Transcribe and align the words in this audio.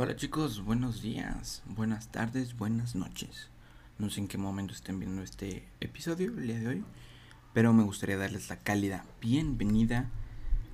Hola 0.00 0.14
chicos, 0.14 0.62
buenos 0.64 1.02
días, 1.02 1.64
buenas 1.66 2.12
tardes, 2.12 2.56
buenas 2.56 2.94
noches. 2.94 3.48
No 3.98 4.10
sé 4.10 4.20
en 4.20 4.28
qué 4.28 4.38
momento 4.38 4.72
estén 4.72 5.00
viendo 5.00 5.22
este 5.22 5.66
episodio 5.80 6.28
el 6.38 6.46
día 6.46 6.60
de 6.60 6.68
hoy, 6.68 6.84
pero 7.52 7.72
me 7.72 7.82
gustaría 7.82 8.16
darles 8.16 8.48
la 8.48 8.60
cálida 8.60 9.04
bienvenida 9.20 10.08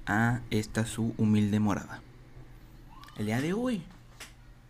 a 0.05 0.43
esta 0.50 0.84
su 0.84 1.14
humilde 1.16 1.59
morada. 1.59 2.02
El 3.16 3.25
día 3.25 3.41
de 3.41 3.55
hoy, 3.55 3.82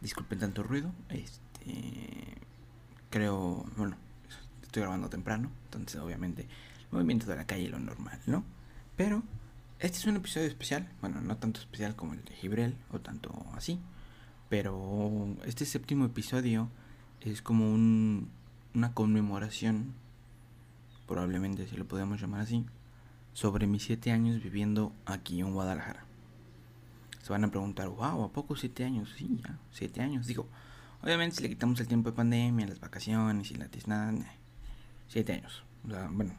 disculpen 0.01 0.39
tanto 0.39 0.63
ruido, 0.63 0.93
este 1.09 2.39
creo, 3.11 3.67
bueno, 3.77 3.97
estoy 4.63 4.83
grabando 4.83 5.09
temprano, 5.09 5.51
entonces 5.65 6.01
obviamente 6.01 6.43
el 6.43 6.93
movimiento 6.93 7.27
de 7.27 7.35
la 7.35 7.45
calle 7.49 7.65
es 7.65 7.71
lo 7.73 7.81
normal, 7.81 8.21
¿no? 8.29 8.45
Pero 8.95 9.25
este 9.81 9.99
es 9.99 10.05
un 10.05 10.15
episodio 10.15 10.47
especial, 10.47 10.89
bueno, 11.01 11.21
no 11.21 11.39
tanto 11.39 11.59
especial 11.59 11.97
como 11.97 12.13
el 12.13 12.25
de 12.25 12.37
Gibrel 12.37 12.77
o 12.93 13.01
tanto 13.01 13.35
así, 13.57 13.81
pero 14.49 15.37
este 15.45 15.65
séptimo 15.65 16.05
episodio 16.05 16.69
es 17.21 17.43
como 17.43 17.73
un, 17.73 18.29
una 18.75 18.93
conmemoración, 18.93 19.95
probablemente 21.07 21.67
si 21.67 21.77
lo 21.77 21.87
podemos 21.87 22.21
llamar 22.21 22.43
así, 22.43 22.65
sobre 23.33 23.67
mis 23.67 23.85
siete 23.85 24.13
años 24.13 24.43
viviendo 24.43 24.93
aquí 25.07 25.41
en 25.41 25.53
Guadalajara. 25.53 26.05
Se 27.23 27.31
van 27.31 27.45
a 27.45 27.51
preguntar, 27.51 27.89
wow, 27.89 28.25
¿a 28.25 28.33
poco 28.33 28.55
siete 28.55 28.85
años? 28.85 29.15
Sí, 29.17 29.41
ya, 29.43 29.59
siete 29.73 30.03
años. 30.03 30.27
Digo, 30.27 30.47
obviamente 31.03 31.37
si 31.37 31.43
le 31.43 31.49
quitamos 31.49 31.81
el 31.81 31.89
tiempo 31.89 32.11
de 32.11 32.17
pandemia, 32.17 32.67
las 32.67 32.81
vacaciones 32.81 33.51
y 33.51 33.55
la 33.55 33.69
tiznada, 33.69 34.13
siete 35.09 35.33
años. 35.33 35.65
O 35.87 35.91
sea, 35.91 36.09
bueno, 36.13 36.35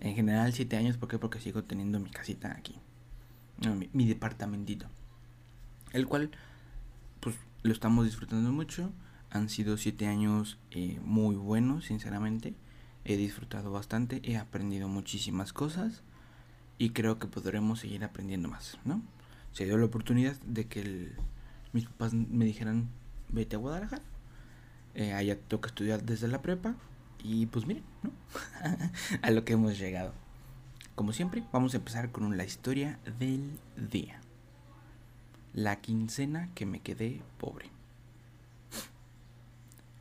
en 0.00 0.14
general 0.14 0.52
siete 0.54 0.76
años, 0.76 0.96
¿por 0.96 1.08
qué? 1.08 1.18
Porque 1.18 1.40
sigo 1.40 1.62
teniendo 1.64 2.00
mi 2.00 2.10
casita 2.10 2.52
aquí. 2.52 2.74
mi, 3.58 3.90
mi 3.92 4.06
departamentito. 4.06 4.86
El 5.92 6.06
cual 6.06 6.30
lo 7.62 7.72
estamos 7.72 8.04
disfrutando 8.04 8.52
mucho. 8.52 8.92
Han 9.30 9.48
sido 9.48 9.76
siete 9.76 10.06
años 10.06 10.58
eh, 10.70 11.00
muy 11.04 11.36
buenos, 11.36 11.86
sinceramente. 11.86 12.54
He 13.04 13.16
disfrutado 13.16 13.70
bastante, 13.70 14.20
he 14.24 14.36
aprendido 14.36 14.88
muchísimas 14.88 15.52
cosas 15.52 16.02
y 16.78 16.90
creo 16.90 17.18
que 17.18 17.26
podremos 17.26 17.80
seguir 17.80 18.04
aprendiendo 18.04 18.48
más, 18.48 18.78
¿no? 18.84 19.02
Se 19.52 19.64
dio 19.64 19.76
la 19.78 19.86
oportunidad 19.86 20.36
de 20.46 20.66
que 20.66 21.12
mis 21.72 21.86
papás 21.86 22.12
me 22.14 22.44
dijeran, 22.44 22.88
vete 23.28 23.56
a 23.56 23.58
Guadalajara. 23.58 24.02
Eh, 24.94 25.12
allá 25.12 25.38
toca 25.38 25.68
estudiar 25.68 26.02
desde 26.02 26.28
la 26.28 26.42
prepa 26.42 26.74
y 27.22 27.46
pues 27.46 27.66
miren, 27.66 27.84
¿no? 28.02 28.10
a 29.22 29.30
lo 29.30 29.44
que 29.44 29.54
hemos 29.54 29.78
llegado. 29.78 30.12
Como 30.94 31.12
siempre, 31.12 31.44
vamos 31.52 31.74
a 31.74 31.78
empezar 31.78 32.10
con 32.10 32.36
la 32.36 32.44
historia 32.44 32.98
del 33.18 33.58
día 33.90 34.20
la 35.58 35.80
quincena 35.80 36.50
que 36.54 36.66
me 36.66 36.80
quedé 36.80 37.20
pobre. 37.38 37.66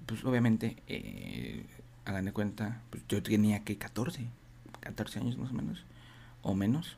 Pues 0.06 0.24
obviamente, 0.24 0.78
eh, 0.88 1.66
hagan 2.06 2.26
de 2.26 2.32
cuenta, 2.32 2.82
pues 2.92 3.04
yo 3.10 3.24
tenía 3.24 3.64
que 3.64 3.78
14, 3.78 4.28
14 4.82 5.20
años 5.20 5.38
más 5.38 5.50
o 5.50 5.54
menos, 5.54 5.84
o 6.44 6.54
menos. 6.54 6.98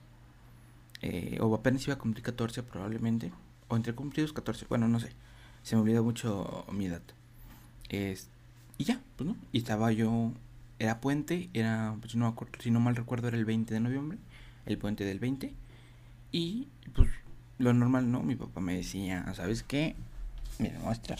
Eh, 1.01 1.37
o 1.41 1.55
apenas 1.55 1.85
iba 1.87 1.93
a 1.93 1.99
cumplir 1.99 2.21
14 2.21 2.61
probablemente, 2.63 3.31
o 3.69 3.77
entre 3.77 3.95
cumplidos 3.95 4.33
14, 4.33 4.65
bueno, 4.67 4.89
no 4.89 4.99
sé. 4.99 5.13
Se 5.63 5.75
me 5.77 5.81
olvidó 5.83 6.03
mucho 6.03 6.65
mi 6.71 6.87
edad. 6.87 7.01
Es, 7.87 8.27
y 8.77 8.83
ya, 8.83 9.01
pues 9.15 9.29
no. 9.29 9.37
Y 9.53 9.59
estaba 9.59 9.93
yo, 9.93 10.33
era 10.79 10.99
puente, 10.99 11.49
era, 11.53 11.95
pues 12.01 12.15
no 12.15 12.35
si 12.59 12.71
no 12.71 12.81
mal 12.81 12.97
recuerdo, 12.97 13.29
era 13.29 13.37
el 13.37 13.45
20 13.45 13.73
de 13.73 13.79
noviembre, 13.79 14.17
el 14.65 14.77
puente 14.77 15.05
del 15.05 15.19
20. 15.19 15.53
Y 16.31 16.67
pues 16.93 17.09
lo 17.59 17.73
normal, 17.73 18.11
¿no? 18.11 18.23
Mi 18.23 18.35
papá 18.35 18.61
me 18.61 18.75
decía, 18.75 19.31
¿sabes 19.35 19.63
qué? 19.63 19.95
Mira, 20.57 20.79
mostrar. 20.79 21.19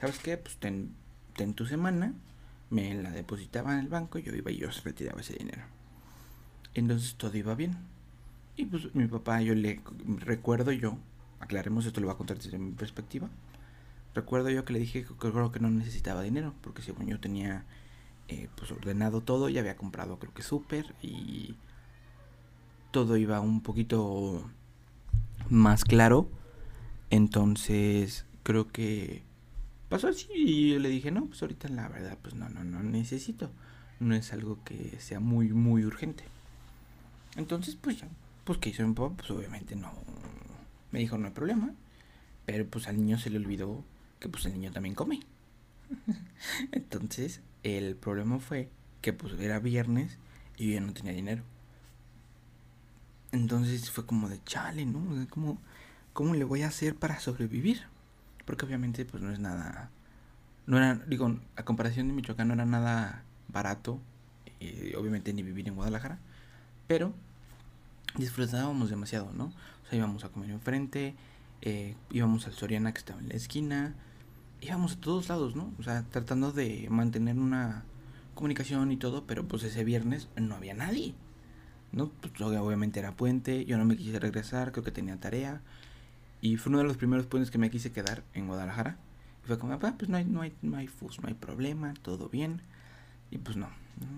¿Sabes 0.00 0.18
qué? 0.18 0.36
Pues 0.36 0.56
ten, 0.56 0.94
ten 1.36 1.54
tu 1.54 1.66
semana, 1.66 2.12
me 2.70 2.94
la 2.94 3.10
depositaba 3.10 3.74
en 3.74 3.80
el 3.80 3.88
banco, 3.88 4.18
yo 4.18 4.34
iba 4.34 4.50
y 4.50 4.56
yo 4.56 4.68
retiraba 4.82 5.20
ese 5.20 5.34
dinero. 5.34 5.62
Entonces 6.74 7.14
todo 7.14 7.36
iba 7.36 7.54
bien. 7.54 7.76
Y 8.56 8.64
pues 8.64 8.94
mi 8.94 9.06
papá, 9.06 9.40
yo 9.42 9.54
le 9.54 9.80
recuerdo 10.18 10.72
yo, 10.72 10.96
aclaremos 11.40 11.86
esto, 11.86 12.00
lo 12.00 12.06
voy 12.06 12.14
a 12.14 12.18
contar 12.18 12.38
desde 12.38 12.58
mi 12.58 12.72
perspectiva. 12.72 13.28
Recuerdo 14.14 14.48
yo 14.48 14.64
que 14.64 14.72
le 14.72 14.78
dije 14.78 15.04
que 15.04 15.14
creo 15.14 15.52
que 15.52 15.60
no 15.60 15.68
necesitaba 15.70 16.22
dinero, 16.22 16.54
porque 16.62 16.82
según 16.82 17.06
yo 17.06 17.20
tenía 17.20 17.64
eh, 18.28 18.48
pues 18.56 18.70
ordenado 18.70 19.20
todo, 19.20 19.48
ya 19.48 19.60
había 19.60 19.76
comprado 19.76 20.18
creo 20.18 20.32
que 20.32 20.42
súper 20.42 20.94
y 21.02 21.56
todo 22.92 23.16
iba 23.16 23.40
un 23.40 23.60
poquito 23.60 24.48
más 25.50 25.84
claro. 25.84 26.28
Entonces, 27.10 28.26
creo 28.42 28.68
que 28.68 29.22
pasó 29.88 30.08
así 30.08 30.28
y 30.34 30.72
yo 30.72 30.78
le 30.78 30.88
dije, 30.88 31.10
no, 31.10 31.26
pues 31.26 31.42
ahorita 31.42 31.68
la 31.68 31.88
verdad, 31.88 32.18
pues 32.20 32.34
no, 32.34 32.48
no, 32.48 32.64
no 32.64 32.82
necesito. 32.82 33.50
No 34.00 34.14
es 34.14 34.32
algo 34.32 34.58
que 34.64 34.98
sea 34.98 35.20
muy, 35.20 35.52
muy 35.52 35.84
urgente. 35.84 36.24
Entonces, 37.36 37.76
pues 37.76 38.00
ya, 38.00 38.08
pues 38.44 38.58
que 38.58 38.70
hizo 38.70 38.86
mi 38.86 38.94
papá, 38.94 39.14
pues 39.16 39.30
obviamente 39.30 39.76
no. 39.76 39.92
Me 40.90 40.98
dijo, 41.00 41.18
no 41.18 41.26
hay 41.26 41.32
problema. 41.32 41.72
Pero 42.46 42.66
pues 42.66 42.88
al 42.88 42.96
niño 42.96 43.18
se 43.18 43.30
le 43.30 43.38
olvidó 43.38 43.82
que 44.20 44.28
pues 44.28 44.44
el 44.46 44.54
niño 44.54 44.72
también 44.72 44.94
come. 44.94 45.20
Entonces, 46.72 47.40
el 47.62 47.96
problema 47.96 48.38
fue 48.38 48.68
que 49.00 49.12
pues 49.12 49.38
era 49.40 49.58
viernes 49.58 50.18
y 50.56 50.74
yo 50.74 50.80
no 50.80 50.92
tenía 50.92 51.12
dinero. 51.12 51.42
Entonces 53.34 53.90
fue 53.90 54.06
como 54.06 54.28
de 54.28 54.40
chale, 54.44 54.86
¿no? 54.86 55.26
¿Cómo, 55.28 55.58
¿Cómo 56.12 56.34
le 56.34 56.44
voy 56.44 56.62
a 56.62 56.68
hacer 56.68 56.94
para 56.94 57.18
sobrevivir? 57.18 57.82
Porque 58.44 58.64
obviamente 58.64 59.04
pues 59.04 59.24
no 59.24 59.32
es 59.32 59.40
nada... 59.40 59.90
No 60.66 60.78
era, 60.78 60.94
digo, 60.94 61.40
a 61.56 61.64
comparación 61.64 62.06
de 62.06 62.14
Michoacán 62.14 62.46
no 62.46 62.54
era 62.54 62.64
nada 62.64 63.24
barato. 63.48 63.98
Eh, 64.60 64.94
obviamente 64.96 65.32
ni 65.32 65.42
vivir 65.42 65.66
en 65.66 65.74
Guadalajara. 65.74 66.20
Pero 66.86 67.12
disfrutábamos 68.16 68.88
demasiado, 68.88 69.32
¿no? 69.32 69.46
O 69.46 69.88
sea, 69.88 69.98
íbamos 69.98 70.22
a 70.22 70.28
comer 70.28 70.50
enfrente, 70.50 71.16
eh, 71.60 71.96
íbamos 72.12 72.46
al 72.46 72.52
Soriana 72.52 72.92
que 72.92 73.00
estaba 73.00 73.18
en 73.18 73.30
la 73.30 73.34
esquina, 73.34 73.94
íbamos 74.60 74.92
a 74.92 75.00
todos 75.00 75.28
lados, 75.28 75.56
¿no? 75.56 75.72
O 75.80 75.82
sea, 75.82 76.04
tratando 76.04 76.52
de 76.52 76.86
mantener 76.88 77.36
una 77.36 77.82
comunicación 78.36 78.92
y 78.92 78.96
todo, 78.96 79.26
pero 79.26 79.48
pues 79.48 79.64
ese 79.64 79.82
viernes 79.82 80.28
no 80.36 80.54
había 80.54 80.74
nadie. 80.74 81.16
¿No? 81.94 82.10
Pues, 82.20 82.40
obviamente 82.40 83.00
era 83.00 83.12
puente, 83.12 83.64
yo 83.64 83.78
no 83.78 83.84
me 83.84 83.96
quise 83.96 84.18
regresar, 84.18 84.72
creo 84.72 84.84
que 84.84 84.90
tenía 84.90 85.16
tarea. 85.18 85.60
Y 86.40 86.56
fue 86.56 86.70
uno 86.70 86.78
de 86.78 86.84
los 86.84 86.96
primeros 86.96 87.26
puentes 87.26 87.50
que 87.50 87.58
me 87.58 87.70
quise 87.70 87.92
quedar 87.92 88.22
en 88.34 88.46
Guadalajara. 88.46 88.96
Y 89.44 89.46
fue 89.46 89.58
como, 89.58 89.72
ah, 89.74 89.78
pues 89.78 90.08
no 90.08 90.16
hay, 90.16 90.24
no 90.24 90.42
hay, 90.42 90.52
no 90.62 90.76
hay 90.76 90.88
fus, 90.88 91.20
no 91.20 91.28
hay 91.28 91.34
problema, 91.34 91.94
todo 92.02 92.28
bien. 92.28 92.60
Y 93.30 93.38
pues 93.38 93.56
no, 93.56 93.68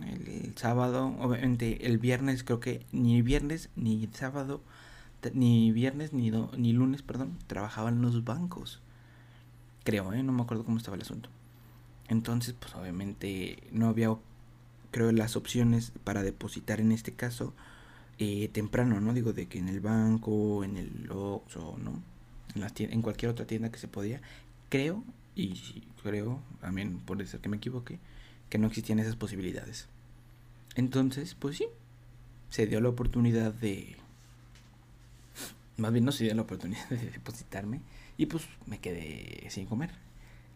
el, 0.06 0.53
sábado, 0.56 1.15
obviamente 1.20 1.86
el 1.86 1.98
viernes, 1.98 2.42
creo 2.42 2.60
que 2.60 2.84
ni 2.92 3.22
viernes, 3.22 3.70
ni 3.76 4.09
sábado, 4.12 4.60
ni 5.32 5.72
viernes, 5.72 6.12
ni, 6.12 6.31
ni 6.31 6.72
lunes, 6.72 7.03
perdón, 7.03 7.38
trabajaban 7.47 8.03
los 8.03 8.25
bancos. 8.25 8.81
Creo, 9.84 10.12
¿eh? 10.12 10.22
No 10.22 10.32
me 10.32 10.42
acuerdo 10.42 10.65
cómo 10.65 10.78
estaba 10.78 10.97
el 10.97 11.03
asunto. 11.03 11.28
Entonces, 12.09 12.54
pues 12.59 12.75
obviamente 12.75 13.62
no 13.72 13.88
había 13.88 14.10
creo, 14.91 15.12
las 15.12 15.36
opciones 15.36 15.92
para 16.04 16.22
depositar 16.22 16.80
en 16.80 16.92
este 16.92 17.12
caso 17.12 17.54
eh, 18.19 18.48
temprano, 18.48 19.00
¿no? 19.00 19.12
Digo, 19.12 19.32
de 19.32 19.47
que 19.47 19.58
en 19.58 19.69
el 19.69 19.80
banco, 19.80 20.64
en 20.64 20.76
el 20.76 21.10
Oxxo, 21.10 21.76
¿no? 21.82 22.02
En, 22.54 22.60
las 22.60 22.72
en 22.78 23.02
cualquier 23.02 23.30
otra 23.30 23.47
tienda 23.47 23.70
que 23.70 23.78
se 23.78 23.88
podía. 23.88 24.20
Creo, 24.69 25.04
y 25.34 25.82
creo, 26.02 26.41
también 26.60 26.98
por 26.98 27.24
ser 27.26 27.41
que 27.41 27.48
me 27.48 27.58
equivoque, 27.58 27.98
que 28.48 28.58
no 28.58 28.66
existían 28.66 28.98
esas 28.98 29.16
posibilidades. 29.16 29.86
Entonces, 30.76 31.34
pues 31.34 31.56
sí, 31.58 31.66
se 32.50 32.66
dio 32.66 32.80
la 32.80 32.88
oportunidad 32.88 33.53
de... 33.53 33.97
Más 35.77 35.92
bien 35.92 36.06
no 36.06 36.12
se 36.12 36.24
dio 36.24 36.34
la 36.34 36.42
oportunidad 36.42 36.88
de 36.88 37.10
depositarme 37.10 37.80
y 38.16 38.27
pues 38.27 38.44
me 38.66 38.78
quedé 38.78 39.47
sin 39.50 39.66
comer. 39.66 39.91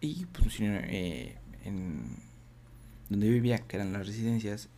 Y 0.01 0.25
pues 0.27 0.57
eh, 0.61 1.37
en, 1.65 2.17
donde 3.11 3.29
vivía, 3.29 3.59
que 3.59 3.77
eran 3.77 3.93
las 3.93 4.07
residencias, 4.07 4.69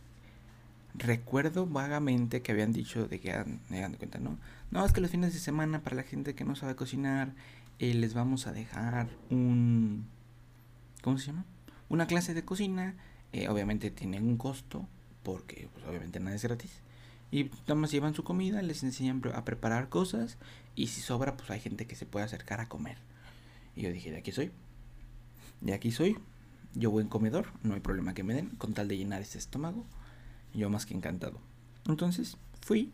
recuerdo 0.95 1.65
vagamente 1.65 2.41
que 2.41 2.51
habían 2.51 2.73
dicho 2.73 3.07
de 3.07 3.19
que 3.19 3.33
me 3.69 3.87
de 3.87 3.97
cuenta, 3.97 4.19
¿no? 4.19 4.37
No, 4.71 4.85
es 4.85 4.91
que 4.91 5.01
los 5.01 5.11
fines 5.11 5.33
de 5.33 5.39
semana 5.39 5.81
para 5.81 5.95
la 5.95 6.03
gente 6.03 6.35
que 6.35 6.43
no 6.43 6.55
sabe 6.55 6.75
cocinar, 6.75 7.33
eh, 7.79 7.93
les 7.93 8.13
vamos 8.13 8.47
a 8.47 8.51
dejar 8.51 9.07
un... 9.29 10.05
¿Cómo 11.01 11.17
se 11.17 11.27
llama? 11.27 11.45
Una 11.89 12.07
clase 12.07 12.33
de 12.33 12.43
cocina. 12.43 12.95
Eh, 13.33 13.49
obviamente 13.49 13.91
tiene 13.91 14.19
un 14.19 14.37
costo, 14.37 14.87
porque 15.23 15.69
pues, 15.73 15.85
obviamente 15.85 16.19
nada 16.19 16.35
es 16.35 16.43
gratis. 16.43 16.71
Y 17.31 17.45
nada 17.67 17.75
más 17.75 17.91
llevan 17.91 18.13
su 18.13 18.23
comida, 18.23 18.61
les 18.61 18.83
enseñan 18.83 19.21
a 19.33 19.43
preparar 19.43 19.89
cosas. 19.89 20.37
Y 20.75 20.87
si 20.87 21.01
sobra, 21.01 21.35
pues 21.35 21.49
hay 21.51 21.59
gente 21.59 21.85
que 21.85 21.95
se 21.95 22.05
puede 22.05 22.25
acercar 22.25 22.59
a 22.61 22.69
comer. 22.69 22.97
Y 23.75 23.81
yo 23.81 23.91
dije, 23.91 24.11
de 24.11 24.17
aquí 24.17 24.31
soy. 24.31 24.51
De 25.61 25.73
aquí 25.73 25.91
soy. 25.91 26.17
Yo 26.75 26.91
buen 26.91 27.07
comedor, 27.07 27.47
no 27.61 27.73
hay 27.73 27.79
problema 27.79 28.13
que 28.13 28.23
me 28.23 28.33
den, 28.33 28.49
con 28.49 28.73
tal 28.73 28.87
de 28.87 28.97
llenar 28.97 29.21
ese 29.21 29.37
estómago, 29.37 29.85
yo 30.53 30.69
más 30.69 30.85
que 30.85 30.93
encantado. 30.93 31.39
Entonces 31.87 32.37
fui, 32.61 32.91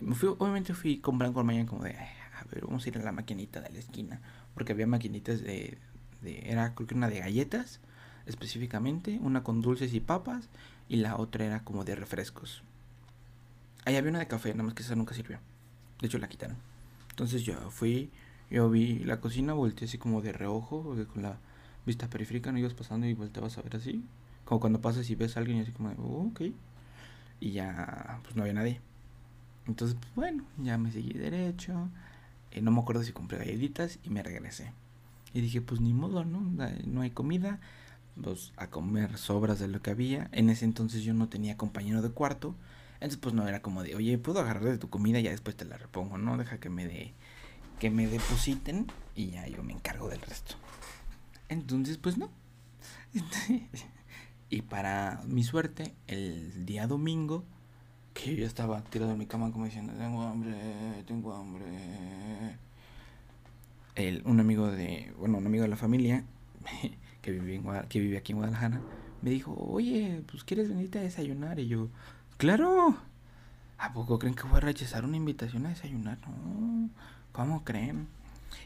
me 0.00 0.14
fui 0.14 0.34
obviamente 0.38 0.74
fui 0.74 0.98
con 0.98 1.18
Blanco 1.18 1.42
mañana 1.42 1.66
como 1.66 1.82
de, 1.84 1.96
a 1.96 2.44
ver, 2.52 2.66
vamos 2.66 2.84
a 2.84 2.88
ir 2.88 2.98
a 2.98 3.02
la 3.02 3.12
maquinita 3.12 3.60
de 3.60 3.70
la 3.70 3.78
esquina. 3.78 4.20
Porque 4.54 4.72
había 4.72 4.86
maquinitas 4.86 5.42
de, 5.42 5.78
de 6.22 6.50
era 6.50 6.74
creo 6.74 6.86
que 6.86 6.94
una 6.94 7.08
de 7.08 7.20
galletas 7.20 7.80
específicamente, 8.26 9.18
una 9.22 9.42
con 9.42 9.62
dulces 9.62 9.94
y 9.94 10.00
papas 10.00 10.48
y 10.88 10.96
la 10.96 11.16
otra 11.16 11.44
era 11.44 11.64
como 11.64 11.84
de 11.84 11.94
refrescos. 11.94 12.62
Ahí 13.84 13.96
había 13.96 14.10
una 14.10 14.18
de 14.18 14.26
café, 14.26 14.50
nada 14.50 14.64
más 14.64 14.74
que 14.74 14.82
esa 14.82 14.96
nunca 14.96 15.14
sirvió. 15.14 15.38
De 16.00 16.08
hecho 16.08 16.18
la 16.18 16.28
quitaron. 16.28 16.56
Entonces 17.10 17.42
yo 17.42 17.70
fui, 17.70 18.10
yo 18.50 18.68
vi 18.68 18.98
la 19.04 19.20
cocina, 19.20 19.52
volteé 19.52 19.86
así 19.86 19.96
como 19.96 20.20
de 20.22 20.32
reojo, 20.32 20.96
con 21.12 21.22
la 21.22 21.38
vista 21.86 22.08
periférica, 22.10 22.52
no 22.52 22.58
ibas 22.58 22.74
pasando 22.74 23.06
y 23.06 23.14
volteabas 23.14 23.56
a 23.58 23.62
ver 23.62 23.76
así. 23.76 24.04
Como 24.44 24.60
cuando 24.60 24.80
pasas 24.80 25.08
y 25.10 25.14
ves 25.14 25.36
a 25.36 25.40
alguien 25.40 25.58
y 25.58 25.60
así 25.62 25.72
como 25.72 25.90
de, 25.90 25.96
oh, 25.98 26.28
ok. 26.30 26.42
Y 27.40 27.52
ya, 27.52 28.20
pues 28.22 28.36
no 28.36 28.42
había 28.42 28.54
nadie. 28.54 28.80
Entonces, 29.66 29.96
pues, 29.98 30.14
bueno, 30.14 30.44
ya 30.58 30.78
me 30.78 30.92
seguí 30.92 31.12
derecho. 31.12 31.88
Eh, 32.52 32.60
no 32.60 32.70
me 32.70 32.80
acuerdo 32.80 33.02
si 33.02 33.12
compré 33.12 33.38
galletitas 33.38 33.98
y 34.04 34.10
me 34.10 34.22
regresé. 34.22 34.72
Y 35.34 35.40
dije, 35.40 35.60
pues 35.60 35.80
ni 35.80 35.92
modo, 35.92 36.24
¿no? 36.24 36.40
No 36.84 37.00
hay 37.00 37.10
comida. 37.10 37.60
Pues 38.22 38.52
a 38.56 38.68
comer 38.68 39.18
sobras 39.18 39.58
de 39.58 39.68
lo 39.68 39.82
que 39.82 39.90
había. 39.90 40.28
En 40.32 40.48
ese 40.48 40.64
entonces 40.64 41.02
yo 41.02 41.12
no 41.12 41.28
tenía 41.28 41.56
compañero 41.56 42.00
de 42.02 42.10
cuarto. 42.10 42.54
Entonces 42.94 43.18
pues 43.18 43.34
no 43.34 43.46
era 43.46 43.60
como 43.60 43.82
de, 43.82 43.94
oye, 43.94 44.16
puedo 44.16 44.40
agarrar 44.40 44.64
de 44.64 44.78
tu 44.78 44.88
comida 44.88 45.18
y 45.20 45.24
ya 45.24 45.30
después 45.30 45.54
te 45.56 45.66
la 45.66 45.76
repongo, 45.76 46.16
¿no? 46.16 46.38
Deja 46.38 46.58
que 46.58 46.70
me 46.70 46.86
dé, 46.86 47.12
que 47.78 47.90
me 47.90 48.06
depositen 48.06 48.86
y 49.14 49.32
ya 49.32 49.46
yo 49.48 49.62
me 49.62 49.74
encargo 49.74 50.08
del 50.08 50.20
resto. 50.22 50.56
Entonces 51.48 51.98
pues 51.98 52.18
no. 52.18 52.30
y 54.50 54.62
para 54.62 55.22
mi 55.26 55.44
suerte, 55.44 55.94
el 56.06 56.66
día 56.66 56.86
domingo, 56.86 57.44
que 58.14 58.34
yo 58.34 58.46
estaba 58.46 58.82
tirado 58.82 59.12
en 59.12 59.18
mi 59.18 59.26
cama 59.26 59.52
como 59.52 59.66
diciendo, 59.66 59.92
tengo 59.94 60.22
hambre, 60.22 61.04
tengo 61.06 61.34
hambre. 61.34 62.58
El, 63.94 64.22
un 64.24 64.40
amigo 64.40 64.70
de, 64.70 65.12
bueno, 65.18 65.38
un 65.38 65.46
amigo 65.46 65.62
de 65.62 65.68
la 65.68 65.76
familia 65.76 66.24
que 67.22 67.30
vive, 67.30 67.56
en 67.56 67.88
que 67.88 68.00
vive 68.00 68.18
aquí 68.18 68.32
en 68.32 68.38
Guadalajara, 68.38 68.80
me 69.22 69.30
dijo, 69.30 69.54
oye, 69.54 70.22
pues 70.30 70.44
quieres 70.44 70.68
venirte 70.68 70.98
a 70.98 71.02
desayunar. 71.02 71.58
Y 71.58 71.68
yo, 71.68 71.88
claro. 72.36 72.96
¿A 73.78 73.92
poco 73.92 74.18
creen 74.18 74.34
que 74.34 74.44
voy 74.44 74.56
a 74.56 74.60
rechazar 74.60 75.04
una 75.04 75.18
invitación 75.18 75.66
a 75.66 75.70
desayunar? 75.70 76.18
No, 76.26 76.88
¿cómo 77.32 77.62
creen? 77.62 78.08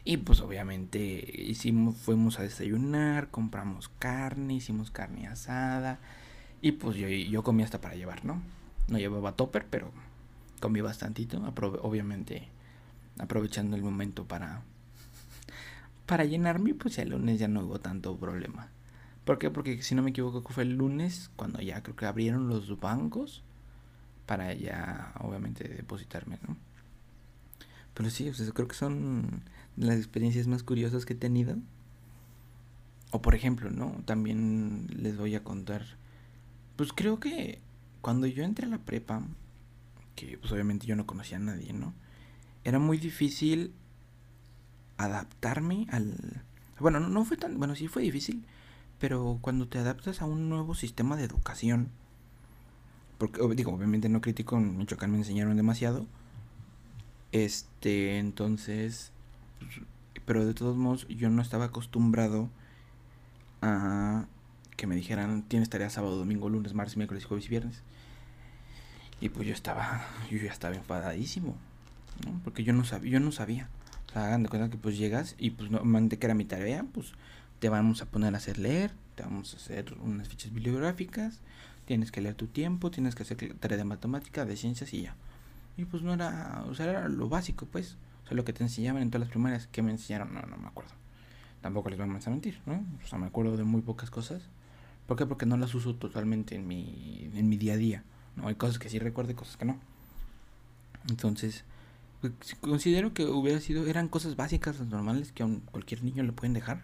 Y 0.03 0.17
pues 0.17 0.41
obviamente 0.41 0.99
hicimos, 1.37 1.97
fuimos 1.97 2.39
a 2.39 2.43
desayunar, 2.43 3.29
compramos 3.29 3.89
carne, 3.99 4.55
hicimos 4.55 4.91
carne 4.91 5.27
asada. 5.27 5.99
Y 6.61 6.73
pues 6.73 6.97
yo, 6.97 7.07
yo 7.07 7.43
comí 7.43 7.63
hasta 7.63 7.81
para 7.81 7.95
llevar, 7.95 8.25
¿no? 8.25 8.41
No 8.87 8.97
llevaba 8.97 9.33
topper, 9.35 9.65
pero 9.69 9.91
comí 10.59 10.81
bastantito. 10.81 11.41
obviamente 11.81 12.47
aprovechando 13.19 13.75
el 13.75 13.83
momento 13.83 14.25
para, 14.25 14.61
para 16.05 16.25
llenarme, 16.25 16.73
pues 16.73 16.97
el 16.97 17.09
lunes 17.09 17.39
ya 17.39 17.47
no 17.47 17.61
hubo 17.61 17.79
tanto 17.79 18.15
problema. 18.17 18.69
¿Por 19.25 19.37
qué? 19.37 19.51
Porque 19.51 19.81
si 19.83 19.95
no 19.95 20.01
me 20.01 20.09
equivoco 20.09 20.41
fue 20.51 20.63
el 20.63 20.75
lunes 20.75 21.29
cuando 21.35 21.61
ya 21.61 21.83
creo 21.83 21.95
que 21.95 22.05
abrieron 22.05 22.47
los 22.47 22.79
bancos 22.79 23.43
para 24.25 24.53
ya 24.53 25.13
obviamente 25.19 25.67
depositarme, 25.67 26.39
¿no? 26.47 26.57
Pero 27.93 28.09
sí, 28.09 28.29
o 28.29 28.53
creo 28.53 28.67
que 28.67 28.75
son 28.75 29.43
las 29.77 29.97
experiencias 29.97 30.47
más 30.47 30.63
curiosas 30.63 31.05
que 31.05 31.13
he 31.13 31.17
tenido. 31.17 31.57
O 33.11 33.21
por 33.21 33.35
ejemplo, 33.35 33.69
¿no? 33.69 34.01
También 34.05 34.87
les 34.95 35.17
voy 35.17 35.35
a 35.35 35.43
contar. 35.43 35.85
Pues 36.75 36.93
creo 36.93 37.19
que 37.19 37.59
cuando 38.01 38.27
yo 38.27 38.43
entré 38.43 38.65
a 38.65 38.69
la 38.69 38.79
prepa, 38.79 39.21
que 40.15 40.37
pues 40.37 40.51
obviamente 40.51 40.87
yo 40.87 40.95
no 40.95 41.05
conocía 41.05 41.37
a 41.37 41.41
nadie, 41.41 41.73
¿no? 41.73 41.93
Era 42.63 42.79
muy 42.79 42.97
difícil 42.97 43.73
adaptarme 44.97 45.87
al... 45.89 46.43
Bueno, 46.79 46.99
no, 46.99 47.09
no 47.09 47.25
fue 47.25 47.37
tan... 47.37 47.57
Bueno, 47.57 47.75
sí 47.75 47.87
fue 47.87 48.03
difícil, 48.03 48.45
pero 48.99 49.39
cuando 49.41 49.67
te 49.67 49.79
adaptas 49.79 50.21
a 50.21 50.25
un 50.25 50.49
nuevo 50.49 50.75
sistema 50.75 51.15
de 51.15 51.23
educación, 51.23 51.89
porque 53.17 53.41
digo, 53.55 53.73
obviamente 53.73 54.09
no 54.09 54.21
critico, 54.21 54.57
en 54.57 54.77
Michoacán 54.77 55.11
me 55.11 55.17
enseñaron 55.17 55.55
demasiado, 55.57 56.07
este, 57.31 58.17
entonces, 58.17 59.11
pero 60.25 60.45
de 60.45 60.53
todos 60.53 60.77
modos 60.77 61.07
yo 61.07 61.29
no 61.29 61.41
estaba 61.41 61.65
acostumbrado 61.65 62.49
a 63.61 64.25
que 64.77 64.87
me 64.87 64.95
dijeran, 64.95 65.43
tienes 65.43 65.69
tarea 65.69 65.89
sábado, 65.89 66.17
domingo, 66.17 66.49
lunes, 66.49 66.73
martes, 66.73 66.97
miércoles, 66.97 67.25
jueves 67.25 67.45
y 67.45 67.49
viernes. 67.49 67.83
Y 69.19 69.29
pues 69.29 69.47
yo 69.47 69.53
estaba, 69.53 70.05
yo 70.31 70.37
ya 70.37 70.51
estaba 70.51 70.75
enfadadísimo. 70.75 71.55
Porque 72.43 72.63
yo 72.63 72.73
no 72.73 72.83
sabía, 72.83 73.11
yo 73.11 73.19
no 73.19 73.31
sabía 73.31 73.69
hagan 74.13 74.43
de 74.43 74.49
cuenta 74.49 74.69
que 74.69 74.77
pues 74.77 74.97
llegas 74.97 75.35
y 75.37 75.51
pues 75.51 75.71
normalmente 75.71 76.17
que 76.17 76.27
era 76.27 76.33
mi 76.33 76.45
tarea, 76.45 76.85
pues 76.91 77.13
te 77.59 77.69
vamos 77.69 78.01
a 78.01 78.05
poner 78.05 78.33
a 78.33 78.37
hacer 78.37 78.57
leer, 78.57 78.91
te 79.15 79.23
vamos 79.23 79.53
a 79.53 79.57
hacer 79.57 79.93
unas 80.01 80.27
fichas 80.27 80.51
bibliográficas, 80.51 81.39
tienes 81.85 82.11
que 82.11 82.21
leer 82.21 82.35
tu 82.35 82.47
tiempo, 82.47 82.91
tienes 82.91 83.15
que 83.15 83.23
hacer 83.23 83.55
tarea 83.59 83.77
de 83.77 83.83
matemática, 83.83 84.45
de 84.45 84.57
ciencias 84.57 84.93
y 84.93 85.03
ya. 85.03 85.15
Y 85.77 85.85
pues 85.85 86.03
no 86.03 86.13
era, 86.13 86.65
o 86.67 86.75
sea, 86.75 86.89
era 86.89 87.09
lo 87.09 87.29
básico, 87.29 87.65
pues. 87.65 87.97
Lo 88.33 88.45
que 88.45 88.53
te 88.53 88.63
enseñaban 88.63 89.01
en 89.01 89.09
todas 89.09 89.27
las 89.27 89.29
primarias, 89.29 89.67
que 89.67 89.81
me 89.81 89.91
enseñaron, 89.91 90.33
no, 90.33 90.41
no 90.41 90.57
me 90.57 90.67
acuerdo. 90.67 90.91
Tampoco 91.61 91.89
les 91.89 91.99
vamos 91.99 92.25
a 92.25 92.29
mentir, 92.29 92.59
¿no? 92.65 92.83
O 93.03 93.07
sea, 93.07 93.19
me 93.19 93.27
acuerdo 93.27 93.55
de 93.57 93.63
muy 93.63 93.81
pocas 93.81 94.09
cosas. 94.09 94.41
¿Por 95.05 95.17
qué? 95.17 95.25
Porque 95.25 95.45
no 95.45 95.57
las 95.57 95.75
uso 95.75 95.95
totalmente 95.95 96.55
en 96.55 96.67
mi, 96.67 97.29
en 97.35 97.49
mi 97.49 97.57
día 97.57 97.73
a 97.73 97.77
día. 97.77 98.03
¿no? 98.35 98.47
Hay 98.47 98.55
cosas 98.55 98.79
que 98.79 98.89
sí 98.89 98.99
recuerdo 98.99 99.31
y 99.31 99.35
cosas 99.35 99.57
que 99.57 99.65
no. 99.65 99.77
Entonces, 101.09 101.65
pues, 102.21 102.33
considero 102.59 103.13
que 103.13 103.25
hubiera 103.25 103.59
sido, 103.59 103.87
eran 103.87 104.07
cosas 104.07 104.35
básicas, 104.35 104.79
normales 104.79 105.31
que 105.31 105.43
a 105.43 105.47
cualquier 105.71 106.03
niño 106.03 106.23
le 106.23 106.31
pueden 106.31 106.53
dejar. 106.53 106.81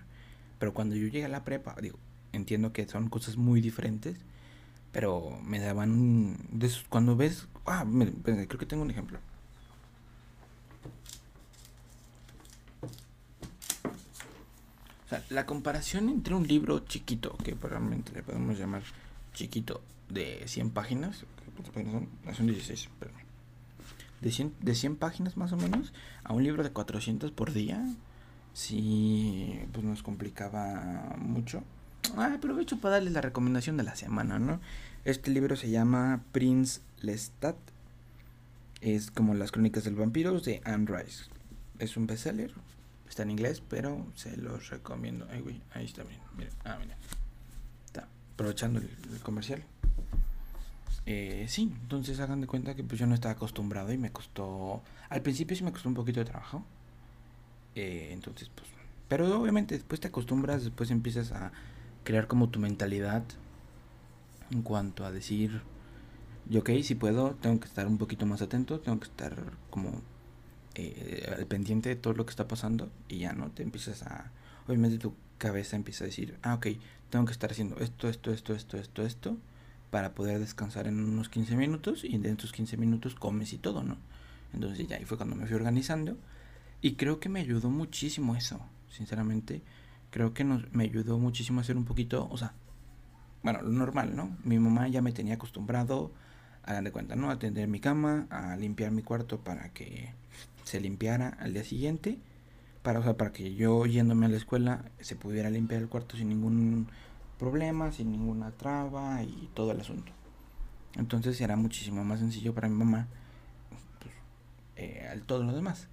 Pero 0.60 0.74
cuando 0.74 0.96
yo 0.96 1.08
llegué 1.08 1.26
a 1.26 1.30
la 1.30 1.44
prepa, 1.44 1.76
digo, 1.82 1.98
entiendo 2.34 2.74
que 2.74 2.88
son 2.88 3.10
cosas 3.10 3.38
muy 3.38 3.62
diferentes, 3.62 4.18
pero 4.92 5.40
me 5.44 5.60
daban 5.60 6.38
de 6.52 6.72
cuando 6.90 7.16
ves, 7.16 7.48
ah, 7.66 7.86
creo 8.24 8.48
que 8.48 8.66
tengo 8.66 8.84
un 8.84 8.92
ejemplo. 8.92 9.20
O 15.08 15.10
sea, 15.10 15.24
la 15.30 15.46
comparación 15.46 16.10
entre 16.10 16.36
un 16.36 16.48
libro 16.48 16.80
chiquito, 16.80 17.36
que 17.44 17.56
probablemente 17.56 18.12
le 18.14 18.24
podemos 18.24 18.60
llamar 18.60 18.84
chiquito, 19.34 19.82
de 20.10 20.44
100 20.46 20.70
páginas, 20.72 21.26
¿cuántas 21.56 21.74
páginas 21.74 21.94
son? 21.94 22.36
Son 22.36 22.48
16, 22.48 22.90
perdón 23.00 23.28
de 24.22 24.32
100, 24.32 24.54
de 24.62 24.76
100 24.76 24.96
páginas 24.96 25.38
más 25.38 25.52
o 25.54 25.58
menos 25.58 25.94
a 26.24 26.34
un 26.34 26.44
libro 26.44 26.64
de 26.64 26.72
400 26.72 27.32
por 27.32 27.54
día, 27.54 27.84
sí, 28.54 29.60
pues 29.72 29.86
nos 29.86 30.04
complicaba 30.04 31.16
mucho. 31.18 31.64
Ah, 32.16 32.34
aprovecho 32.36 32.78
para 32.78 32.96
darles 32.96 33.14
la 33.14 33.22
recomendación 33.22 33.78
de 33.78 33.84
la 33.84 33.96
semana, 33.96 34.40
¿no? 34.40 34.60
Este 35.06 35.32
libro 35.32 35.56
se 35.56 35.70
llama 35.70 36.22
Prince 36.32 36.82
Lestat. 37.02 37.56
Es 38.82 39.12
como 39.12 39.34
las 39.34 39.52
crónicas 39.52 39.84
del 39.84 39.96
vampiro 39.96 40.40
de 40.40 40.62
Anne 40.64 40.86
Rice. 40.86 41.26
Es 41.80 41.98
un 41.98 42.08
bestseller. 42.08 42.54
Está 43.10 43.24
en 43.24 43.32
inglés, 43.32 43.62
pero 43.68 44.06
se 44.16 44.36
los 44.38 44.70
recomiendo. 44.70 45.28
Ay, 45.32 45.42
güey, 45.42 45.62
ahí 45.74 45.86
está 45.86 46.04
bien. 46.04 46.20
Mira, 46.36 46.50
ah, 46.66 46.78
mira. 46.80 46.98
Está 47.86 48.08
aprovechando 48.34 48.80
el 48.80 49.20
comercial. 49.24 49.64
Eh, 51.10 51.46
sí, 51.48 51.74
entonces 51.84 52.20
hagan 52.20 52.42
de 52.42 52.48
cuenta 52.48 52.76
que 52.76 52.84
pues 52.84 53.00
yo 53.00 53.08
no 53.08 53.16
estaba 53.16 53.32
acostumbrado 53.32 53.94
y 53.94 53.98
me 53.98 54.12
costó, 54.12 54.84
al 55.08 55.22
principio 55.22 55.56
sí 55.56 55.64
me 55.64 55.72
costó 55.72 55.88
un 55.88 55.96
poquito 55.96 56.20
de 56.20 56.26
trabajo. 56.26 56.66
Eh, 57.76 58.10
entonces 58.12 58.52
pues, 58.54 58.68
pero 59.08 59.40
obviamente 59.40 59.76
después 59.76 60.02
te 60.02 60.10
acostumbras, 60.10 60.66
después 60.66 60.92
empiezas 60.92 61.32
a 61.32 61.54
crear 62.04 62.28
como 62.28 62.50
tu 62.50 62.60
mentalidad 62.60 63.24
en 64.52 64.62
cuanto 64.64 65.06
a 65.06 65.12
decir, 65.14 65.62
yo 66.50 66.60
ok, 66.60 66.72
si 66.84 66.96
puedo, 66.96 67.36
tengo 67.36 67.58
que 67.62 67.68
estar 67.68 67.88
un 67.88 67.98
poquito 67.98 68.26
más 68.26 68.42
atento, 68.42 68.82
tengo 68.82 69.00
que 69.00 69.08
estar 69.08 69.54
como 69.70 70.02
eh, 70.78 71.34
al 71.36 71.46
pendiente 71.48 71.90
de 71.90 71.96
todo 71.96 72.14
lo 72.14 72.26
que 72.26 72.32
está 72.32 72.48
pasando 72.48 72.92
y 73.10 73.20
ya 73.20 73.34
no 73.34 73.50
te 73.52 73.64
empiezas 73.64 74.04
a, 74.04 74.32
obviamente 74.68 74.98
tu 74.98 75.16
cabeza 75.38 75.76
empieza 75.76 76.04
a 76.04 76.08
decir, 76.08 76.38
ah 76.44 76.56
ok, 76.56 76.68
tengo 77.10 77.26
que 77.26 77.32
estar 77.32 77.52
haciendo 77.52 77.78
esto, 77.80 78.10
esto, 78.10 78.32
esto, 78.32 78.54
esto, 78.54 78.78
esto, 78.78 79.06
esto 79.06 79.38
para 79.90 80.14
poder 80.14 80.40
descansar 80.40 80.88
en 80.88 81.00
unos 81.00 81.30
15 81.30 81.56
minutos 81.56 82.04
y 82.04 82.18
de 82.18 82.30
estos 82.30 82.52
15 82.52 82.78
minutos 82.78 83.16
comes 83.16 83.54
y 83.54 83.58
todo, 83.58 83.84
¿no? 83.84 83.98
Entonces 84.54 84.88
ya 84.88 84.98
ahí 84.98 85.06
fue 85.06 85.18
cuando 85.18 85.36
me 85.36 85.46
fui 85.46 85.56
organizando 85.56 86.18
y 86.82 86.94
creo 86.94 87.20
que 87.20 87.30
me 87.30 87.40
ayudó 87.40 87.70
muchísimo 87.70 88.36
eso, 88.36 88.62
sinceramente. 88.90 89.62
Creo 90.12 90.34
que 90.34 90.44
nos, 90.44 90.72
me 90.74 90.84
ayudó 90.84 91.18
muchísimo 91.18 91.60
a 91.60 91.64
hacer 91.64 91.78
un 91.78 91.86
poquito, 91.86 92.28
o 92.30 92.38
sea, 92.38 92.54
bueno, 93.44 93.62
lo 93.62 93.70
normal, 93.70 94.16
¿no? 94.16 94.36
Mi 94.44 94.60
mamá 94.60 94.88
ya 94.88 95.02
me 95.02 95.12
tenía 95.12 95.36
acostumbrado, 95.36 96.12
hagan 96.64 96.84
de 96.84 96.92
cuenta, 96.92 97.16
¿no? 97.16 97.30
A 97.30 97.34
atender 97.34 97.68
mi 97.68 97.80
cama, 97.80 98.28
a 98.30 98.56
limpiar 98.58 98.92
mi 98.92 99.04
cuarto 99.04 99.40
para 99.40 99.70
que 99.70 100.14
se 100.68 100.80
limpiara 100.80 101.30
al 101.40 101.54
día 101.54 101.64
siguiente, 101.64 102.20
para, 102.84 103.00
o 103.00 103.04
sea, 103.04 103.18
para 103.18 103.34
que 103.34 103.56
yo 103.56 103.86
yéndome 103.86 104.28
a 104.28 104.30
la 104.30 104.38
escuela 104.38 104.86
se 105.00 105.16
pudiera 105.16 105.50
limpiar 105.50 105.82
el 105.82 105.90
cuarto 105.90 106.18
sin 106.18 106.30
ningún 106.30 106.88
problemas, 107.40 107.96
sin 107.96 108.12
ninguna 108.12 108.52
traba 108.52 109.24
y 109.24 109.50
todo 109.54 109.72
el 109.72 109.82
asunto. 109.82 110.12
Entonces 110.96 111.40
era 111.42 111.56
muchísimo 111.56 112.04
más 112.04 112.20
sencillo 112.20 112.54
para 112.54 112.70
mi 112.70 112.76
mamá 112.76 113.08
pues, 114.02 114.14
eh, 114.76 115.22
todo 115.26 115.44
lo 115.44 115.54
demás. 115.54 115.88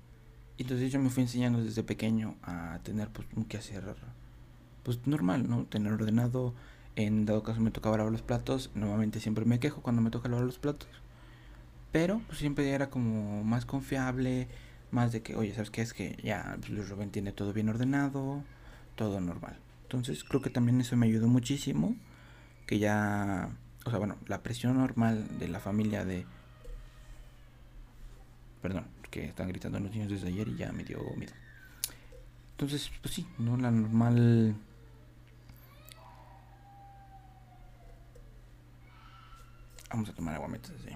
Entonces 0.57 0.93
yo 0.93 1.01
me 1.01 1.11
fui 1.11 1.25
enseñando 1.25 1.63
desde 1.63 1.83
pequeño 1.83 2.37
a 2.43 2.79
tener 2.85 3.09
pues 3.09 3.27
un 3.35 3.45
quehacer 3.45 3.85
pues 4.83 5.07
normal, 5.07 5.49
¿no? 5.49 5.65
Tener 5.65 5.93
ordenado. 5.93 6.55
En 6.97 7.27
dado 7.27 7.43
caso 7.43 7.61
me 7.61 7.73
tocaba 7.73 7.97
lavar 7.97 8.13
los 8.13 8.23
platos. 8.23 8.71
Normalmente 8.75 9.19
siempre 9.19 9.45
me 9.45 9.59
quejo 9.59 9.83
cuando 9.83 10.01
me 10.01 10.11
toca 10.11 10.29
lavar 10.29 10.45
los 10.45 10.59
platos. 10.59 10.89
Pero 11.95 12.21
pues 12.27 12.41
siempre 12.41 12.73
era 12.73 12.91
como 12.91 13.45
más 13.45 13.67
confiable. 13.67 14.49
Más 14.91 15.13
de 15.13 15.23
que, 15.23 15.37
oye, 15.37 15.55
¿sabes 15.55 15.71
qué? 15.71 15.81
Es 15.81 15.95
que 15.95 16.19
ya 16.25 16.57
pues, 16.59 16.71
Luis 16.71 16.89
Rubén 16.89 17.11
tiene 17.11 17.31
todo 17.31 17.53
bien 17.53 17.69
ordenado. 17.69 18.43
Todo 18.97 19.21
normal. 19.21 19.57
Entonces 19.83 20.25
creo 20.25 20.43
que 20.43 20.51
también 20.51 20.81
eso 20.81 20.97
me 20.97 21.07
ayudó 21.07 21.29
muchísimo. 21.29 21.95
Que 22.67 22.81
ya... 22.81 23.49
O 23.85 23.91
sea, 23.91 24.01
bueno, 24.01 24.17
la 24.27 24.43
presión 24.43 24.77
normal 24.77 25.39
de 25.39 25.47
la 25.47 25.61
familia 25.61 26.05
de... 26.05 26.27
Perdón, 28.61 28.87
que 29.13 29.27
están 29.27 29.47
gritando 29.47 29.79
los 29.79 29.93
niños 29.93 30.11
desde 30.11 30.27
ayer 30.27 30.49
y 30.49 30.57
ya 30.57 30.73
me 30.73 30.83
dio 30.83 30.99
miedo. 31.17 31.33
Entonces, 32.55 32.91
pues 33.03 33.15
sí, 33.15 33.25
¿no? 33.39 33.57
La 33.57 33.71
normal 33.71 34.57
Vamos 39.91 40.09
a 40.09 40.13
tomar 40.13 40.35
agua 40.35 40.49
mientras 40.49 40.77
así. 40.81 40.91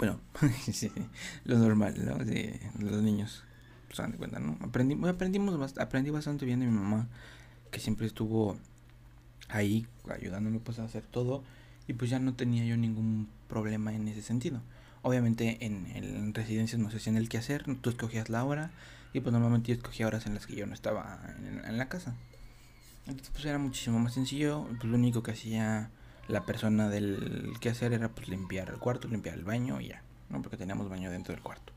Bueno, 0.00 0.18
lo 1.44 1.58
normal, 1.58 1.94
¿no? 2.02 2.16
Los 2.82 3.02
niños. 3.02 3.44
Se 3.92 4.00
dan 4.00 4.12
cuenta, 4.12 4.40
¿no? 4.40 4.56
Aprendí, 4.62 4.96
aprendimos, 5.06 5.76
aprendí 5.76 6.08
bastante 6.08 6.46
bien 6.46 6.60
de 6.60 6.66
mi 6.66 6.72
mamá, 6.72 7.06
que 7.70 7.80
siempre 7.80 8.06
estuvo 8.06 8.56
ahí 9.50 9.86
ayudándome 10.10 10.58
pues 10.60 10.78
a 10.78 10.84
hacer 10.84 11.04
todo 11.04 11.42
y 11.86 11.92
pues 11.92 12.08
ya 12.08 12.18
no 12.18 12.32
tenía 12.32 12.64
yo 12.64 12.78
ningún 12.78 13.28
problema 13.46 13.92
en 13.92 14.08
ese 14.08 14.22
sentido. 14.22 14.62
Obviamente 15.02 15.66
en, 15.66 15.86
en 15.94 16.32
residencias 16.32 16.80
no 16.80 16.90
sé 16.90 16.98
si 16.98 17.10
en 17.10 17.18
el 17.18 17.28
que 17.28 17.36
hacer, 17.36 17.64
tú 17.82 17.90
escogías 17.90 18.30
la 18.30 18.42
hora 18.44 18.70
y 19.12 19.20
pues 19.20 19.34
normalmente 19.34 19.68
yo 19.68 19.74
escogía 19.74 20.06
horas 20.06 20.24
en 20.24 20.32
las 20.32 20.46
que 20.46 20.56
yo 20.56 20.64
no 20.64 20.72
estaba 20.72 21.34
en 21.66 21.76
la 21.76 21.90
casa. 21.90 22.14
Entonces 23.06 23.30
pues 23.34 23.44
era 23.44 23.58
muchísimo 23.58 23.98
más 23.98 24.14
sencillo. 24.14 24.66
Pues 24.78 24.84
lo 24.84 24.96
único 24.96 25.22
que 25.22 25.32
hacía 25.32 25.90
la 26.30 26.44
persona 26.44 26.88
del 26.88 27.52
que 27.60 27.70
hacer 27.70 27.92
era 27.92 28.08
pues 28.08 28.28
limpiar 28.28 28.70
el 28.70 28.78
cuarto, 28.78 29.08
limpiar 29.08 29.36
el 29.36 29.44
baño 29.44 29.80
y 29.80 29.88
ya, 29.88 30.02
¿no? 30.28 30.40
Porque 30.42 30.56
teníamos 30.56 30.88
baño 30.88 31.10
dentro 31.10 31.34
del 31.34 31.42
cuarto. 31.42 31.72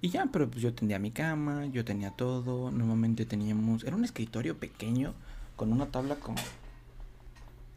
Y 0.00 0.08
ya, 0.08 0.26
pero 0.32 0.48
pues 0.48 0.62
yo 0.62 0.72
tenía 0.72 0.98
mi 0.98 1.10
cama, 1.10 1.66
yo 1.66 1.84
tenía 1.84 2.10
todo. 2.10 2.70
Normalmente 2.70 3.26
teníamos. 3.26 3.84
Era 3.84 3.96
un 3.96 4.04
escritorio 4.04 4.58
pequeño 4.58 5.14
con 5.56 5.72
una 5.72 5.86
tabla 5.86 6.16
como. 6.16 6.38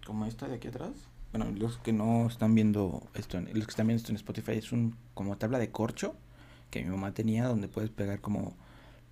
Como 0.05 0.25
esta 0.25 0.47
de 0.47 0.55
aquí 0.55 0.69
atrás. 0.69 0.91
Bueno, 1.31 1.51
los 1.51 1.77
que 1.77 1.93
no 1.93 2.27
están 2.27 2.53
viendo 2.55 3.03
esto, 3.15 3.39
los 3.41 3.65
que 3.65 3.71
están 3.71 3.87
viendo 3.87 4.01
esto 4.01 4.11
en 4.11 4.17
Spotify 4.17 4.53
es 4.53 4.71
un 4.71 4.95
como 5.13 5.35
tabla 5.37 5.57
de 5.57 5.71
corcho 5.71 6.15
que 6.69 6.83
mi 6.83 6.89
mamá 6.89 7.13
tenía 7.13 7.45
donde 7.45 7.67
puedes 7.67 7.89
pegar 7.89 8.19
como 8.19 8.55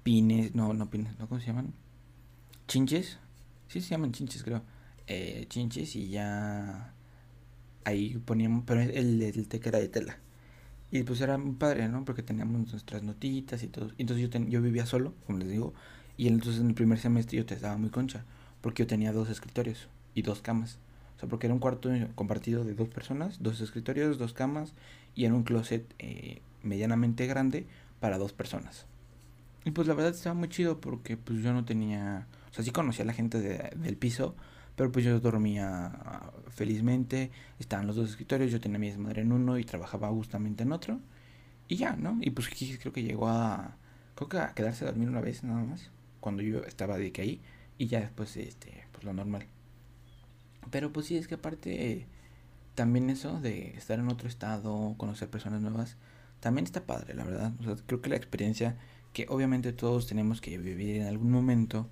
pines, 0.04 0.56
no, 0.56 0.74
no 0.74 0.90
pines, 0.90 1.18
¿no? 1.20 1.28
¿Cómo 1.28 1.40
se 1.40 1.48
llaman? 1.48 1.74
Chinches 2.68 3.20
Sí, 3.68 3.80
se 3.82 3.90
llaman 3.90 4.12
chinches, 4.12 4.44
creo. 4.44 4.62
Eh, 5.14 5.46
chinches 5.50 5.94
y 5.98 6.08
ya. 6.08 6.94
Ahí 7.84 8.18
poníamos. 8.26 8.64
Pero 8.66 8.80
el, 8.80 9.22
el 9.22 9.48
que 9.48 9.70
era 9.70 9.80
de 9.80 9.90
tela. 9.90 10.18
Y 10.90 11.04
pues 11.04 11.20
era 11.20 11.38
muy 11.38 11.56
padre, 11.56 11.90
¿no? 11.90 12.06
Porque 12.06 12.24
teníamos 12.24 12.72
nuestras 12.72 13.04
notitas 13.04 13.62
y 13.64 13.68
todo. 13.68 13.92
Entonces 13.98 14.30
yo, 14.30 14.40
yo 14.48 14.62
vivía 14.62 14.86
solo, 14.86 15.14
como 15.26 15.40
les 15.40 15.50
digo. 15.50 15.74
Y 16.16 16.28
entonces 16.28 16.62
en 16.62 16.68
el 16.70 16.76
primer 16.76 16.98
semestre 16.98 17.38
yo 17.38 17.46
te 17.46 17.56
estaba 17.56 17.78
muy 17.78 17.90
concha. 17.90 18.24
Porque 18.62 18.84
yo 18.84 18.88
tenía 18.88 19.12
dos 19.12 19.30
escritorios 19.30 19.90
y 20.16 20.22
dos 20.22 20.42
camas. 20.42 20.80
O 21.18 21.20
sea, 21.20 21.28
porque 21.28 21.48
era 21.48 21.54
un 21.54 21.60
cuarto 21.60 21.90
compartido 22.16 22.64
de 22.64 22.74
dos 22.74 22.88
personas, 22.88 23.44
dos 23.44 23.60
escritorios, 23.60 24.18
dos 24.18 24.32
camas. 24.32 24.74
Y 25.14 25.26
era 25.26 25.34
un 25.34 25.44
closet 25.44 25.94
eh, 26.00 26.42
medianamente 26.64 27.28
grande 27.28 27.68
para 28.00 28.18
dos 28.18 28.32
personas. 28.32 28.86
Y 29.66 29.72
pues 29.72 29.88
la 29.90 29.94
verdad 29.94 30.12
estaba 30.12 30.36
muy 30.36 30.48
chido 30.48 30.80
porque 30.80 31.18
pues 31.18 31.44
yo 31.44 31.52
no 31.52 31.66
tenía 31.66 32.28
o 32.52 32.54
sea, 32.54 32.66
sí 32.66 32.72
conocía 32.72 33.04
a 33.04 33.06
la 33.08 33.14
gente 33.14 33.40
del 33.40 33.98
piso, 33.98 34.36
pero 34.82 34.92
pues 34.92 35.06
yo 35.06 35.20
dormía 35.20 35.92
felizmente, 36.50 37.30
estaban 37.60 37.86
los 37.86 37.96
dos 37.96 38.10
escritorios, 38.10 38.52
yo 38.52 38.60
tenía 38.60 38.80
mi 38.80 38.90
desmadre 38.90 39.22
en 39.22 39.32
uno 39.32 39.60
y 39.60 39.64
trabajaba 39.64 40.10
justamente 40.10 40.64
en 40.64 40.72
otro. 40.72 41.00
Y 41.68 41.76
ya, 41.76 41.96
¿no? 41.96 42.18
Y 42.20 42.32
pues 42.32 42.50
creo 42.50 42.92
que 42.92 43.04
llegó 43.04 43.28
a, 43.28 43.78
creo 44.16 44.28
que 44.28 44.40
a 44.40 44.56
quedarse 44.56 44.84
a 44.84 44.88
dormir 44.88 45.08
una 45.08 45.22
vez 45.22 45.44
nada 45.44 45.64
más, 45.64 45.92
cuando 46.20 46.42
yo 46.42 46.64
estaba 46.64 46.98
de 46.98 47.12
que 47.12 47.22
ahí, 47.22 47.42
y 47.78 47.90
ya 47.90 48.00
después, 48.00 48.36
este, 48.38 48.88
pues 48.92 49.04
lo 49.04 49.14
normal. 49.14 49.46
Pero 50.72 50.92
pues 50.92 51.06
sí, 51.06 51.16
es 51.16 51.28
que 51.28 51.36
aparte, 51.36 52.08
también 52.74 53.12
eso 53.12 53.40
de 53.40 53.78
estar 53.78 54.00
en 54.00 54.10
otro 54.10 54.28
estado, 54.28 54.96
conocer 54.98 55.30
personas 55.30 55.62
nuevas, 55.62 55.96
también 56.40 56.66
está 56.66 56.88
padre, 56.88 57.14
la 57.14 57.24
verdad. 57.24 57.52
Creo 57.86 58.02
que 58.02 58.10
la 58.10 58.16
experiencia 58.16 58.80
que 59.14 59.28
obviamente 59.30 59.74
todos 59.74 60.08
tenemos 60.08 60.42
que 60.42 60.58
vivir 60.58 61.02
en 61.02 61.08
algún 61.08 61.30
momento, 61.30 61.88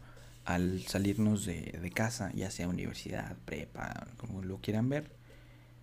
al 0.46 0.82
salirnos 0.84 1.46
de, 1.46 1.92
casa, 1.94 2.32
ya 2.34 2.52
sea 2.52 2.68
universidad, 2.68 3.36
prepa, 3.46 4.08
como 4.18 4.42
lo 4.42 4.58
quieran 4.60 4.90
ver. 4.90 5.12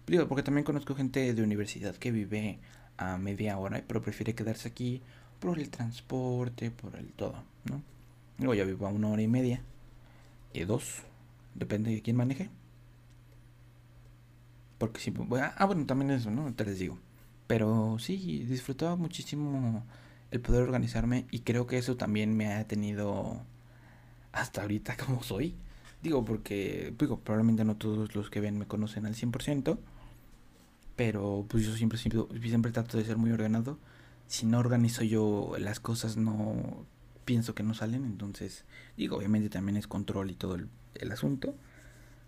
Digo, 0.07 0.29
porque 0.29 0.43
también 0.43 0.65
conozco 0.65 0.95
gente 0.95 1.35
de 1.35 1.43
universidad 1.43 1.97
que 1.97 2.11
vive 2.11 2.59
a 2.97 3.19
media 3.19 3.59
hora, 3.59 3.83
pero 3.87 4.03
prefiere 4.03 4.35
quedarse 4.35 4.69
aquí 4.69 5.03
por 5.41 5.59
el 5.59 5.71
transporte, 5.71 6.71
por 6.71 6.97
el 6.97 7.13
todo, 7.13 7.43
¿no? 7.65 7.83
Luego 8.39 8.55
ya 8.55 8.65
vivo 8.65 8.87
a 8.87 8.91
una 8.91 9.09
hora 9.09 9.23
y 9.23 9.29
media, 9.29 9.61
y 10.53 10.65
dos, 10.65 11.03
depende 11.55 11.91
de 11.91 12.03
quién 12.03 12.17
maneje. 12.17 12.51
Porque 14.79 15.01
si, 15.01 15.13
ah, 15.57 15.65
bueno, 15.67 15.87
también 15.87 16.11
eso, 16.11 16.31
¿no? 16.31 16.53
Te 16.55 16.65
les 16.65 16.79
digo. 16.79 16.99
Pero 17.47 17.99
sí, 17.99 18.45
disfrutaba 18.49 18.97
muchísimo 18.97 19.85
el 20.31 20.41
poder 20.41 20.63
organizarme 20.63 21.27
y 21.31 21.41
creo 21.41 21.67
que 21.67 21.79
eso 21.79 21.97
también 21.97 22.37
me 22.37 22.53
ha 22.53 22.67
tenido 22.67 23.43
hasta 24.37 24.63
ahorita 24.63 24.97
como 25.05 25.23
soy. 25.23 25.55
Digo, 26.03 26.25
porque 26.25 26.95
digo, 26.99 27.19
probablemente 27.19 27.65
no 27.65 27.77
todos 27.77 28.15
los 28.15 28.31
que 28.31 28.41
ven 28.41 28.59
me 28.59 28.67
conocen 28.67 29.07
al 29.07 29.15
100%, 29.15 29.79
pero 30.95 31.45
pues 31.49 31.65
yo 31.65 31.75
siempre, 31.75 31.99
siempre, 31.99 32.23
siempre 32.49 32.71
trato 32.71 32.99
de 32.99 33.05
ser 33.05 33.17
muy 33.17 33.33
ordenado. 33.33 33.79
Si 34.29 34.47
no 34.47 34.59
organizo 34.59 35.03
yo 35.03 35.55
las 35.59 35.81
cosas, 35.81 36.17
no 36.17 36.85
pienso 37.25 37.55
que 37.55 37.63
no 37.63 37.75
salen, 37.75 38.05
entonces 38.05 38.65
digo, 38.97 39.17
obviamente 39.17 39.49
también 39.49 39.77
es 39.77 39.89
control 39.89 40.31
y 40.31 40.35
todo 40.35 40.57
el, 40.57 41.13
asunto. 41.13 41.55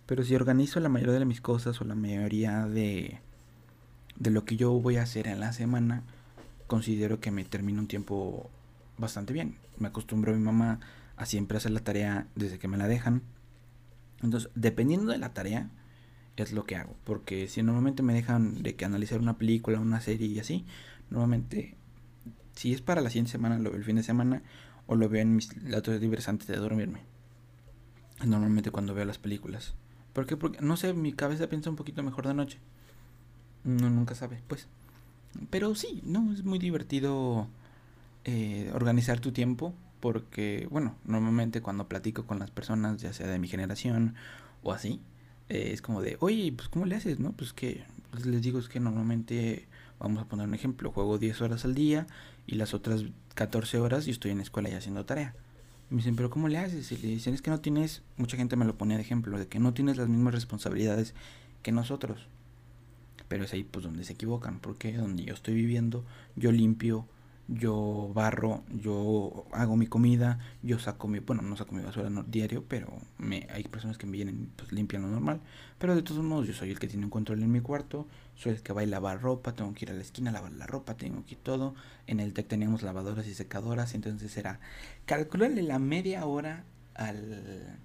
Pero 0.06 0.24
si 0.24 0.34
organizo 0.34 0.80
la 0.80 0.88
mayoría 0.88 1.18
de 1.18 1.24
mis 1.24 1.40
cosas 1.40 1.80
o 1.80 1.84
la 1.84 1.94
mayoría 1.94 2.66
de, 2.66 3.20
de 4.16 4.30
lo 4.30 4.44
que 4.44 4.56
yo 4.56 4.72
voy 4.72 4.96
a 4.96 5.02
hacer 5.02 5.28
en 5.28 5.40
la 5.40 5.52
semana, 5.52 6.02
considero 6.66 7.20
que 7.20 7.30
me 7.30 7.44
termino 7.44 7.80
un 7.80 7.86
tiempo 7.86 8.50
bastante 8.96 9.32
bien. 9.32 9.56
Me 9.78 9.88
acostumbro 9.88 10.32
a 10.32 10.36
mi 10.36 10.42
mamá 10.42 10.80
a 11.18 11.26
siempre 11.26 11.58
hacer 11.58 11.72
la 11.72 11.80
tarea 11.80 12.28
desde 12.34 12.58
que 12.58 12.68
me 12.68 12.76
la 12.76 12.88
dejan. 12.88 13.22
Entonces, 14.22 14.50
dependiendo 14.54 15.12
de 15.12 15.18
la 15.18 15.34
tarea, 15.34 15.70
es 16.42 16.52
lo 16.52 16.64
que 16.64 16.76
hago. 16.76 16.96
Porque 17.04 17.48
si 17.48 17.62
normalmente 17.62 18.02
me 18.02 18.14
dejan 18.14 18.62
de 18.62 18.76
que 18.76 18.84
analizar 18.84 19.20
una 19.20 19.38
película, 19.38 19.80
una 19.80 20.00
serie 20.00 20.26
y 20.28 20.38
así, 20.38 20.64
normalmente, 21.10 21.76
si 22.54 22.72
es 22.72 22.80
para 22.80 23.00
la 23.00 23.10
siguiente 23.10 23.32
semana, 23.32 23.58
lo 23.58 23.70
veo 23.70 23.78
el 23.78 23.84
fin 23.84 23.96
de 23.96 24.02
semana 24.02 24.42
o 24.86 24.94
lo 24.94 25.08
veo 25.08 25.22
en 25.22 25.36
mis 25.36 25.70
datos 25.70 26.00
libres 26.00 26.28
antes 26.28 26.46
de 26.46 26.56
dormirme. 26.56 27.00
Normalmente 28.24 28.70
cuando 28.70 28.94
veo 28.94 29.04
las 29.04 29.18
películas. 29.18 29.74
¿Por 30.12 30.26
qué? 30.26 30.36
Porque, 30.36 30.60
no 30.60 30.76
sé, 30.76 30.94
mi 30.94 31.12
cabeza 31.12 31.48
piensa 31.48 31.70
un 31.70 31.76
poquito 31.76 32.02
mejor 32.02 32.26
de 32.26 32.34
noche. 32.34 32.58
No, 33.64 33.90
nunca 33.90 34.14
sabe, 34.14 34.42
pues. 34.48 34.68
Pero 35.50 35.74
sí, 35.74 36.00
no, 36.04 36.32
es 36.32 36.44
muy 36.44 36.58
divertido 36.58 37.48
eh, 38.24 38.70
organizar 38.74 39.20
tu 39.20 39.32
tiempo 39.32 39.74
porque, 40.00 40.66
bueno, 40.70 40.94
normalmente 41.04 41.60
cuando 41.60 41.88
platico 41.88 42.26
con 42.26 42.38
las 42.38 42.50
personas, 42.50 43.00
ya 43.00 43.12
sea 43.12 43.26
de 43.26 43.38
mi 43.38 43.48
generación 43.48 44.14
o 44.62 44.72
así, 44.72 45.00
eh, 45.48 45.70
es 45.72 45.82
como 45.82 46.02
de, 46.02 46.16
oye, 46.20 46.52
pues 46.52 46.68
¿cómo 46.68 46.86
le 46.86 46.96
haces, 46.96 47.18
no? 47.18 47.32
Pues 47.32 47.52
que 47.52 47.84
pues, 48.10 48.26
les 48.26 48.42
digo 48.42 48.58
es 48.58 48.68
que 48.68 48.80
normalmente, 48.80 49.66
vamos 49.98 50.22
a 50.22 50.26
poner 50.26 50.46
un 50.46 50.54
ejemplo, 50.54 50.92
juego 50.92 51.18
10 51.18 51.40
horas 51.42 51.64
al 51.64 51.74
día 51.74 52.06
y 52.46 52.56
las 52.56 52.74
otras 52.74 53.04
14 53.34 53.78
horas 53.78 54.06
yo 54.06 54.12
estoy 54.12 54.30
en 54.30 54.38
la 54.38 54.42
escuela 54.42 54.68
y 54.68 54.74
haciendo 54.74 55.04
tarea. 55.04 55.34
Me 55.90 55.98
dicen, 55.98 56.16
pero 56.16 56.28
¿cómo 56.28 56.48
le 56.48 56.58
haces? 56.58 56.92
Y 56.92 56.98
le 56.98 57.08
dicen, 57.08 57.34
es 57.34 57.42
que 57.42 57.50
no 57.50 57.60
tienes, 57.60 58.02
mucha 58.16 58.36
gente 58.36 58.56
me 58.56 58.66
lo 58.66 58.76
pone 58.76 58.96
de 58.96 59.00
ejemplo, 59.00 59.38
de 59.38 59.46
que 59.46 59.58
no 59.58 59.72
tienes 59.72 59.96
las 59.96 60.08
mismas 60.08 60.34
responsabilidades 60.34 61.14
que 61.62 61.72
nosotros. 61.72 62.26
Pero 63.28 63.44
es 63.44 63.52
ahí 63.52 63.64
pues 63.64 63.84
donde 63.84 64.04
se 64.04 64.12
equivocan, 64.12 64.58
porque 64.60 64.96
donde 64.96 65.24
yo 65.24 65.34
estoy 65.34 65.54
viviendo, 65.54 66.04
yo 66.36 66.52
limpio, 66.52 67.06
yo 67.48 68.10
barro, 68.14 68.62
yo 68.70 69.46
hago 69.52 69.76
mi 69.76 69.86
comida, 69.86 70.38
yo 70.62 70.78
saco 70.78 71.08
mi, 71.08 71.18
bueno, 71.20 71.40
no 71.42 71.56
saco 71.56 71.74
mi 71.74 71.82
basura 71.82 72.10
no, 72.10 72.22
diario, 72.22 72.64
pero 72.68 72.98
me, 73.16 73.46
hay 73.50 73.64
personas 73.64 73.96
que 73.96 74.06
me 74.06 74.12
vienen, 74.12 74.50
pues 74.54 74.70
limpian 74.70 75.02
lo 75.02 75.08
normal, 75.08 75.40
pero 75.78 75.96
de 75.96 76.02
todos 76.02 76.22
modos 76.22 76.46
yo 76.46 76.52
soy 76.52 76.70
el 76.70 76.78
que 76.78 76.88
tiene 76.88 77.06
un 77.06 77.10
control 77.10 77.42
en 77.42 77.50
mi 77.50 77.60
cuarto, 77.60 78.06
soy 78.34 78.52
el 78.52 78.62
que 78.62 78.74
va 78.74 78.82
a 78.82 78.86
lavar 78.86 79.22
ropa, 79.22 79.54
tengo 79.54 79.72
que 79.72 79.86
ir 79.86 79.90
a 79.90 79.94
la 79.94 80.02
esquina 80.02 80.30
a 80.30 80.34
lavar 80.34 80.52
la 80.52 80.66
ropa, 80.66 80.96
tengo 80.96 81.24
que 81.24 81.34
ir 81.34 81.40
todo, 81.42 81.74
en 82.06 82.20
el 82.20 82.34
TEC 82.34 82.48
teníamos 82.48 82.82
lavadoras 82.82 83.26
y 83.26 83.34
secadoras, 83.34 83.94
entonces 83.94 84.36
era 84.36 84.60
calcularle 85.06 85.62
la 85.62 85.78
media 85.78 86.26
hora 86.26 86.64
al, 86.94 87.78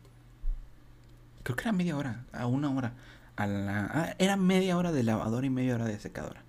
creo 1.43 1.55
que 1.55 1.63
era 1.63 1.71
media 1.71 1.95
hora, 1.95 2.25
a 2.33 2.47
una 2.47 2.69
hora, 2.69 2.93
a 3.37 3.47
la... 3.47 3.85
Ah, 3.93 4.15
era 4.19 4.35
media 4.35 4.77
hora 4.77 4.91
de 4.91 5.03
lavadora 5.03 5.45
y 5.45 5.49
media 5.49 5.75
hora 5.75 5.85
de 5.85 5.99
secadora. 5.99 6.43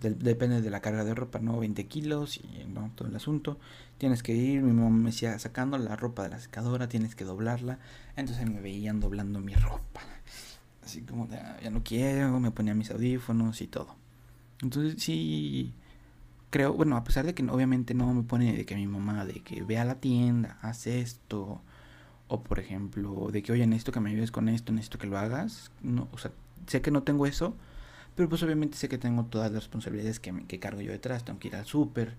Depende 0.00 0.62
de 0.62 0.70
la 0.70 0.80
carga 0.80 1.04
de 1.04 1.14
ropa, 1.14 1.38
¿no? 1.38 1.58
20 1.58 1.86
kilos 1.86 2.38
y 2.38 2.64
¿no? 2.68 2.90
todo 2.94 3.08
el 3.08 3.16
asunto. 3.16 3.58
Tienes 3.98 4.22
que 4.22 4.34
ir, 4.34 4.62
mi 4.62 4.72
mamá 4.72 4.90
me 4.90 5.10
decía, 5.10 5.38
sacando 5.38 5.76
la 5.78 5.96
ropa 5.96 6.22
de 6.22 6.30
la 6.30 6.40
secadora, 6.40 6.88
tienes 6.88 7.14
que 7.14 7.24
doblarla. 7.24 7.78
Entonces 8.16 8.48
me 8.48 8.60
veían 8.60 9.00
doblando 9.00 9.40
mi 9.40 9.54
ropa. 9.54 10.00
Así 10.82 11.02
como 11.02 11.28
ah, 11.32 11.58
ya 11.62 11.70
no 11.70 11.82
quiero, 11.84 12.40
me 12.40 12.50
ponía 12.50 12.74
mis 12.74 12.90
audífonos 12.90 13.60
y 13.60 13.66
todo. 13.66 13.94
Entonces 14.62 15.02
sí, 15.02 15.74
creo, 16.50 16.72
bueno, 16.72 16.96
a 16.96 17.04
pesar 17.04 17.26
de 17.26 17.34
que 17.34 17.42
obviamente 17.44 17.94
no 17.94 18.12
me 18.12 18.22
pone 18.22 18.56
de 18.56 18.66
que 18.66 18.74
mi 18.76 18.86
mamá, 18.86 19.24
de 19.24 19.40
que 19.40 19.62
ve 19.62 19.78
a 19.78 19.84
la 19.84 19.96
tienda, 19.96 20.58
hace 20.62 21.00
esto, 21.00 21.60
o 22.28 22.42
por 22.42 22.58
ejemplo, 22.58 23.28
de 23.32 23.42
que, 23.42 23.52
oye, 23.52 23.66
necesito 23.66 23.92
que 23.92 24.00
me 24.00 24.10
ayudes 24.10 24.30
con 24.30 24.48
esto, 24.48 24.72
necesito 24.72 24.98
que 24.98 25.06
lo 25.06 25.18
hagas. 25.18 25.70
No, 25.82 26.08
o 26.12 26.18
sea, 26.18 26.32
sé 26.66 26.82
que 26.82 26.90
no 26.90 27.02
tengo 27.02 27.26
eso, 27.26 27.54
pero 28.16 28.28
pues 28.28 28.42
obviamente 28.42 28.76
sé 28.76 28.88
que 28.88 28.98
tengo 28.98 29.24
todas 29.24 29.50
las 29.52 29.62
responsabilidades 29.64 30.20
que, 30.20 30.58
cargo 30.58 30.80
yo 30.80 30.92
detrás. 30.92 31.24
Tengo 31.24 31.38
que 31.38 31.48
ir 31.48 31.56
al 31.56 31.66
súper. 31.66 32.16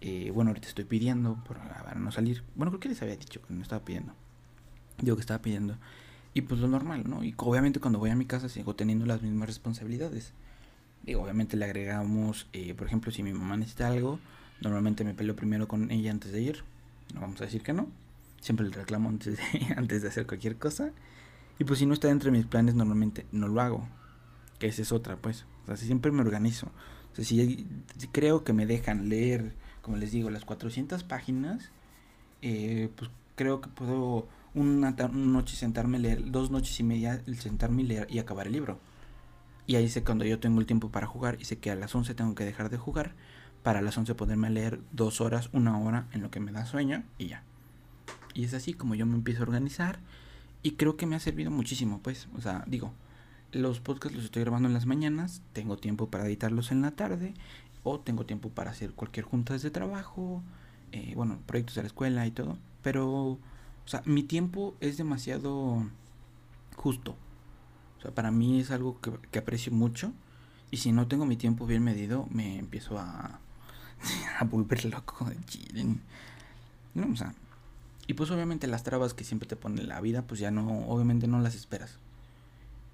Eh, 0.00 0.30
bueno, 0.34 0.50
ahorita 0.50 0.68
estoy 0.68 0.84
pidiendo 0.84 1.42
para 1.44 1.94
no 1.94 2.10
salir. 2.12 2.42
Bueno, 2.54 2.70
creo 2.70 2.80
que 2.80 2.88
les 2.90 3.02
había 3.02 3.16
dicho 3.16 3.42
que 3.42 3.52
no 3.52 3.62
estaba 3.62 3.84
pidiendo. 3.84 4.14
Digo 5.00 5.16
que 5.16 5.20
estaba 5.20 5.42
pidiendo. 5.42 5.76
Y 6.34 6.42
pues 6.42 6.60
lo 6.60 6.68
normal, 6.68 7.04
¿no? 7.06 7.24
Y 7.24 7.34
obviamente 7.38 7.80
cuando 7.80 7.98
voy 7.98 8.10
a 8.10 8.16
mi 8.16 8.26
casa 8.26 8.48
sigo 8.48 8.74
teniendo 8.74 9.06
las 9.06 9.22
mismas 9.22 9.48
responsabilidades. 9.48 10.32
Digo, 11.02 11.22
obviamente 11.22 11.56
le 11.56 11.64
agregamos, 11.64 12.46
eh, 12.52 12.74
por 12.74 12.86
ejemplo, 12.86 13.10
si 13.10 13.22
mi 13.22 13.32
mamá 13.32 13.56
necesita 13.56 13.88
algo, 13.88 14.18
normalmente 14.60 15.04
me 15.04 15.14
peleo 15.14 15.36
primero 15.36 15.68
con 15.68 15.90
ella 15.90 16.10
antes 16.10 16.32
de 16.32 16.42
ir. 16.42 16.64
No 17.14 17.20
vamos 17.20 17.40
a 17.40 17.44
decir 17.44 17.62
que 17.62 17.72
no. 17.72 17.88
Siempre 18.40 18.68
le 18.68 18.74
reclamo 18.74 19.08
antes 19.08 19.36
de, 19.36 19.74
antes 19.76 20.02
de 20.02 20.08
hacer 20.08 20.26
cualquier 20.26 20.56
cosa. 20.56 20.90
Y 21.58 21.64
pues 21.64 21.78
si 21.78 21.86
no 21.86 21.94
está 21.94 22.08
dentro 22.08 22.30
de 22.30 22.36
mis 22.36 22.46
planes, 22.46 22.74
normalmente 22.74 23.26
no 23.32 23.48
lo 23.48 23.60
hago. 23.60 23.88
Que 24.58 24.66
esa 24.68 24.82
es 24.82 24.92
otra, 24.92 25.16
pues. 25.16 25.44
O 25.64 25.66
sea, 25.66 25.76
siempre 25.76 26.12
me 26.12 26.20
organizo. 26.20 26.66
O 27.12 27.16
sea, 27.16 27.24
si, 27.24 27.66
creo 28.12 28.44
que 28.44 28.52
me 28.52 28.66
dejan 28.66 29.08
leer, 29.08 29.54
como 29.82 29.96
les 29.96 30.12
digo, 30.12 30.30
las 30.30 30.44
400 30.44 31.04
páginas, 31.04 31.70
eh, 32.42 32.90
pues 32.96 33.10
creo 33.36 33.60
que 33.60 33.68
puedo 33.68 34.28
una, 34.54 34.90
noche 34.90 35.56
sentarme 35.56 35.98
a 35.98 36.00
leer, 36.00 36.30
dos 36.30 36.50
noches 36.50 36.78
y 36.80 36.82
media 36.82 37.22
sentarme 37.38 37.82
y 37.82 37.86
leer 37.86 38.06
y 38.10 38.18
acabar 38.18 38.46
el 38.46 38.54
libro. 38.54 38.80
Y 39.66 39.76
ahí 39.76 39.88
sé 39.88 40.02
cuando 40.04 40.24
yo 40.24 40.38
tengo 40.38 40.60
el 40.60 40.66
tiempo 40.66 40.90
para 40.90 41.06
jugar 41.06 41.36
y 41.40 41.44
sé 41.44 41.58
que 41.58 41.70
a 41.70 41.74
las 41.74 41.94
11 41.94 42.14
tengo 42.14 42.34
que 42.34 42.44
dejar 42.44 42.70
de 42.70 42.78
jugar 42.78 43.14
para 43.62 43.80
a 43.80 43.82
las 43.82 43.98
11 43.98 44.14
poderme 44.14 44.48
leer 44.48 44.80
dos 44.92 45.20
horas, 45.20 45.50
una 45.52 45.78
hora 45.78 46.06
en 46.12 46.22
lo 46.22 46.30
que 46.30 46.40
me 46.40 46.52
da 46.52 46.66
sueño 46.66 47.02
y 47.18 47.26
ya. 47.26 47.42
Y 48.32 48.44
es 48.44 48.54
así 48.54 48.74
como 48.74 48.94
yo 48.94 49.06
me 49.06 49.14
empiezo 49.14 49.40
a 49.40 49.46
organizar 49.46 49.98
y 50.62 50.72
creo 50.72 50.96
que 50.96 51.06
me 51.06 51.16
ha 51.16 51.20
servido 51.20 51.50
muchísimo, 51.50 52.00
pues, 52.02 52.28
o 52.36 52.40
sea, 52.40 52.64
digo, 52.66 52.92
los 53.52 53.80
podcasts 53.80 54.16
los 54.16 54.26
estoy 54.26 54.42
grabando 54.42 54.68
en 54.68 54.74
las 54.74 54.86
mañanas, 54.86 55.42
tengo 55.52 55.76
tiempo 55.76 56.10
para 56.10 56.26
editarlos 56.26 56.72
en 56.72 56.82
la 56.82 56.92
tarde 56.92 57.34
o 57.82 58.00
tengo 58.00 58.26
tiempo 58.26 58.50
para 58.50 58.70
hacer 58.70 58.92
cualquier 58.92 59.24
junta 59.24 59.56
de 59.56 59.70
trabajo, 59.70 60.42
eh, 60.92 61.12
bueno, 61.14 61.38
proyectos 61.46 61.76
de 61.76 61.82
la 61.82 61.88
escuela 61.88 62.26
y 62.26 62.30
todo, 62.30 62.58
pero 62.82 63.38
o 63.86 63.88
sea, 63.88 64.02
mi 64.04 64.24
tiempo 64.24 64.74
es 64.80 64.96
demasiado 64.96 65.88
justo. 66.74 67.14
O 67.98 68.02
sea, 68.02 68.10
para 68.12 68.32
mí 68.32 68.58
es 68.60 68.72
algo 68.72 69.00
que, 69.00 69.38
aprecio 69.38 69.72
mucho. 69.72 70.12
Y 70.72 70.78
si 70.78 70.90
no 70.90 71.06
tengo 71.06 71.24
mi 71.24 71.36
tiempo 71.36 71.66
bien 71.66 71.84
medido, 71.84 72.26
me 72.30 72.58
empiezo 72.58 72.98
a, 72.98 73.38
a 74.40 74.44
volver 74.44 74.84
loco. 74.86 75.30
No, 76.94 77.12
o 77.12 77.16
sea, 77.16 77.32
y 78.08 78.14
pues 78.14 78.30
obviamente 78.32 78.66
las 78.66 78.82
trabas 78.82 79.14
que 79.14 79.22
siempre 79.22 79.48
te 79.48 79.54
pone 79.54 79.84
la 79.84 80.00
vida, 80.00 80.22
pues 80.22 80.40
ya 80.40 80.50
no, 80.50 80.88
obviamente 80.88 81.28
no 81.28 81.38
las 81.38 81.54
esperas. 81.54 82.00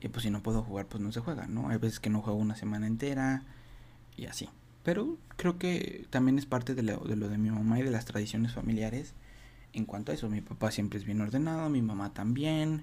Y 0.02 0.08
pues 0.08 0.24
si 0.24 0.30
no 0.30 0.42
puedo 0.42 0.62
jugar, 0.62 0.86
pues 0.86 1.00
no 1.00 1.12
se 1.12 1.20
juega, 1.20 1.46
¿no? 1.46 1.68
Hay 1.68 1.78
veces 1.78 2.00
que 2.00 2.10
no 2.10 2.22
juego 2.22 2.38
una 2.38 2.56
semana 2.56 2.88
entera 2.88 3.44
y 4.16 4.26
así. 4.26 4.48
Pero 4.82 5.16
creo 5.36 5.58
que 5.58 6.06
también 6.10 6.38
es 6.38 6.46
parte 6.46 6.74
de 6.74 6.82
lo, 6.82 6.98
de 6.98 7.14
lo 7.14 7.28
de 7.28 7.38
mi 7.38 7.50
mamá 7.50 7.78
y 7.78 7.84
de 7.84 7.92
las 7.92 8.04
tradiciones 8.04 8.52
familiares 8.52 9.14
en 9.72 9.84
cuanto 9.84 10.10
a 10.10 10.16
eso. 10.16 10.28
Mi 10.28 10.40
papá 10.40 10.72
siempre 10.72 10.98
es 10.98 11.04
bien 11.04 11.20
ordenado, 11.20 11.70
mi 11.70 11.82
mamá 11.82 12.12
también. 12.12 12.82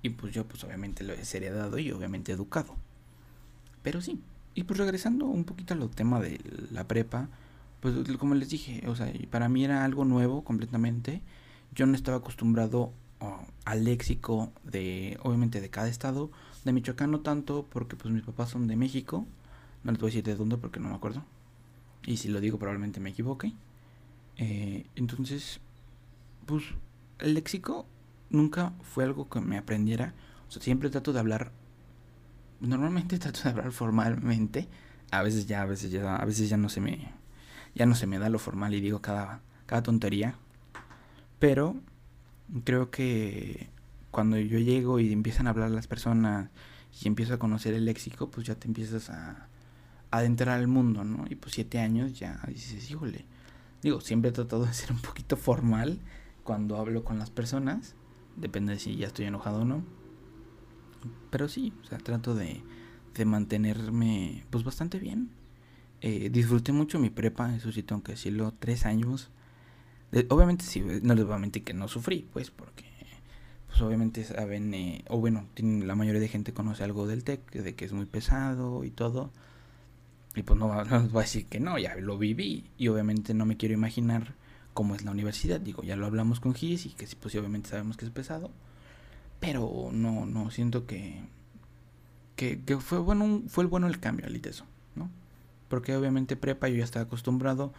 Y 0.00 0.10
pues 0.10 0.32
yo 0.32 0.46
pues 0.46 0.64
obviamente 0.64 1.04
lo 1.04 1.12
he 1.12 1.20
heredado 1.34 1.78
y 1.78 1.90
obviamente 1.92 2.32
educado. 2.32 2.74
Pero 3.82 4.00
sí. 4.00 4.22
Y 4.54 4.64
pues 4.64 4.78
regresando 4.78 5.26
un 5.26 5.44
poquito 5.44 5.74
al 5.74 5.90
tema 5.90 6.18
de 6.18 6.40
la 6.72 6.88
prepa, 6.88 7.28
pues 7.80 7.94
como 8.18 8.34
les 8.34 8.48
dije, 8.48 8.84
o 8.88 8.96
sea, 8.96 9.12
para 9.30 9.50
mí 9.50 9.64
era 9.64 9.84
algo 9.84 10.06
nuevo 10.06 10.44
completamente. 10.44 11.20
Yo 11.74 11.84
no 11.84 11.94
estaba 11.94 12.18
acostumbrado 12.18 12.92
al 13.64 13.84
léxico 13.84 14.52
de, 14.64 15.18
obviamente 15.22 15.60
de 15.60 15.70
cada 15.70 15.88
estado. 15.88 16.30
De 16.64 16.72
Michoacán 16.72 17.10
no 17.10 17.20
tanto, 17.20 17.66
porque 17.68 17.96
pues 17.96 18.12
mis 18.12 18.22
papás 18.22 18.50
son 18.50 18.66
de 18.66 18.76
México. 18.76 19.26
No 19.82 19.92
les 19.92 20.00
voy 20.00 20.08
a 20.08 20.10
decir 20.10 20.24
de 20.24 20.34
dónde 20.34 20.56
porque 20.56 20.80
no 20.80 20.88
me 20.88 20.94
acuerdo. 20.94 21.24
Y 22.06 22.16
si 22.16 22.28
lo 22.28 22.40
digo 22.40 22.58
probablemente 22.58 23.00
me 23.00 23.10
equivoque. 23.10 23.52
Eh, 24.36 24.86
entonces, 24.96 25.60
pues 26.46 26.64
el 27.18 27.34
léxico 27.34 27.86
nunca 28.30 28.72
fue 28.82 29.04
algo 29.04 29.28
que 29.28 29.40
me 29.40 29.58
aprendiera. 29.58 30.14
O 30.48 30.50
sea, 30.50 30.62
siempre 30.62 30.90
trato 30.90 31.12
de 31.12 31.20
hablar. 31.20 31.52
Normalmente 32.60 33.18
trato 33.20 33.42
de 33.42 33.50
hablar 33.50 33.72
formalmente. 33.72 34.68
A 35.10 35.22
veces 35.22 35.46
ya, 35.46 35.62
a 35.62 35.66
veces 35.66 35.90
ya, 35.90 36.16
a 36.16 36.24
veces 36.24 36.48
ya 36.48 36.56
no 36.56 36.68
se 36.68 36.80
me. 36.80 37.12
Ya 37.74 37.86
no 37.86 37.94
se 37.94 38.06
me 38.06 38.18
da 38.18 38.28
lo 38.30 38.38
formal 38.38 38.74
y 38.74 38.80
digo 38.80 39.02
cada, 39.02 39.42
cada 39.66 39.82
tontería. 39.82 40.36
Pero 41.38 41.76
creo 42.64 42.90
que 42.90 43.68
cuando 44.14 44.38
yo 44.38 44.60
llego 44.60 45.00
y 45.00 45.12
empiezan 45.12 45.48
a 45.48 45.50
hablar 45.50 45.72
las 45.72 45.88
personas 45.88 46.48
y 47.02 47.08
empiezo 47.08 47.34
a 47.34 47.38
conocer 47.38 47.74
el 47.74 47.84
léxico, 47.84 48.30
pues 48.30 48.46
ya 48.46 48.54
te 48.54 48.68
empiezas 48.68 49.10
a, 49.10 49.48
adentrar 50.12 50.60
al 50.60 50.68
mundo, 50.68 51.02
¿no? 51.02 51.24
Y 51.28 51.34
pues 51.34 51.54
siete 51.56 51.80
años 51.80 52.16
ya 52.16 52.40
dices, 52.46 52.88
híjole. 52.88 53.24
Digo, 53.82 54.00
siempre 54.00 54.30
he 54.30 54.32
tratado 54.32 54.66
de 54.66 54.72
ser 54.72 54.92
un 54.92 55.00
poquito 55.00 55.36
formal 55.36 55.98
cuando 56.44 56.76
hablo 56.76 57.02
con 57.02 57.18
las 57.18 57.30
personas. 57.30 57.96
Depende 58.36 58.74
de 58.74 58.78
si 58.78 58.94
ya 58.94 59.08
estoy 59.08 59.24
enojado 59.26 59.62
o 59.62 59.64
no. 59.64 59.82
Pero 61.30 61.48
sí, 61.48 61.72
o 61.82 61.86
sea, 61.86 61.98
trato 61.98 62.36
de, 62.36 62.62
de 63.14 63.24
mantenerme 63.24 64.44
pues 64.50 64.62
bastante 64.62 65.00
bien. 65.00 65.30
Eh, 66.02 66.30
disfruté 66.30 66.70
mucho 66.70 67.00
mi 67.00 67.10
prepa, 67.10 67.52
eso 67.56 67.72
sí 67.72 67.82
tengo 67.82 68.04
que 68.04 68.12
decirlo, 68.12 68.54
tres 68.60 68.86
años. 68.86 69.32
obviamente 70.28 70.64
sí, 70.64 70.84
no 71.02 71.16
les 71.16 71.24
voy 71.24 71.34
a 71.34 71.38
mentir 71.38 71.64
que 71.64 71.74
no 71.74 71.88
sufrí, 71.88 72.28
pues 72.32 72.52
porque 72.52 72.93
pues 73.74 73.82
obviamente 73.82 74.22
saben, 74.22 74.72
eh, 74.72 75.04
o 75.08 75.18
bueno, 75.18 75.48
la 75.56 75.96
mayoría 75.96 76.20
de 76.20 76.28
gente 76.28 76.54
conoce 76.54 76.84
algo 76.84 77.08
del 77.08 77.24
TEC, 77.24 77.50
de 77.50 77.74
que 77.74 77.84
es 77.84 77.92
muy 77.92 78.06
pesado 78.06 78.84
y 78.84 78.92
todo. 78.92 79.32
Y 80.36 80.44
pues 80.44 80.56
no, 80.60 80.84
no 80.84 81.08
voy 81.08 81.22
a 81.22 81.24
decir 81.24 81.46
que 81.46 81.58
no, 81.58 81.76
ya 81.76 81.96
lo 81.96 82.16
viví. 82.16 82.70
Y 82.78 82.86
obviamente 82.86 83.34
no 83.34 83.46
me 83.46 83.56
quiero 83.56 83.74
imaginar 83.74 84.34
cómo 84.74 84.94
es 84.94 85.04
la 85.04 85.10
universidad. 85.10 85.58
Digo, 85.58 85.82
ya 85.82 85.96
lo 85.96 86.06
hablamos 86.06 86.38
con 86.38 86.54
Gis 86.54 86.86
y 86.86 86.90
que 86.90 87.08
sí, 87.08 87.16
pues 87.20 87.34
obviamente 87.34 87.68
sabemos 87.68 87.96
que 87.96 88.04
es 88.04 88.12
pesado. 88.12 88.52
Pero 89.40 89.90
no, 89.92 90.24
no, 90.24 90.52
siento 90.52 90.86
que, 90.86 91.22
que, 92.36 92.60
que 92.60 92.78
fue 92.78 93.00
bueno 93.00 93.42
fue 93.48 93.64
el 93.64 93.68
bueno 93.70 93.88
el 93.88 93.98
cambio 93.98 94.26
al 94.26 94.36
ITESO, 94.36 94.66
¿no? 94.94 95.10
Porque 95.68 95.96
obviamente 95.96 96.36
prepa 96.36 96.68
yo 96.68 96.76
ya 96.76 96.84
estaba 96.84 97.06
acostumbrado 97.06 97.72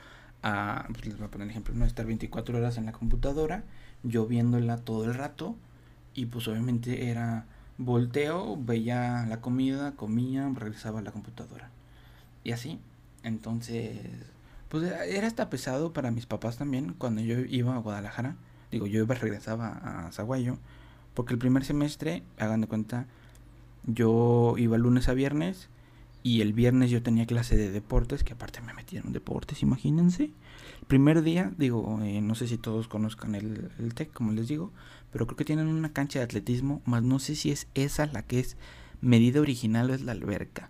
a, 0.44 0.88
pues 0.92 1.06
les 1.06 1.18
voy 1.18 1.28
a 1.28 1.32
poner 1.32 1.50
ejemplo, 1.50 1.74
no 1.74 1.86
estar 1.86 2.06
24 2.06 2.58
horas 2.58 2.78
en 2.78 2.86
la 2.86 2.92
computadora, 2.92 3.64
yo 4.04 4.28
viéndola 4.28 4.76
todo 4.76 5.06
el 5.06 5.14
rato 5.14 5.56
y 6.16 6.26
pues 6.26 6.48
obviamente 6.48 7.10
era 7.10 7.46
volteo, 7.78 8.58
veía 8.58 9.26
la 9.28 9.42
comida, 9.42 9.92
comía, 9.96 10.50
regresaba 10.56 11.00
a 11.00 11.04
la 11.04 11.12
computadora. 11.12 11.70
Y 12.44 12.52
así. 12.52 12.80
Entonces, 13.24 14.00
pues 14.70 14.84
era 14.92 15.28
hasta 15.28 15.50
pesado 15.50 15.94
para 15.94 16.12
mis 16.12 16.26
papás 16.26 16.58
también 16.58 16.94
cuando 16.98 17.22
yo 17.22 17.40
iba 17.40 17.76
a 17.76 17.80
Guadalajara. 17.80 18.36
Digo, 18.72 18.88
yo 18.88 19.02
iba 19.02 19.16
regresaba 19.16 20.08
a 20.08 20.12
Zaguayo. 20.12 20.58
Porque 21.14 21.34
el 21.34 21.40
primer 21.40 21.66
semestre, 21.66 22.24
hagan 22.38 22.62
de 22.62 22.68
cuenta, 22.68 23.08
yo 23.86 24.56
iba 24.58 24.78
lunes 24.78 25.10
a 25.10 25.14
viernes. 25.14 25.70
Y 26.24 26.42
el 26.42 26.54
viernes 26.54 26.90
yo 26.90 27.04
tenía 27.04 27.28
clase 27.28 27.56
de 27.56 27.70
deportes, 27.70 28.24
que 28.24 28.34
aparte 28.34 28.60
me 28.60 28.74
metieron 28.74 29.14
deportes, 29.14 29.62
imagínense. 29.62 30.32
El 30.80 30.88
primer 30.88 31.22
día, 31.22 31.52
digo, 31.56 32.00
eh, 32.02 32.20
no 32.20 32.34
sé 32.34 32.48
si 32.48 32.58
todos 32.58 32.88
conozcan 32.88 33.36
el, 33.36 33.70
el 33.78 33.94
TEC, 33.94 34.12
como 34.12 34.32
les 34.32 34.48
digo, 34.48 34.72
pero 35.12 35.28
creo 35.28 35.38
que 35.38 35.46
tienen 35.46 35.68
una 35.68 35.94
cancha 35.94 36.20
de 36.20 36.26
atletismo, 36.26 36.82
más 36.86 37.04
no 37.04 37.20
sé 37.20 37.36
si 37.36 37.52
es 37.52 37.68
esa 37.74 38.06
la 38.08 38.24
que 38.24 38.40
es 38.40 38.58
medida 39.02 39.42
original 39.42 39.90
o 39.90 39.94
es 39.94 40.02
la 40.02 40.12
alberca. 40.12 40.70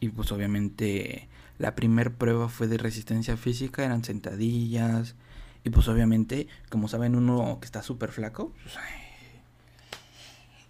Y 0.00 0.10
pues 0.10 0.30
obviamente 0.32 1.28
la 1.58 1.74
primer 1.74 2.14
prueba 2.14 2.48
fue 2.48 2.68
de 2.68 2.78
resistencia 2.78 3.36
física, 3.36 3.84
eran 3.84 4.04
sentadillas. 4.04 5.16
Y 5.64 5.70
pues 5.70 5.88
obviamente, 5.88 6.46
como 6.70 6.88
saben, 6.88 7.16
uno 7.16 7.58
que 7.60 7.66
está 7.66 7.82
súper 7.82 8.12
flaco, 8.12 8.52
pues, 8.62 8.76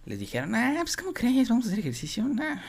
les 0.05 0.19
dijeron, 0.19 0.55
ah, 0.55 0.79
pues 0.81 0.97
¿cómo 0.97 1.13
crees? 1.13 1.49
Vamos 1.49 1.65
a 1.65 1.67
hacer 1.67 1.79
ejercicio. 1.79 2.25
Nah. 2.27 2.59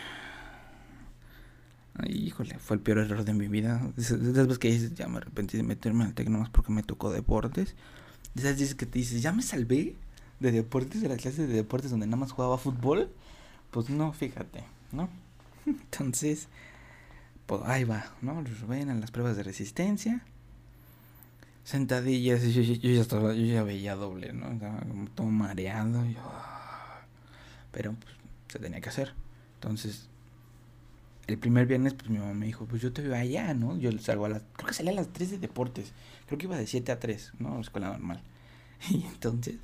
Ay, 1.95 2.27
híjole, 2.27 2.59
fue 2.59 2.77
el 2.77 2.83
peor 2.83 2.99
error 2.99 3.25
de 3.25 3.33
mi 3.33 3.49
vida. 3.49 3.81
Después 3.97 4.59
que 4.59 4.91
ya 4.91 5.09
me 5.09 5.19
arrepentí 5.19 5.57
de 5.57 5.63
meterme 5.63 6.05
al 6.05 6.15
tecno 6.15 6.39
más 6.39 6.51
porque 6.51 6.73
me 6.73 6.83
tocó 6.83 7.11
deportes. 7.11 7.75
De 8.35 8.43
esas 8.43 8.57
dices 8.57 8.75
que 8.75 8.87
te 8.87 8.99
dices, 8.99 9.23
ya 9.23 9.33
me 9.33 9.43
salvé. 9.43 9.97
de 10.41 10.53
deportes, 10.53 11.03
de 11.03 11.09
las 11.09 11.19
clases 11.19 11.49
de 11.49 11.55
deportes 11.55 11.91
donde 11.91 12.07
nada 12.07 12.17
más 12.17 12.33
jugaba 12.33 12.57
fútbol, 12.57 13.11
pues 13.71 13.91
no, 13.91 14.13
fíjate, 14.13 14.65
¿no? 14.93 15.09
Entonces, 15.67 16.49
pues 17.47 17.63
ahí 17.67 17.85
va, 17.85 18.13
¿no? 18.23 18.43
Ven 18.69 18.91
a 18.91 18.95
las 18.95 19.11
pruebas 19.11 19.37
de 19.37 19.43
resistencia. 19.43 20.25
Sentadillas, 21.65 22.43
yo, 22.43 22.63
yo, 22.63 22.91
ya 22.91 23.01
estaba, 23.01 23.35
yo 23.35 23.45
ya 23.45 23.63
veía 23.63 23.95
doble, 23.95 24.33
¿no? 24.33 24.51
Estaba 24.51 24.81
como 24.81 25.09
todo 25.11 25.27
mareado. 25.27 26.03
Ah, 26.25 27.03
pero 27.71 27.93
pues, 27.93 28.15
se 28.49 28.59
tenía 28.59 28.81
que 28.81 28.89
hacer. 28.89 29.15
Entonces, 29.57 30.09
el 31.27 31.39
primer 31.39 31.67
viernes, 31.67 31.95
pues 31.95 32.11
mi 32.11 32.19
mamá 32.19 32.35
me 32.35 32.47
dijo, 32.47 32.67
pues 32.67 32.83
yo 32.83 32.93
te 32.93 33.03
veo 33.03 33.15
allá, 33.15 33.55
¿no? 33.55 33.77
Yo 33.77 33.91
salgo 33.99 34.27
a 34.27 34.29
las, 34.29 34.43
creo 34.55 34.69
que 34.69 34.75
salía 34.75 34.93
a 34.93 34.97
las 34.97 35.09
3 35.09 35.33
de 35.33 35.39
deportes. 35.39 35.93
Creo 36.27 36.39
que 36.39 36.47
iba 36.47 36.57
de 36.57 36.67
7 36.67 36.93
a 36.93 36.99
3, 36.99 37.33
¿no? 37.39 37.61
Escuela 37.61 37.89
normal. 37.89 38.23
Y 38.91 39.05
entonces, 39.05 39.57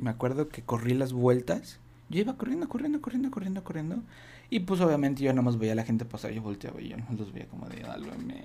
me 0.00 0.10
acuerdo 0.10 0.48
que 0.48 0.62
corrí 0.62 0.94
las 0.94 1.12
vueltas. 1.12 1.78
Yo 2.08 2.20
iba 2.20 2.36
corriendo, 2.36 2.68
corriendo, 2.68 3.00
corriendo, 3.00 3.30
corriendo, 3.30 3.64
corriendo. 3.64 4.02
Y 4.48 4.60
pues 4.60 4.80
obviamente 4.80 5.22
yo 5.22 5.32
nada 5.32 5.42
más 5.42 5.58
veía 5.58 5.72
a 5.72 5.76
la 5.76 5.84
gente 5.84 6.04
pasar, 6.04 6.30
yo 6.30 6.40
volteaba 6.42 6.80
y 6.80 6.88
yo 6.88 6.96
no 6.96 7.06
los 7.16 7.32
veía 7.32 7.48
como 7.48 7.68
de, 7.68 7.82
sálvame. 7.82 8.44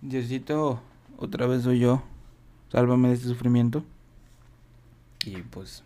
Diosito, 0.00 0.80
otra 1.18 1.46
vez 1.46 1.64
soy 1.64 1.80
yo. 1.80 2.02
Sálvame 2.70 3.08
de 3.08 3.14
este 3.14 3.26
sufrimiento. 3.26 3.84
Y 5.24 5.42
pues 5.42 5.82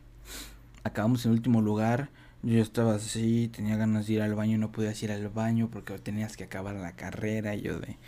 acabamos 0.85 1.25
en 1.25 1.33
último 1.33 1.63
lugar. 1.63 2.11
Yo 2.43 2.63
estaba 2.63 2.95
así, 2.95 3.49
tenía 3.49 3.77
ganas 3.77 4.07
de 4.07 4.15
ir 4.15 4.23
al 4.23 4.35
baño, 4.35 4.57
no 4.57 4.73
podías 4.73 5.03
ir 5.03 5.13
al 5.13 5.29
baño 5.29 5.69
porque 5.71 5.99
tenías 5.99 6.39
que 6.39 6.45
acabar 6.45 6.75
la 6.75 6.93
carrera. 6.93 7.55
Yo 7.55 7.79
de... 7.79 7.99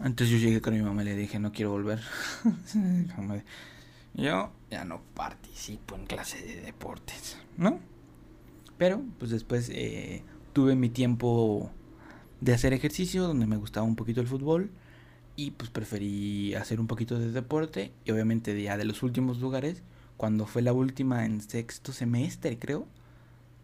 Antes 0.00 0.28
yo 0.28 0.36
llegué 0.36 0.60
con 0.60 0.74
mi 0.74 0.82
mamá 0.82 1.02
y 1.02 1.06
le 1.06 1.16
dije, 1.16 1.38
no 1.38 1.52
quiero 1.52 1.70
volver. 1.70 2.00
yo 4.14 4.50
ya 4.68 4.84
no 4.84 5.00
participo 5.14 5.94
en 5.94 6.06
clase 6.06 6.44
de 6.44 6.60
deportes, 6.60 7.38
¿no? 7.56 7.78
Pero 8.78 9.00
pues 9.20 9.30
después 9.30 9.70
eh, 9.72 10.24
tuve 10.52 10.74
mi 10.74 10.88
tiempo 10.88 11.70
de 12.40 12.52
hacer 12.52 12.72
ejercicio 12.72 13.22
donde 13.22 13.46
me 13.46 13.56
gustaba 13.56 13.86
un 13.86 13.94
poquito 13.94 14.20
el 14.20 14.26
fútbol 14.26 14.72
y 15.36 15.52
pues 15.52 15.70
preferí 15.70 16.54
hacer 16.54 16.80
un 16.80 16.88
poquito 16.88 17.16
de 17.16 17.30
deporte 17.30 17.92
y 18.04 18.10
obviamente 18.10 18.60
ya 18.60 18.76
de 18.76 18.84
los 18.84 19.04
últimos 19.04 19.38
lugares 19.38 19.84
cuando 20.22 20.46
fue 20.46 20.62
la 20.62 20.72
última 20.72 21.26
en 21.26 21.40
sexto 21.40 21.92
semestre, 21.92 22.56
creo. 22.56 22.86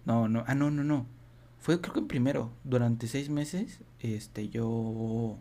No, 0.07 0.27
no, 0.27 0.43
ah, 0.49 0.57
no, 0.57 0.73
no, 0.73 0.83
no. 0.83 1.07
Fue 1.61 1.81
creo 1.81 1.95
que 1.95 2.01
en 2.01 2.09
primero. 2.09 2.51
Durante 2.65 3.07
seis 3.07 3.31
meses, 3.31 3.79
este, 4.01 4.49
yo, 4.49 5.37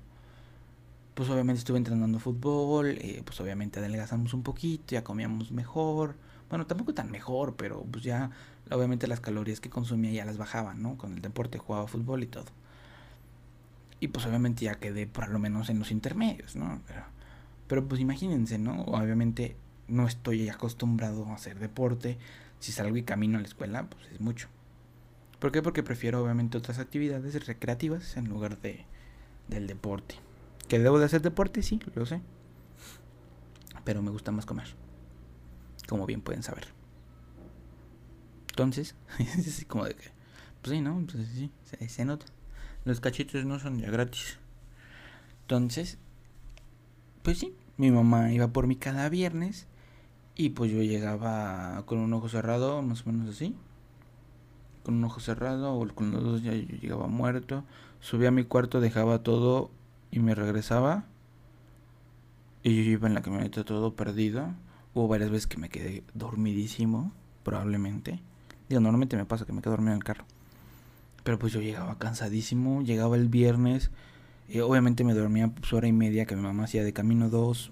pues 1.15 1.27
obviamente 1.31 1.57
estuve 1.57 1.79
entrenando 1.79 2.19
fútbol, 2.19 2.99
eh, 3.01 3.23
pues 3.25 3.41
obviamente 3.41 3.79
adelgazamos 3.79 4.35
un 4.35 4.43
poquito, 4.43 4.83
ya 4.89 5.03
comíamos 5.03 5.51
mejor. 5.51 6.13
Bueno, 6.51 6.67
tampoco 6.67 6.93
tan 6.93 7.09
mejor, 7.09 7.55
pero 7.55 7.81
pues 7.91 8.03
ya, 8.03 8.29
obviamente 8.69 9.07
las 9.07 9.19
calorías 9.19 9.59
que 9.59 9.71
consumía 9.71 10.11
ya 10.11 10.23
las 10.23 10.37
bajaba, 10.37 10.75
¿no? 10.75 10.99
Con 10.99 11.13
el 11.13 11.21
deporte, 11.23 11.57
jugaba 11.57 11.87
fútbol 11.87 12.21
y 12.21 12.27
todo. 12.27 12.45
Y 13.99 14.09
pues 14.09 14.23
obviamente 14.27 14.65
ya 14.65 14.75
quedé 14.75 15.07
por 15.07 15.29
lo 15.29 15.39
menos 15.39 15.71
en 15.71 15.79
los 15.79 15.89
intermedios, 15.89 16.55
¿no? 16.55 16.79
Pero, 16.85 17.01
pero 17.65 17.87
pues 17.87 18.01
imagínense, 18.01 18.59
¿no? 18.59 18.83
Obviamente 18.83 19.55
no 19.87 20.07
estoy 20.07 20.49
acostumbrado 20.49 21.25
a 21.27 21.35
hacer 21.35 21.59
deporte. 21.59 22.17
Si 22.59 22.71
salgo 22.71 22.97
y 22.97 23.03
camino 23.03 23.37
a 23.37 23.41
la 23.41 23.47
escuela, 23.47 23.87
pues 23.89 24.05
es 24.11 24.19
mucho. 24.19 24.47
¿Por 25.39 25.51
qué? 25.51 25.61
Porque 25.61 25.83
prefiero 25.83 26.23
obviamente 26.23 26.57
otras 26.57 26.79
actividades 26.79 27.45
recreativas 27.45 28.17
en 28.17 28.27
lugar 28.27 28.59
de 28.59 28.85
del 29.47 29.67
deporte. 29.67 30.15
¿Que 30.67 30.79
debo 30.79 30.99
de 30.99 31.05
hacer 31.05 31.21
deporte? 31.21 31.61
Sí, 31.63 31.79
lo 31.95 32.05
sé. 32.05 32.21
Pero 33.85 34.01
me 34.01 34.11
gusta 34.11 34.31
más 34.31 34.45
comer. 34.45 34.67
Como 35.87 36.05
bien 36.05 36.21
pueden 36.21 36.43
saber. 36.43 36.67
Entonces, 38.49 38.95
es 39.37 39.65
como 39.65 39.85
de 39.85 39.95
que... 39.95 40.11
Pues 40.61 40.75
sí, 40.75 40.81
¿no? 40.81 41.01
Pues 41.09 41.27
sí, 41.29 41.51
se, 41.63 41.87
se 41.87 42.05
nota. 42.05 42.25
Los 42.83 42.99
cachitos 42.99 43.45
no 43.45 43.59
son 43.59 43.79
ya 43.79 43.89
gratis. 43.89 44.39
Entonces, 45.43 45.97
pues 47.23 47.37
sí, 47.37 47.55
mi 47.77 47.91
mamá 47.91 48.33
iba 48.33 48.47
por 48.49 48.67
mí 48.67 48.75
cada 48.75 49.07
viernes 49.07 49.67
y 50.37 50.49
pues 50.49 50.71
yo 50.71 50.83
llegaba 50.83 51.83
con 51.87 51.97
un 51.97 52.13
ojo 52.13 52.29
cerrado, 52.29 52.83
más 52.83 53.05
o 53.05 53.11
menos 53.11 53.27
así. 53.27 53.55
Con 54.83 54.95
un 54.95 55.03
ojo 55.03 55.19
cerrado 55.19 55.73
o 55.73 55.87
con 55.95 56.11
los 56.11 56.23
dos 56.23 56.43
ya 56.43 56.53
yo 56.53 56.77
llegaba 56.77 57.07
muerto. 57.07 57.63
Subía 57.99 58.27
a 58.27 58.31
mi 58.31 58.43
cuarto, 58.43 58.79
dejaba 58.79 59.23
todo 59.23 59.71
y 60.11 60.19
me 60.19 60.35
regresaba. 60.35 61.05
Y 62.61 62.75
yo 62.75 62.91
iba 62.91 63.07
en 63.07 63.15
la 63.15 63.23
camioneta 63.23 63.63
todo 63.63 63.95
perdido. 63.95 64.53
Hubo 64.93 65.07
varias 65.07 65.31
veces 65.31 65.47
que 65.47 65.57
me 65.57 65.69
quedé 65.69 66.03
dormidísimo, 66.13 67.11
probablemente. 67.43 68.19
Digo, 68.69 68.79
normalmente 68.79 69.17
me 69.17 69.25
pasa 69.25 69.45
que 69.45 69.53
me 69.53 69.61
quedo 69.61 69.71
dormido 69.71 69.93
en 69.93 69.97
el 69.97 70.03
carro. 70.03 70.25
Pero 71.23 71.39
pues 71.39 71.51
yo 71.51 71.61
llegaba 71.61 71.97
cansadísimo, 71.97 72.83
llegaba 72.83 73.15
el 73.15 73.27
viernes. 73.27 73.89
obviamente 74.63 75.03
me 75.03 75.15
dormía 75.15 75.47
pues 75.47 75.73
hora 75.73 75.87
y 75.87 75.93
media 75.93 76.27
que 76.27 76.35
mi 76.35 76.43
mamá 76.43 76.65
hacía 76.65 76.83
de 76.83 76.93
camino 76.93 77.29
dos, 77.29 77.71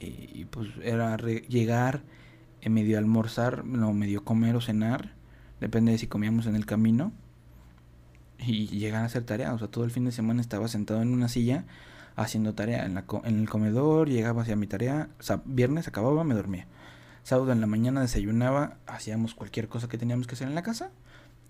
y 0.00 0.44
pues 0.46 0.68
era 0.82 1.16
llegar, 1.16 2.02
en 2.60 2.72
medio 2.74 2.98
almorzar, 2.98 3.64
no, 3.64 3.92
medio 3.92 4.24
comer 4.24 4.56
o 4.56 4.60
cenar, 4.60 5.12
depende 5.60 5.92
de 5.92 5.98
si 5.98 6.06
comíamos 6.06 6.46
en 6.46 6.56
el 6.56 6.66
camino, 6.66 7.12
y 8.38 8.66
llegar 8.66 9.02
a 9.02 9.06
hacer 9.06 9.24
tarea, 9.24 9.52
o 9.54 9.58
sea, 9.58 9.68
todo 9.68 9.84
el 9.84 9.90
fin 9.90 10.04
de 10.04 10.12
semana 10.12 10.40
estaba 10.40 10.68
sentado 10.68 11.02
en 11.02 11.12
una 11.12 11.28
silla 11.28 11.64
haciendo 12.16 12.54
tarea 12.54 12.84
en, 12.84 12.94
la, 12.94 13.04
en 13.24 13.40
el 13.40 13.48
comedor, 13.48 14.08
llegaba 14.08 14.42
hacia 14.42 14.56
mi 14.56 14.66
tarea, 14.66 15.08
o 15.18 15.22
sea, 15.22 15.42
viernes 15.44 15.88
acababa, 15.88 16.24
me 16.24 16.34
dormía. 16.34 16.66
Sábado 17.22 17.52
en 17.52 17.60
la 17.60 17.66
mañana 17.66 18.02
desayunaba, 18.02 18.76
hacíamos 18.86 19.34
cualquier 19.34 19.68
cosa 19.68 19.88
que 19.88 19.98
teníamos 19.98 20.26
que 20.26 20.34
hacer 20.34 20.46
en 20.46 20.54
la 20.54 20.62
casa 20.62 20.90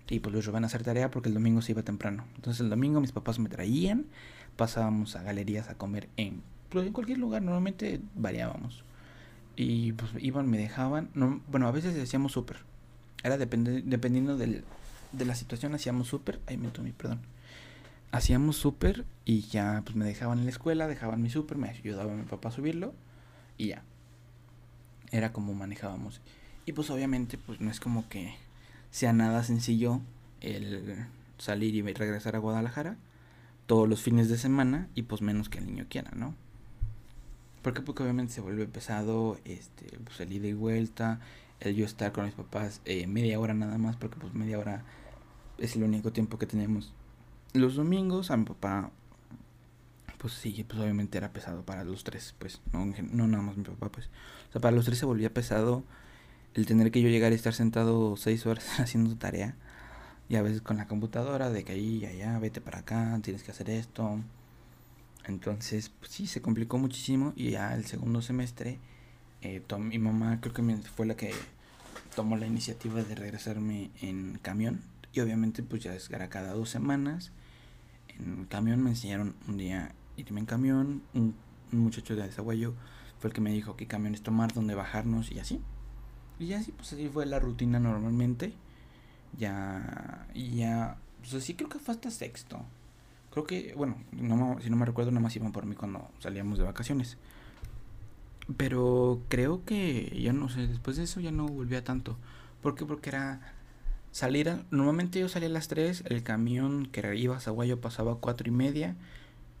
y 0.07 0.19
pues 0.19 0.33
luego 0.33 0.51
van 0.51 0.63
a 0.63 0.67
hacer 0.67 0.83
tarea 0.83 1.11
porque 1.11 1.29
el 1.29 1.35
domingo 1.35 1.61
se 1.61 1.73
iba 1.73 1.83
temprano. 1.83 2.25
Entonces 2.35 2.61
el 2.61 2.69
domingo 2.69 3.01
mis 3.01 3.11
papás 3.11 3.39
me 3.39 3.49
traían, 3.49 4.05
pasábamos 4.55 5.15
a 5.15 5.23
galerías 5.23 5.69
a 5.69 5.75
comer 5.75 6.09
en 6.17 6.41
en 6.81 6.93
cualquier 6.93 7.17
lugar, 7.17 7.41
normalmente 7.41 8.01
variábamos. 8.15 8.83
Y 9.55 9.93
pues 9.93 10.11
iban, 10.19 10.49
me 10.49 10.57
dejaban. 10.57 11.09
No, 11.13 11.41
bueno, 11.47 11.67
a 11.67 11.71
veces 11.71 12.01
hacíamos 12.01 12.33
súper. 12.33 12.57
Era 13.23 13.37
depende, 13.37 13.81
dependiendo 13.83 14.37
del, 14.37 14.63
de 15.11 15.25
la 15.25 15.35
situación, 15.35 15.73
hacíamos 15.75 16.07
súper. 16.07 16.39
Ay, 16.47 16.57
me 16.57 16.69
tomé, 16.69 16.93
perdón. 16.93 17.21
Hacíamos 18.11 18.57
súper 18.57 19.05
y 19.25 19.41
ya 19.41 19.81
pues 19.83 19.95
me 19.95 20.05
dejaban 20.05 20.39
en 20.39 20.45
la 20.45 20.51
escuela, 20.51 20.87
dejaban 20.87 21.21
mi 21.21 21.29
súper, 21.29 21.57
me 21.57 21.69
ayudaba 21.69 22.13
mi 22.13 22.23
papá 22.23 22.49
a 22.49 22.51
subirlo 22.51 22.93
y 23.57 23.67
ya. 23.67 23.83
Era 25.11 25.33
como 25.33 25.53
manejábamos. 25.53 26.21
Y 26.65 26.73
pues 26.73 26.89
obviamente 26.89 27.37
pues 27.37 27.59
no 27.59 27.71
es 27.71 27.79
como 27.79 28.07
que 28.07 28.35
sea 28.89 29.11
nada 29.11 29.43
sencillo 29.43 30.01
el 30.41 31.07
salir 31.37 31.75
y 31.75 31.81
regresar 31.81 32.35
a 32.35 32.39
Guadalajara 32.39 32.97
todos 33.65 33.89
los 33.89 34.01
fines 34.01 34.29
de 34.29 34.37
semana 34.37 34.87
y 34.95 35.03
pues 35.03 35.21
menos 35.21 35.49
que 35.49 35.57
el 35.57 35.65
niño 35.65 35.85
quiera, 35.89 36.11
¿no? 36.15 36.35
¿Por 37.65 37.73
qué? 37.73 37.81
Porque 37.81 38.03
obviamente 38.03 38.31
se 38.31 38.41
vuelve 38.41 38.67
pesado 38.67 39.39
este, 39.43 39.97
pues 40.03 40.19
el 40.19 40.31
ida 40.31 40.45
y 40.45 40.53
vuelta, 40.53 41.19
el 41.59 41.75
yo 41.75 41.83
estar 41.83 42.11
con 42.11 42.25
mis 42.25 42.35
papás 42.35 42.79
eh, 42.85 43.07
media 43.07 43.39
hora 43.39 43.55
nada 43.55 43.79
más, 43.79 43.95
porque 43.95 44.17
pues 44.17 44.35
media 44.35 44.59
hora 44.59 44.83
es 45.57 45.75
el 45.75 45.81
único 45.81 46.11
tiempo 46.13 46.37
que 46.37 46.45
tenemos. 46.45 46.93
Los 47.53 47.73
domingos 47.73 48.29
a 48.29 48.37
mi 48.37 48.45
papá, 48.45 48.91
pues 50.19 50.33
sí, 50.33 50.63
pues 50.63 50.79
obviamente 50.79 51.17
era 51.17 51.33
pesado 51.33 51.63
para 51.63 51.83
los 51.83 52.03
tres, 52.03 52.35
pues, 52.37 52.61
no, 52.71 52.85
no 52.85 53.25
nada 53.25 53.41
más 53.41 53.57
mi 53.57 53.63
papá, 53.63 53.91
pues. 53.91 54.11
O 54.49 54.51
sea, 54.51 54.61
para 54.61 54.75
los 54.75 54.85
tres 54.85 54.99
se 54.99 55.07
volvía 55.07 55.33
pesado 55.33 55.83
el 56.53 56.67
tener 56.67 56.91
que 56.91 57.01
yo 57.01 57.09
llegar 57.09 57.31
y 57.31 57.35
estar 57.35 57.55
sentado 57.55 58.15
seis 58.15 58.45
horas 58.45 58.79
haciendo 58.79 59.15
tarea. 59.15 59.55
Y 60.29 60.35
a 60.35 60.43
veces 60.43 60.61
con 60.61 60.77
la 60.77 60.87
computadora, 60.87 61.49
de 61.49 61.63
que 61.63 61.71
ahí 61.71 62.05
allá, 62.05 62.37
vete 62.37 62.61
para 62.61 62.81
acá, 62.81 63.19
tienes 63.23 63.41
que 63.41 63.49
hacer 63.49 63.71
esto. 63.71 64.19
Entonces, 65.27 65.89
pues 65.99 66.11
sí, 66.11 66.27
se 66.27 66.41
complicó 66.41 66.77
muchísimo 66.77 67.33
y 67.35 67.51
ya 67.51 67.73
el 67.73 67.85
segundo 67.85 68.21
semestre, 68.21 68.79
eh, 69.41 69.61
mi 69.79 69.99
mamá 69.99 70.39
creo 70.41 70.53
que 70.53 70.63
fue 70.95 71.05
la 71.05 71.15
que 71.15 71.33
tomó 72.15 72.37
la 72.37 72.47
iniciativa 72.47 73.03
de 73.03 73.15
regresarme 73.15 73.91
en 74.01 74.39
camión 74.41 74.81
y 75.13 75.21
obviamente 75.21 75.63
pues 75.63 75.83
ya 75.83 75.93
es 75.95 76.09
cada 76.09 76.53
dos 76.53 76.69
semanas. 76.69 77.31
En 78.19 78.45
camión 78.45 78.83
me 78.83 78.91
enseñaron 78.91 79.35
un 79.47 79.57
día 79.57 79.95
irme 80.17 80.41
en 80.41 80.45
camión, 80.45 81.03
un, 81.13 81.35
muchacho 81.71 82.15
de 82.15 82.23
Azaguayo 82.23 82.73
fue 83.19 83.29
el 83.29 83.33
que 83.33 83.41
me 83.41 83.51
dijo 83.51 83.75
qué 83.75 83.85
camiones 83.85 84.21
tomar, 84.21 84.53
dónde 84.53 84.75
bajarnos 84.75 85.31
y 85.31 85.39
así. 85.39 85.61
Y 86.39 86.53
así, 86.53 86.71
pues 86.71 86.93
así 86.93 87.09
fue 87.09 87.25
la 87.25 87.39
rutina 87.39 87.79
normalmente. 87.79 88.53
Ya, 89.37 90.27
ya, 90.33 90.97
pues 91.19 91.33
así 91.33 91.55
creo 91.55 91.69
que 91.69 91.79
fue 91.79 91.93
hasta 91.93 92.11
sexto. 92.11 92.63
Creo 93.35 93.45
que, 93.45 93.73
bueno, 93.75 93.97
no, 94.13 94.61
si 94.61 94.69
no 94.69 94.77
me 94.77 94.85
recuerdo, 94.85 95.11
nada 95.11 95.21
más 95.21 95.35
iban 95.35 95.51
por 95.51 95.65
mí 95.65 95.75
cuando 95.75 96.09
salíamos 96.19 96.57
de 96.57 96.63
vacaciones. 96.63 97.17
Pero 98.55 99.23
creo 99.27 99.65
que 99.65 100.17
ya 100.21 100.31
no 100.31 100.47
sé, 100.47 100.67
después 100.67 100.95
de 100.95 101.03
eso 101.03 101.19
ya 101.19 101.33
no 101.33 101.45
volvía 101.45 101.83
tanto. 101.83 102.15
¿Por 102.61 102.75
qué? 102.75 102.85
Porque 102.85 103.09
era 103.09 103.41
salir 104.13 104.63
Normalmente 104.71 105.19
yo 105.19 105.27
salía 105.27 105.49
a 105.49 105.51
las 105.51 105.67
3, 105.67 106.05
el 106.07 106.23
camión 106.23 106.85
que 106.85 107.13
iba 107.17 107.35
a 107.35 107.41
Zaguayo 107.41 107.81
pasaba 107.81 108.13
a 108.13 108.15
4 108.15 108.47
y 108.47 108.51
media 108.51 108.95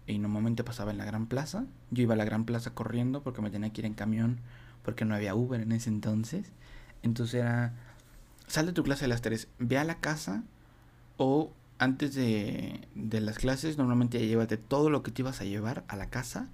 y 0.07 0.19
normalmente 0.19 0.63
pasaba 0.63 0.91
en 0.91 0.97
la 0.97 1.03
Gran 1.03 1.27
Plaza. 1.27 1.65
Yo 1.91 2.03
iba 2.03 2.13
a 2.13 2.17
la 2.17 2.23
Gran 2.23 2.45
Plaza 2.45 2.73
corriendo 2.73 3.23
porque 3.23 3.41
me 3.41 3.49
tenía 3.49 3.73
que 3.73 3.81
ir 3.81 3.87
en 3.87 3.93
camión 3.93 4.39
porque 4.83 5.03
no 5.03 5.15
había 5.15 5.35
Uber 5.35 5.59
en 5.59 5.73
ese 5.73 5.89
entonces. 5.89 6.49
Entonces 7.03 7.41
era, 7.41 7.73
sal 8.47 8.67
de 8.67 8.71
tu 8.71 8.83
clase 8.83 9.03
a 9.03 9.09
las 9.09 9.21
3, 9.21 9.49
ve 9.59 9.77
a 9.77 9.83
la 9.83 9.95
casa 9.95 10.45
o 11.17 11.51
antes 11.77 12.15
de, 12.15 12.87
de 12.95 13.21
las 13.21 13.37
clases 13.37 13.77
normalmente 13.77 14.19
ya 14.19 14.25
llévate 14.25 14.57
todo 14.57 14.89
lo 14.89 15.03
que 15.03 15.11
te 15.11 15.21
ibas 15.21 15.41
a 15.41 15.45
llevar 15.45 15.83
a 15.87 15.95
la 15.95 16.09
casa 16.09 16.49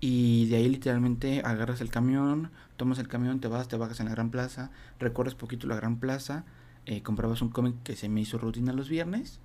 y 0.00 0.46
de 0.46 0.56
ahí 0.56 0.68
literalmente 0.68 1.40
agarras 1.44 1.80
el 1.80 1.90
camión, 1.90 2.50
tomas 2.76 2.98
el 2.98 3.08
camión, 3.08 3.40
te 3.40 3.48
vas, 3.48 3.68
te 3.68 3.76
bajas 3.76 4.00
en 4.00 4.06
la 4.06 4.12
Gran 4.12 4.30
Plaza, 4.30 4.70
recorres 4.98 5.34
poquito 5.34 5.66
la 5.66 5.76
Gran 5.76 5.96
Plaza, 5.96 6.44
eh, 6.84 7.02
comprabas 7.02 7.40
un 7.42 7.48
cómic 7.48 7.82
que 7.82 7.96
se 7.96 8.08
me 8.08 8.20
hizo 8.20 8.38
rutina 8.38 8.72
los 8.72 8.88
viernes, 8.88 9.40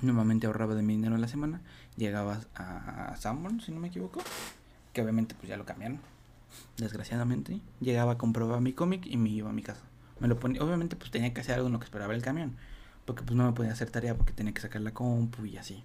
normalmente 0.00 0.46
ahorraba 0.46 0.74
de 0.74 0.82
mi 0.82 0.94
dinero 0.94 1.14
en 1.14 1.20
la 1.20 1.28
semana, 1.28 1.60
llegabas 1.96 2.48
a 2.54 3.14
Sanborn, 3.18 3.60
si 3.60 3.72
no 3.72 3.80
me 3.80 3.88
equivoco, 3.88 4.20
que 4.92 5.02
obviamente 5.02 5.34
pues 5.34 5.48
ya 5.48 5.56
lo 5.56 5.66
cambiaron, 5.66 6.00
desgraciadamente, 6.78 7.60
llegaba, 7.80 8.18
compraba 8.18 8.60
mi 8.60 8.72
cómic 8.72 9.06
y 9.06 9.16
me 9.16 9.30
iba 9.30 9.50
a 9.50 9.52
mi 9.52 9.62
casa. 9.62 9.82
Me 10.20 10.28
lo 10.28 10.38
ponía, 10.38 10.62
obviamente 10.62 10.96
pues 10.96 11.10
tenía 11.10 11.32
que 11.34 11.40
hacer 11.40 11.56
algo 11.56 11.66
en 11.66 11.72
lo 11.74 11.78
que 11.78 11.84
esperaba 11.84 12.14
el 12.14 12.22
camión, 12.22 12.56
porque 13.04 13.22
pues 13.22 13.36
no 13.36 13.44
me 13.44 13.52
podía 13.52 13.72
hacer 13.72 13.90
tarea 13.90 14.16
porque 14.16 14.32
tenía 14.32 14.52
que 14.54 14.60
sacar 14.60 14.82
la 14.82 14.92
compu 14.92 15.44
y 15.44 15.56
así. 15.56 15.82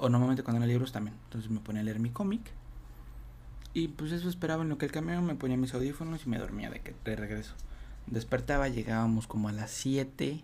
o 0.00 0.08
normalmente 0.08 0.42
cuando 0.42 0.58
era 0.62 0.66
libros 0.66 0.92
también, 0.92 1.16
entonces 1.24 1.50
me 1.50 1.60
ponía 1.60 1.82
a 1.82 1.84
leer 1.84 1.98
mi 1.98 2.10
cómic 2.10 2.42
y 3.74 3.88
pues 3.88 4.12
eso 4.12 4.28
esperaba 4.28 4.62
en 4.62 4.68
lo 4.70 4.78
que 4.78 4.86
el 4.86 4.92
camión 4.92 5.24
me 5.24 5.34
ponía 5.34 5.56
mis 5.56 5.74
audífonos 5.74 6.26
y 6.26 6.28
me 6.28 6.38
dormía 6.38 6.70
de, 6.70 6.80
de 7.04 7.16
regreso. 7.16 7.54
Despertaba, 8.06 8.68
llegábamos 8.68 9.26
como 9.26 9.48
a 9.48 9.52
las 9.52 9.70
7. 9.70 10.42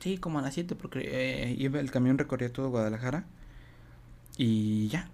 Sí, 0.00 0.18
como 0.18 0.38
a 0.38 0.42
las 0.42 0.54
7 0.54 0.74
porque 0.74 1.00
eh, 1.04 1.54
iba, 1.58 1.80
el 1.80 1.90
camión 1.90 2.18
recorría 2.18 2.52
todo 2.52 2.70
Guadalajara. 2.70 3.26
Y 4.36 4.88
ya. 4.88 5.10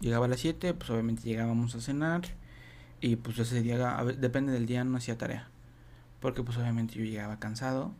Llegaba 0.00 0.26
a 0.26 0.28
las 0.28 0.40
7, 0.40 0.74
pues 0.74 0.90
obviamente 0.90 1.22
llegábamos 1.22 1.74
a 1.74 1.80
cenar. 1.80 2.22
Y 3.00 3.16
pues 3.16 3.38
ese 3.38 3.62
día, 3.62 4.04
depende 4.18 4.52
del 4.52 4.66
día, 4.66 4.84
no 4.84 4.98
hacía 4.98 5.18
tarea. 5.18 5.48
Porque 6.26 6.42
pues 6.42 6.58
obviamente 6.58 6.94
yo 6.96 7.04
llegaba 7.04 7.38
cansado. 7.38 7.94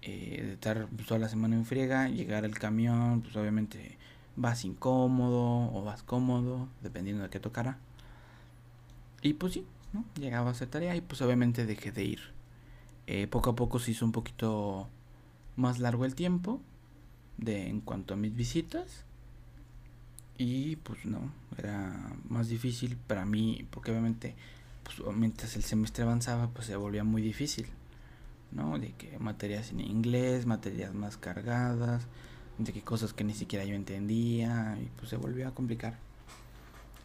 Eh, 0.00 0.40
de 0.46 0.52
estar 0.54 0.86
pues, 0.86 1.06
toda 1.06 1.20
la 1.20 1.28
semana 1.28 1.56
en 1.56 1.66
friega. 1.66 2.08
Llegar 2.08 2.46
al 2.46 2.58
camión, 2.58 3.20
pues 3.20 3.36
obviamente 3.36 3.98
vas 4.36 4.64
incómodo 4.64 5.70
o 5.74 5.84
vas 5.84 6.02
cómodo, 6.02 6.68
dependiendo 6.82 7.22
de 7.22 7.28
qué 7.28 7.38
tocara. 7.38 7.76
Y 9.20 9.34
pues 9.34 9.52
sí, 9.52 9.66
¿no? 9.92 10.06
llegaba 10.18 10.48
a 10.48 10.52
hacer 10.52 10.68
tarea 10.68 10.96
y 10.96 11.02
pues 11.02 11.20
obviamente 11.20 11.66
dejé 11.66 11.92
de 11.92 12.04
ir. 12.04 12.20
Eh, 13.06 13.26
poco 13.26 13.50
a 13.50 13.54
poco 13.54 13.78
se 13.78 13.90
hizo 13.90 14.06
un 14.06 14.12
poquito 14.12 14.88
más 15.54 15.80
largo 15.80 16.06
el 16.06 16.14
tiempo 16.14 16.62
de 17.36 17.68
en 17.68 17.82
cuanto 17.82 18.14
a 18.14 18.16
mis 18.16 18.34
visitas. 18.34 19.04
Y 20.38 20.76
pues 20.76 21.04
no, 21.04 21.30
era 21.58 22.10
más 22.26 22.48
difícil 22.48 22.96
para 22.96 23.26
mí, 23.26 23.68
porque 23.70 23.90
obviamente 23.90 24.34
pues, 24.96 25.16
mientras 25.16 25.56
el 25.56 25.64
semestre 25.64 26.04
avanzaba, 26.04 26.48
pues 26.50 26.66
se 26.66 26.76
volvía 26.76 27.04
muy 27.04 27.22
difícil. 27.22 27.66
¿no? 28.52 28.78
De 28.78 28.92
que 28.92 29.18
materias 29.18 29.70
en 29.70 29.80
inglés, 29.80 30.46
materias 30.46 30.94
más 30.94 31.16
cargadas, 31.16 32.06
de 32.58 32.72
que 32.72 32.82
cosas 32.82 33.12
que 33.12 33.24
ni 33.24 33.34
siquiera 33.34 33.64
yo 33.64 33.74
entendía 33.74 34.78
y 34.80 34.88
pues 34.96 35.10
se 35.10 35.16
volvió 35.16 35.48
a 35.48 35.54
complicar. 35.54 35.98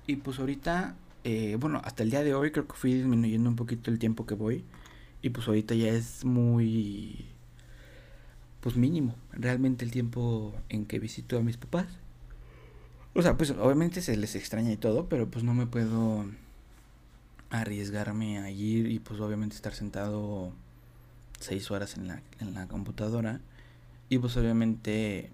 Y 0.08 0.18
pues 0.18 0.40
ahorita, 0.40 0.96
eh, 1.24 1.58
bueno, 1.60 1.82
hasta 1.84 2.04
el 2.04 2.10
día 2.10 2.24
de 2.24 2.34
hoy 2.34 2.52
creo 2.52 2.68
que 2.68 2.76
fui 2.76 2.94
disminuyendo 2.94 3.50
un 3.50 3.56
poquito 3.56 3.92
el 3.92 4.00
tiempo 4.00 4.26
que 4.26 4.36
voy 4.36 4.64
y 5.22 5.30
pues 5.30 5.48
ahorita 5.48 5.76
ya 5.76 5.90
es 5.90 6.26
muy, 6.26 7.28
pues 8.62 8.76
mínimo, 8.76 9.16
realmente 9.32 9.86
el 9.86 9.92
tiempo 9.92 10.54
en 10.70 10.86
que 10.86 11.00
visito 11.00 11.38
a 11.38 11.42
mis 11.42 11.58
papás. 11.58 11.88
O 13.16 13.22
sea, 13.22 13.38
pues 13.38 13.52
obviamente 13.52 14.02
se 14.02 14.18
les 14.18 14.36
extraña 14.36 14.72
y 14.72 14.78
todo, 14.78 15.08
pero 15.08 15.30
pues 15.30 15.44
no 15.44 15.54
me 15.54 15.68
puedo 15.68 16.26
arriesgarme 17.54 18.40
a 18.40 18.50
ir 18.50 18.88
y 18.88 19.00
pues 19.00 19.20
obviamente 19.20 19.56
estar 19.56 19.74
sentado 19.74 20.52
seis 21.40 21.70
horas 21.70 21.98
en 21.98 22.08
la, 22.08 22.22
en 22.40 22.56
la 22.56 22.68
computadora. 22.68 23.42
Y 24.10 24.18
pues 24.18 24.36
obviamente 24.38 25.32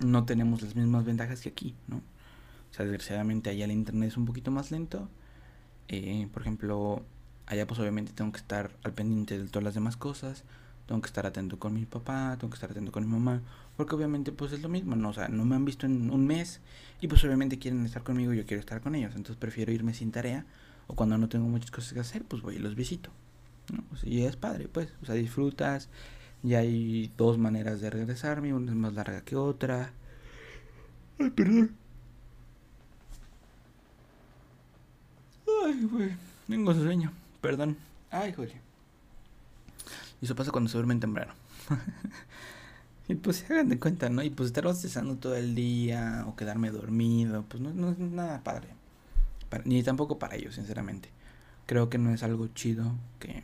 no 0.00 0.24
tenemos 0.24 0.62
las 0.62 0.74
mismas 0.74 1.04
ventajas 1.04 1.40
que 1.40 1.48
aquí, 1.48 1.74
¿no? 1.86 1.98
O 1.98 2.74
sea, 2.74 2.84
desgraciadamente 2.84 3.48
allá 3.48 3.64
el 3.64 3.70
internet 3.70 4.08
es 4.08 4.16
un 4.16 4.26
poquito 4.26 4.50
más 4.50 4.72
lento. 4.72 5.08
Eh, 5.88 6.28
por 6.32 6.42
ejemplo, 6.42 7.04
allá 7.46 7.64
pues 7.66 7.78
obviamente 7.78 8.12
tengo 8.12 8.32
que 8.32 8.38
estar 8.38 8.72
al 8.82 8.92
pendiente 8.92 9.38
de 9.38 9.46
todas 9.46 9.62
las 9.62 9.74
demás 9.74 9.96
cosas. 9.96 10.42
Tengo 10.86 11.00
que 11.00 11.06
estar 11.06 11.26
atento 11.26 11.58
con 11.60 11.74
mi 11.74 11.84
papá, 11.84 12.36
tengo 12.38 12.50
que 12.50 12.56
estar 12.56 12.72
atento 12.72 12.90
con 12.90 13.06
mi 13.06 13.12
mamá. 13.12 13.40
Porque 13.76 13.94
obviamente 13.94 14.32
pues 14.32 14.50
es 14.52 14.62
lo 14.62 14.68
mismo, 14.68 14.96
¿no? 14.96 15.10
O 15.10 15.12
sea, 15.12 15.28
no 15.28 15.44
me 15.44 15.54
han 15.54 15.64
visto 15.64 15.86
en 15.86 16.10
un 16.10 16.26
mes 16.26 16.60
y 17.00 17.06
pues 17.06 17.22
obviamente 17.24 17.58
quieren 17.58 17.86
estar 17.86 18.02
conmigo 18.02 18.32
yo 18.32 18.44
quiero 18.46 18.60
estar 18.60 18.80
con 18.80 18.96
ellos. 18.96 19.14
Entonces 19.14 19.36
prefiero 19.36 19.70
irme 19.70 19.94
sin 19.94 20.10
tarea 20.10 20.44
o 20.86 20.94
cuando 20.94 21.18
no 21.18 21.28
tengo 21.28 21.46
muchas 21.46 21.70
cosas 21.70 21.92
que 21.92 22.00
hacer, 22.00 22.24
pues 22.24 22.42
voy 22.42 22.56
y 22.56 22.58
los 22.58 22.74
visito. 22.74 23.10
¿no? 23.72 23.82
y 24.04 24.22
es 24.22 24.36
padre, 24.36 24.68
pues. 24.68 24.88
O 25.02 25.06
sea, 25.06 25.14
disfrutas, 25.14 25.88
y 26.42 26.54
hay 26.54 27.10
dos 27.16 27.38
maneras 27.38 27.80
de 27.80 27.90
regresarme, 27.90 28.54
una 28.54 28.70
es 28.70 28.76
más 28.76 28.94
larga 28.94 29.22
que 29.22 29.36
otra. 29.36 29.92
Ay, 31.18 31.30
perdón. 31.30 31.74
Ay, 35.64 35.88
güey. 35.90 36.10
Tengo 36.46 36.74
sueño. 36.74 37.12
Perdón. 37.40 37.76
Ay, 38.10 38.32
joder. 38.32 38.52
Y 40.20 40.24
eso 40.24 40.36
pasa 40.36 40.52
cuando 40.52 40.70
se 40.70 40.76
duermen 40.76 41.00
temprano. 41.00 41.32
y 43.08 43.16
pues 43.16 43.38
se 43.38 43.52
hagan 43.52 43.68
de 43.68 43.78
cuenta, 43.78 44.08
¿no? 44.08 44.22
Y 44.22 44.30
pues 44.30 44.48
estar 44.48 44.64
bostezando 44.64 45.16
todo 45.16 45.34
el 45.34 45.54
día 45.54 46.24
o 46.28 46.36
quedarme 46.36 46.70
dormido, 46.70 47.44
pues 47.48 47.60
no, 47.60 47.72
no 47.74 47.90
es 47.90 47.98
nada 47.98 48.42
padre. 48.44 48.68
Ni 49.64 49.82
tampoco 49.82 50.18
para 50.18 50.36
ellos, 50.36 50.54
sinceramente. 50.54 51.10
Creo 51.66 51.88
que 51.88 51.98
no 51.98 52.12
es 52.12 52.22
algo 52.22 52.48
chido 52.48 52.92
que 53.18 53.42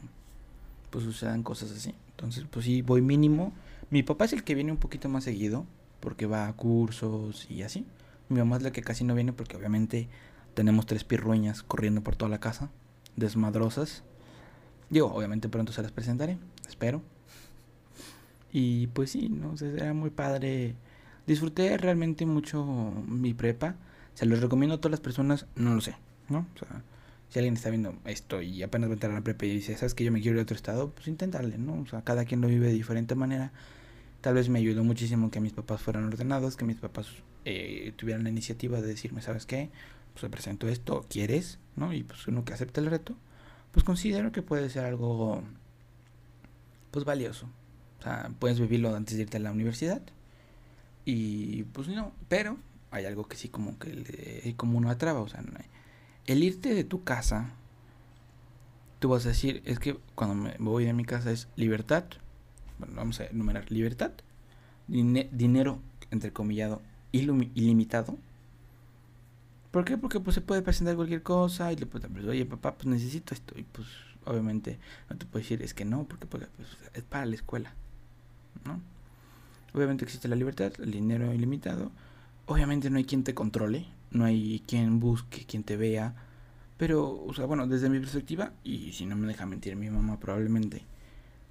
pues 0.91 1.05
sucedan 1.05 1.43
cosas 1.43 1.73
así. 1.73 1.95
Entonces, 2.11 2.45
pues 2.51 2.67
sí, 2.67 2.83
voy 2.83 3.03
mínimo. 3.03 3.53
Mi 3.91 4.03
papá 4.03 4.27
es 4.27 4.33
el 4.33 4.45
que 4.45 4.55
viene 4.55 4.73
un 4.73 4.79
poquito 4.79 5.09
más 5.09 5.25
seguido, 5.25 5.67
porque 6.01 6.27
va 6.27 6.47
a 6.47 6.53
cursos 6.53 7.51
y 7.51 7.63
así. 7.63 7.87
Mi 8.29 8.39
mamá 8.39 8.57
es 8.57 8.63
la 8.63 8.73
que 8.73 8.83
casi 8.83 9.05
no 9.05 9.15
viene 9.15 9.33
porque 9.33 9.57
obviamente 9.57 10.09
tenemos 10.55 10.87
tres 10.87 11.05
pirrueñas 11.05 11.63
corriendo 11.63 12.03
por 12.03 12.17
toda 12.17 12.29
la 12.29 12.41
casa, 12.41 12.71
desmadrosas. 13.17 14.03
Digo, 14.91 15.13
obviamente 15.13 15.49
pronto 15.49 15.73
se 15.73 15.83
las 15.83 15.93
presentaré, 15.93 16.39
espero. 16.69 17.03
Y 18.53 18.89
pues 18.89 19.11
sí, 19.11 19.29
no 19.31 19.57
sé, 19.57 19.73
era 19.73 19.95
muy 19.95 20.11
padre. 20.11 20.75
Disfruté 21.27 21.77
realmente 21.79 22.27
mucho 22.27 22.65
mi 23.07 23.33
prepa. 23.33 23.77
Se 24.15 24.27
los 24.27 24.41
recomiendo 24.41 24.77
a 24.77 24.79
todas 24.79 24.93
las 24.93 25.01
personas, 25.01 25.47
no 25.57 25.75
lo 25.75 25.81
sé, 25.81 25.97
¿no? 26.29 26.47
O 26.55 26.59
sea, 26.59 26.83
si 27.33 27.39
alguien 27.39 27.55
está 27.55 27.71
viendo 27.71 27.95
esto 28.05 28.43
y 28.43 28.63
apenas 28.63 28.91
va 28.91 28.93
a 28.93 28.95
entrar 28.95 29.13
a 29.13 29.15
la 29.15 29.25
prepa 29.25 29.47
y 29.47 29.51
dice, 29.51 29.75
¿sabes 29.77 29.95
que 29.95 30.05
yo 30.05 30.13
me 30.13 30.21
quiero 30.21 30.37
ir 30.37 30.41
a 30.41 30.43
otro 30.43 30.55
estado? 30.55 30.91
Pues 30.91 31.09
intentarle, 31.09 31.57
¿no? 31.57 31.81
O 31.81 31.87
sea, 31.87 32.03
cada 32.03 32.27
quien 32.27 32.43
lo 32.43 32.49
vive 32.49 32.67
de 32.67 32.75
diferente 32.75 33.15
manera. 33.15 33.53
Tal 34.21 34.35
vez 34.35 34.49
me 34.51 34.59
ayudó 34.59 34.85
muchísimo 34.85 35.31
que 35.31 35.41
mis 35.41 35.53
papás 35.53 35.81
fueran 35.81 36.05
ordenados, 36.05 36.57
que 36.57 36.65
mis 36.67 36.77
papás 36.77 37.09
eh, 37.45 37.93
tuvieran 37.97 38.23
la 38.23 38.31
iniciativa 38.31 38.81
de 38.81 38.87
decirme, 38.87 39.23
¿sabes 39.23 39.47
qué? 39.47 39.71
Pues 40.13 40.21
te 40.21 40.29
presento 40.29 40.69
esto, 40.69 41.07
¿quieres? 41.09 41.59
¿No? 41.75 41.95
Y 41.95 42.03
pues 42.03 42.27
uno 42.29 42.45
que 42.45 42.53
acepta 42.53 42.81
el 42.81 42.87
reto, 42.89 43.17
pues 43.73 43.83
considero 43.83 44.31
que 44.31 44.43
puede 44.43 44.69
ser 44.69 44.85
algo, 44.85 45.43
pues 46.91 47.07
valioso. 47.07 47.49
O 47.99 48.03
sea, 48.03 48.31
puedes 48.39 48.61
vivirlo 48.61 48.95
antes 48.95 49.17
de 49.17 49.23
irte 49.23 49.39
a 49.39 49.41
la 49.41 49.53
universidad. 49.53 50.03
Y 51.07 51.63
pues 51.65 51.89
no, 51.89 52.13
pero 52.29 52.59
hay 52.93 53.07
algo 53.07 53.27
que 53.27 53.37
sí 53.37 53.49
como 53.49 53.79
que 53.79 53.93
le, 53.93 54.55
como 54.57 54.79
uno 54.79 54.91
atraba, 54.91 55.21
o 55.21 55.29
sea, 55.29 55.43
el 56.27 56.45
irte 56.45 56.75
de 56.75 56.85
tu 56.85 57.03
casa, 57.03 57.51
tú 59.01 59.09
vas 59.09 59.27
a 59.27 59.31
decir, 59.31 59.63
es 59.65 59.79
que 59.79 59.99
cuando 60.15 60.37
me 60.37 60.55
voy 60.59 60.85
de 60.85 60.93
mi 60.93 61.05
casa 61.05 61.33
es 61.33 61.49
libertad, 61.57 62.05
bueno, 62.79 62.95
vamos 62.95 63.19
a 63.21 63.25
enumerar 63.25 63.71
libertad, 63.73 64.13
dinero, 64.87 65.81
entrecomillado, 66.11 66.83
ilimitado. 67.13 68.19
¿Por 69.71 69.85
qué? 69.85 69.97
Porque 69.97 70.21
pues 70.21 70.35
se 70.35 70.41
puede 70.43 70.63
presentar 70.63 70.97
cualquier 70.97 71.23
cosa 71.23 71.73
y 71.73 71.77
le 71.77 71.87
puedes 71.87 72.13
decir, 72.13 72.29
oye 72.29 72.45
papá, 72.45 72.75
pues 72.75 72.87
necesito 72.87 73.35
esto. 73.35 73.59
Y 73.59 73.63
pues 73.63 73.89
obviamente 74.27 74.79
no 75.09 75.17
te 75.17 75.25
puedes 75.25 75.49
decir, 75.49 75.65
es 75.65 75.73
que 75.73 75.85
no, 75.85 76.05
porque 76.05 76.27
pues, 76.27 76.47
es 76.93 77.03
para 77.03 77.25
la 77.25 77.35
escuela. 77.35 77.75
Obviamente 79.73 80.05
existe 80.05 80.29
la 80.29 80.37
libertad, 80.37 80.73
el 80.79 80.91
dinero 80.91 81.33
ilimitado. 81.33 81.91
Obviamente 82.47 82.91
no 82.91 82.99
hay 82.99 83.05
quien 83.05 83.25
te 83.25 83.35
controle 83.35 83.87
no 84.13 84.25
hay 84.25 84.63
quien 84.67 85.01
busque, 85.01 85.45
quien 85.47 85.65
te 85.65 85.77
vea. 85.77 86.15
Pero, 86.77 87.25
o 87.25 87.33
sea, 87.35 87.47
bueno, 87.47 87.67
desde 87.67 87.89
mi 87.89 87.99
perspectiva, 87.99 88.53
y 88.65 88.93
si 88.93 89.07
no 89.07 89.17
me 89.17 89.27
deja 89.27 89.47
mentir 89.47 89.77
mi 89.77 89.91
mamá 89.91 90.19
probablemente, 90.19 90.85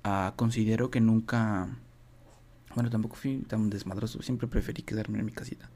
uh, 0.06 0.36
considero 0.36 0.92
que 0.92 1.02
nunca, 1.02 1.70
bueno, 2.76 2.90
tampoco 2.90 3.16
fui 3.16 3.38
tan 3.40 3.70
desmadroso, 3.70 4.22
siempre 4.22 4.48
preferí 4.48 4.84
quedarme 4.84 5.20
en 5.20 5.26
mi 5.26 5.32
casita. 5.32 5.70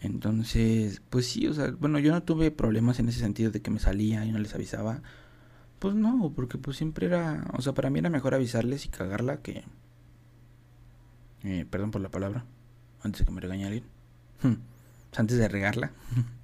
Entonces, 0.00 1.00
pues 1.08 1.26
sí, 1.26 1.46
o 1.46 1.54
sea, 1.54 1.70
bueno, 1.70 1.98
yo 1.98 2.12
no 2.12 2.22
tuve 2.22 2.50
problemas 2.50 2.98
en 2.98 3.08
ese 3.08 3.20
sentido 3.20 3.50
de 3.50 3.62
que 3.62 3.70
me 3.70 3.78
salía 3.78 4.24
y 4.26 4.32
no 4.32 4.38
les 4.38 4.54
avisaba. 4.54 5.02
Pues 5.78 5.94
no, 5.94 6.32
porque 6.34 6.58
pues 6.58 6.76
siempre 6.76 7.06
era, 7.06 7.46
o 7.54 7.62
sea, 7.62 7.74
para 7.74 7.90
mí 7.90 8.00
era 8.00 8.10
mejor 8.10 8.34
avisarles 8.34 8.86
y 8.86 8.88
cagarla 8.88 9.40
que... 9.42 9.64
Eh, 11.42 11.66
perdón 11.70 11.90
por 11.90 12.00
la 12.00 12.10
palabra, 12.10 12.46
antes 13.04 13.20
de 13.20 13.24
que 13.26 13.32
me 13.32 13.40
regañe 13.40 13.66
alguien. 13.66 13.84
Hmm. 14.42 14.54
Pues, 15.10 15.20
antes 15.20 15.38
de 15.38 15.48
regarla. 15.48 15.92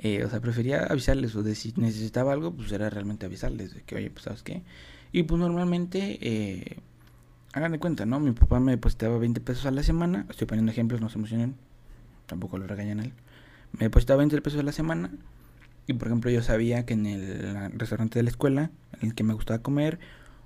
Eh, 0.00 0.22
o 0.24 0.30
sea, 0.30 0.38
prefería 0.38 0.84
avisarles 0.84 1.34
o 1.34 1.42
de 1.42 1.56
si 1.56 1.74
necesitaba 1.76 2.32
algo, 2.32 2.52
pues 2.52 2.70
era 2.70 2.88
realmente 2.88 3.26
avisarles 3.26 3.74
de 3.74 3.82
que, 3.82 3.96
oye, 3.96 4.10
pues 4.10 4.22
sabes 4.26 4.44
qué. 4.44 4.62
Y 5.10 5.24
pues 5.24 5.40
normalmente, 5.40 6.20
eh, 6.20 6.78
hagan 7.52 7.72
de 7.72 7.80
cuenta, 7.80 8.06
¿no? 8.06 8.20
Mi 8.20 8.30
papá 8.30 8.60
me 8.60 8.70
depositaba 8.70 9.18
20 9.18 9.40
pesos 9.40 9.66
a 9.66 9.72
la 9.72 9.82
semana. 9.82 10.24
Estoy 10.30 10.46
poniendo 10.46 10.70
ejemplos, 10.70 11.00
no 11.00 11.08
se 11.08 11.18
emocionen. 11.18 11.56
Tampoco 12.26 12.58
lo 12.58 12.68
regañan 12.68 13.00
a 13.00 13.04
él. 13.04 13.12
Me 13.72 13.80
depositaba 13.80 14.18
20 14.18 14.40
pesos 14.40 14.60
a 14.60 14.62
la 14.62 14.70
semana. 14.70 15.10
Y 15.88 15.94
por 15.94 16.08
ejemplo, 16.08 16.30
yo 16.30 16.42
sabía 16.42 16.86
que 16.86 16.94
en 16.94 17.06
el 17.06 17.72
restaurante 17.78 18.20
de 18.20 18.22
la 18.22 18.30
escuela, 18.30 18.70
en 19.00 19.08
el 19.08 19.14
que 19.16 19.24
me 19.24 19.34
gustaba 19.34 19.62
comer, 19.62 19.98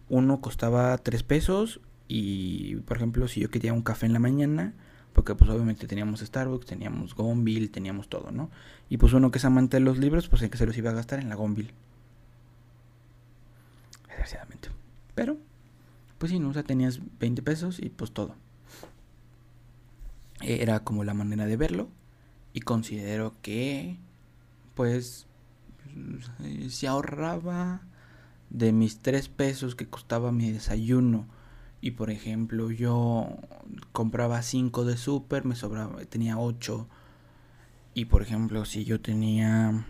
uno 0.08 0.40
costaba 0.40 0.96
3 0.96 1.22
pesos. 1.24 1.80
Y 2.08 2.76
por 2.76 2.96
ejemplo, 2.96 3.28
si 3.28 3.40
yo 3.40 3.50
quería 3.50 3.72
un 3.72 3.82
café 3.82 4.06
en 4.06 4.12
la 4.12 4.18
mañana, 4.18 4.74
porque 5.12 5.34
pues 5.34 5.50
obviamente 5.50 5.86
teníamos 5.86 6.20
Starbucks, 6.20 6.66
teníamos 6.66 7.14
Gonville, 7.14 7.68
teníamos 7.68 8.08
todo, 8.08 8.30
¿no? 8.30 8.50
Y 8.88 8.96
pues 8.96 9.12
uno 9.12 9.30
que 9.30 9.38
es 9.38 9.44
amante 9.44 9.76
de 9.76 9.80
los 9.80 9.98
libros, 9.98 10.28
pues 10.28 10.42
en 10.42 10.50
que 10.50 10.58
se 10.58 10.66
los 10.66 10.76
iba 10.76 10.90
a 10.90 10.94
gastar 10.94 11.20
en 11.20 11.28
la 11.28 11.34
Gonville. 11.34 11.72
Desgraciadamente. 14.08 14.68
Pero, 15.14 15.36
pues 16.18 16.30
sí, 16.30 16.38
¿no? 16.38 16.48
O 16.48 16.52
sea, 16.52 16.62
tenías 16.62 17.00
20 17.18 17.42
pesos 17.42 17.78
y 17.78 17.90
pues 17.90 18.12
todo. 18.12 18.34
Era 20.40 20.80
como 20.80 21.04
la 21.04 21.14
manera 21.14 21.46
de 21.46 21.56
verlo. 21.56 21.88
Y 22.54 22.60
considero 22.60 23.34
que, 23.42 23.98
pues, 24.74 25.26
si 26.68 26.86
ahorraba 26.86 27.80
de 28.50 28.72
mis 28.72 28.98
3 28.98 29.28
pesos 29.28 29.74
que 29.74 29.88
costaba 29.88 30.32
mi 30.32 30.50
desayuno 30.50 31.26
y 31.82 31.90
por 31.90 32.10
ejemplo 32.10 32.70
yo 32.70 33.28
compraba 33.90 34.40
5 34.40 34.84
de 34.84 34.96
súper, 34.96 35.44
me 35.44 35.56
sobraba, 35.56 36.02
tenía 36.04 36.38
8. 36.38 36.88
Y 37.92 38.04
por 38.06 38.22
ejemplo 38.22 38.64
si 38.64 38.84
yo 38.84 39.00
tenía 39.00 39.84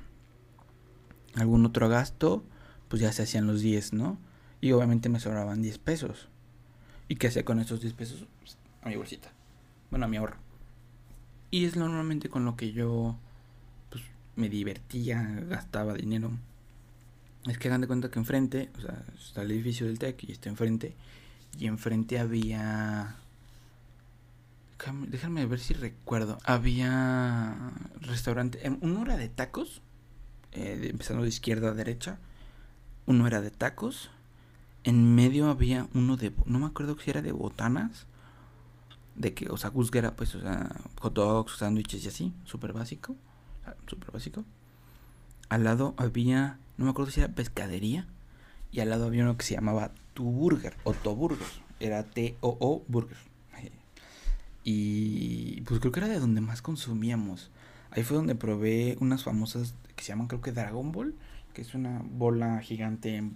algún 1.36 1.66
otro 1.66 1.90
gasto, 1.90 2.44
pues 2.88 3.02
ya 3.02 3.12
se 3.12 3.22
hacían 3.22 3.46
los 3.46 3.60
10, 3.60 3.92
¿no? 3.92 4.18
Y 4.62 4.72
obviamente 4.72 5.10
me 5.10 5.20
sobraban 5.20 5.60
10 5.60 5.78
pesos. 5.78 6.28
¿Y 7.08 7.16
qué 7.16 7.26
hacía 7.26 7.44
con 7.44 7.60
esos 7.60 7.82
10 7.82 7.92
pesos? 7.92 8.26
Pues, 8.40 8.56
a 8.80 8.88
mi 8.88 8.96
bolsita. 8.96 9.30
Bueno, 9.90 10.06
a 10.06 10.08
mi 10.08 10.16
ahorro. 10.16 10.38
Y 11.50 11.66
es 11.66 11.76
normalmente 11.76 12.30
con 12.30 12.46
lo 12.46 12.56
que 12.56 12.72
yo 12.72 13.18
pues, 13.90 14.02
me 14.34 14.48
divertía, 14.48 15.22
gastaba 15.46 15.92
dinero. 15.92 16.30
Es 17.46 17.58
que 17.58 17.68
hagan 17.68 17.82
de 17.82 17.86
cuenta 17.86 18.10
que 18.10 18.18
enfrente, 18.18 18.70
o 18.78 18.80
sea, 18.80 19.04
está 19.14 19.42
el 19.42 19.50
edificio 19.50 19.86
del 19.86 19.98
TEC 19.98 20.24
y 20.24 20.32
está 20.32 20.48
enfrente 20.48 20.96
y 21.58 21.66
enfrente 21.66 22.18
había... 22.18 23.16
Déjame 25.08 25.46
ver 25.46 25.60
si 25.60 25.74
recuerdo. 25.74 26.38
Había 26.44 27.72
restaurante. 28.00 28.66
Em, 28.66 28.78
uno 28.80 29.02
era 29.02 29.16
de 29.16 29.28
tacos. 29.28 29.80
Eh, 30.50 30.88
empezando 30.90 31.22
de 31.22 31.28
izquierda 31.28 31.68
a 31.68 31.74
derecha. 31.74 32.18
Uno 33.06 33.26
era 33.28 33.40
de 33.40 33.52
tacos. 33.52 34.10
En 34.82 35.14
medio 35.14 35.48
había 35.48 35.86
uno 35.94 36.16
de... 36.16 36.32
No 36.46 36.58
me 36.58 36.66
acuerdo 36.66 36.98
si 36.98 37.10
era 37.10 37.22
de 37.22 37.30
botanas. 37.30 38.06
De 39.14 39.34
que, 39.34 39.48
o 39.50 39.56
sea, 39.56 39.70
era 39.92 40.16
pues, 40.16 40.34
o 40.34 40.40
sea, 40.40 40.74
hot 41.00 41.14
dogs, 41.14 41.58
sándwiches 41.58 42.04
y 42.04 42.08
así. 42.08 42.32
Súper 42.44 42.72
básico. 42.72 43.14
Súper 43.86 44.10
básico. 44.10 44.44
Al 45.48 45.62
lado 45.62 45.94
había... 45.96 46.58
No 46.76 46.86
me 46.86 46.90
acuerdo 46.90 47.12
si 47.12 47.20
era 47.20 47.32
pescadería. 47.32 48.08
Y 48.72 48.80
al 48.80 48.90
lado 48.90 49.06
había 49.06 49.22
uno 49.22 49.36
que 49.36 49.44
se 49.44 49.54
llamaba 49.54 49.92
Tu 50.14 50.24
Burger 50.24 50.74
o 50.84 50.92
To 50.92 51.14
Burger. 51.14 51.46
Era 51.80 52.04
T-O-O 52.04 52.84
Burger. 52.88 53.32
Y 54.64 55.62
pues 55.62 55.80
creo 55.80 55.92
que 55.92 56.00
era 56.00 56.08
de 56.08 56.20
donde 56.20 56.40
más 56.40 56.62
consumíamos. 56.62 57.50
Ahí 57.90 58.04
fue 58.04 58.16
donde 58.16 58.34
probé 58.34 58.96
unas 59.00 59.24
famosas 59.24 59.74
que 59.96 60.04
se 60.04 60.10
llaman 60.10 60.28
creo 60.28 60.40
que 60.40 60.52
Dragon 60.52 60.92
Ball. 60.92 61.14
Que 61.52 61.62
es 61.62 61.74
una 61.74 62.02
bola 62.04 62.60
gigante 62.60 63.16
em, 63.16 63.34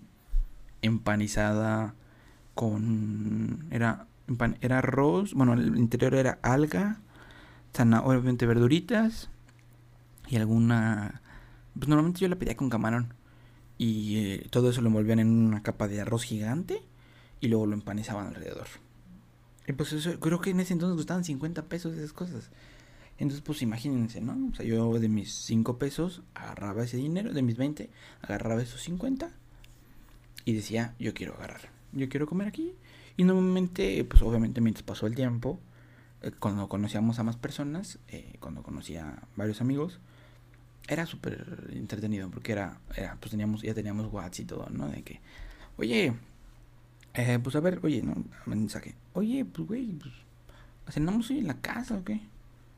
empanizada 0.83 1.95
con... 2.55 3.67
Era, 3.71 4.07
era 4.61 4.79
arroz. 4.79 5.35
Bueno, 5.35 5.55
el 5.55 5.77
interior 5.77 6.15
era 6.15 6.39
alga. 6.43 7.01
Obviamente 8.05 8.47
verduritas. 8.47 9.29
Y 10.29 10.37
alguna... 10.37 11.21
Pues 11.75 11.89
normalmente 11.89 12.21
yo 12.21 12.29
la 12.29 12.37
pedía 12.37 12.57
con 12.57 12.71
camarón. 12.71 13.13
Y 13.79 14.19
eh, 14.19 14.47
todo 14.51 14.71
eso 14.71 14.81
lo 14.81 14.89
envolvían 14.89 15.19
en 15.19 15.29
una 15.29 15.63
capa 15.63 15.89
de 15.89 16.01
arroz 16.01 16.25
gigante 16.25 16.83
y 17.41 17.49
luego 17.49 17.67
lo 17.67 17.75
empanizaban 17.75 18.29
alrededor. 18.29 18.67
Y 19.67 19.73
pues 19.73 19.93
eso, 19.93 20.19
creo 20.21 20.41
que 20.41 20.51
en 20.51 20.61
ese 20.61 20.73
entonces 20.73 20.97
costaban 20.97 21.25
50 21.25 21.65
pesos 21.65 21.95
esas 21.97 22.13
cosas. 22.13 22.51
Entonces, 23.19 23.43
pues 23.43 23.63
imagínense, 23.63 24.21
¿no? 24.21 24.51
O 24.53 24.55
sea, 24.55 24.65
yo 24.65 24.99
de 24.99 25.09
mis 25.09 25.33
5 25.33 25.79
pesos 25.79 26.23
agarraba 26.35 26.85
ese 26.85 26.99
dinero, 26.99 27.33
de 27.33 27.43
mis 27.43 27.57
20, 27.57 27.91
agarraba 28.23 28.63
esos 28.63 28.83
50 28.83 29.31
y 30.45 30.53
decía, 30.53 30.95
yo 30.99 31.15
quiero 31.15 31.35
agarrar, 31.35 31.71
yo 31.93 32.09
quiero 32.09 32.27
comer 32.27 32.49
aquí. 32.49 32.75
Y 33.17 33.25
normalmente, 33.25 34.05
pues 34.05 34.23
obviamente 34.23 34.61
mientras 34.61 34.83
pasó 34.83 35.07
el 35.07 35.15
tiempo, 35.15 35.59
eh, 36.23 36.31
cuando 36.39 36.69
conocíamos 36.69 37.19
a 37.19 37.23
más 37.23 37.37
personas, 37.37 37.99
eh, 38.09 38.37
cuando 38.41 38.63
conocía 38.63 39.09
a 39.09 39.29
varios 39.35 39.61
amigos, 39.63 39.99
era 40.89 41.07
súper 41.07 41.69
entretenido 41.73 42.31
porque 42.31 42.53
era, 42.53 42.79
pues 43.21 43.31
teníamos, 43.31 43.63
ya 43.63 43.75
teníamos 43.75 44.13
WhatsApp 44.13 44.41
y 44.41 44.45
todo, 44.45 44.69
¿no? 44.71 44.89
De 44.89 45.03
que, 45.03 45.21
oye, 45.77 46.15
eh, 47.15 47.39
pues 47.43 47.57
a 47.57 47.61
ver, 47.61 47.81
oye, 47.83 48.03
no, 48.03 48.15
mensaje, 48.47 48.95
oye, 49.15 49.45
pues 49.45 49.67
güey, 49.67 49.87
pues, 49.93 50.15
¿cenamos 50.89 51.31
hoy 51.31 51.39
en 51.39 51.49
la 51.49 51.61
casa 51.61 51.97
o? 51.97 52.03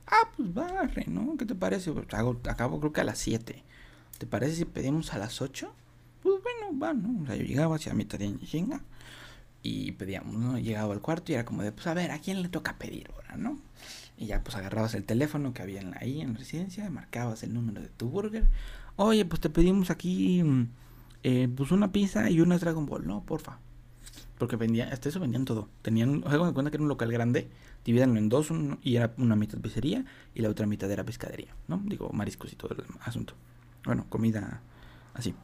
Ah, 0.06 0.30
pues 0.36 0.54
barre, 0.54 1.04
¿no? 1.06 1.36
¿Qué 1.36 1.44
te 1.44 1.54
parece? 1.54 1.92
Pues, 1.92 2.06
hago, 2.14 2.40
acabo 2.48 2.80
creo 2.80 2.92
que 2.92 3.00
a 3.02 3.04
las 3.04 3.18
7. 3.18 3.62
¿Te 4.18 4.26
parece 4.26 4.56
si 4.56 4.64
pedimos 4.64 5.12
a 5.12 5.18
las 5.18 5.42
8? 5.42 5.72
Pues 6.22 6.42
bueno, 6.42 6.78
va, 6.78 6.94
¿no? 6.94 7.22
O 7.22 7.26
sea, 7.26 7.36
yo 7.36 7.44
llegaba 7.44 7.76
hacia 7.76 7.94
mi 7.94 8.04
tarea 8.04 8.26
en 8.28 8.40
chinga 8.40 8.80
y 9.62 9.92
pedíamos, 9.92 10.34
¿no? 10.34 10.58
Llegaba 10.58 10.94
al 10.94 11.00
cuarto 11.02 11.32
y 11.32 11.34
era 11.34 11.44
como 11.44 11.62
de, 11.62 11.72
pues 11.72 11.86
a 11.86 11.94
ver, 11.94 12.10
¿a 12.10 12.18
quién 12.20 12.42
le 12.42 12.48
toca 12.48 12.78
pedir 12.78 13.10
ahora, 13.12 13.36
no? 13.36 13.58
Y 14.18 14.26
ya 14.26 14.42
pues 14.42 14.56
agarrabas 14.56 14.94
el 14.94 15.04
teléfono 15.04 15.54
que 15.54 15.62
había 15.62 15.80
ahí 16.00 16.20
en 16.20 16.32
la 16.32 16.38
residencia, 16.38 16.90
marcabas 16.90 17.42
el 17.44 17.54
número 17.54 17.80
de 17.80 17.88
tu 17.88 18.08
burger. 18.08 18.46
Oye, 18.96 19.24
pues 19.24 19.40
te 19.40 19.48
pedimos 19.48 19.90
aquí 19.90 20.42
mm, 20.42 20.68
eh, 21.22 21.48
pues 21.56 21.70
una 21.70 21.92
pizza 21.92 22.28
y 22.30 22.40
una 22.40 22.58
Dragon 22.58 22.84
Ball, 22.86 23.06
¿no? 23.06 23.22
Porfa. 23.24 23.58
Porque 24.38 24.56
vendían, 24.56 24.92
hasta 24.92 25.08
eso 25.08 25.20
vendían 25.20 25.44
todo. 25.44 25.68
Tenían, 25.82 26.22
hago 26.26 26.46
de 26.46 26.52
cuenta 26.52 26.70
que 26.70 26.76
era 26.76 26.82
un 26.82 26.88
local 26.88 27.10
grande, 27.12 27.48
divídanlo 27.84 28.18
en 28.18 28.28
dos 28.28 28.48
y 28.82 28.96
era 28.96 29.14
una 29.18 29.36
mitad 29.36 29.58
pizzería 29.58 30.04
y 30.34 30.42
la 30.42 30.48
otra 30.48 30.66
mitad 30.66 30.90
era 30.90 31.04
pescadería, 31.04 31.54
¿no? 31.66 31.80
Digo, 31.84 32.10
mariscos 32.12 32.52
y 32.52 32.56
todo 32.56 32.74
el 32.74 32.84
asunto. 33.00 33.34
Bueno, 33.84 34.06
comida 34.08 34.60
así. 35.14 35.34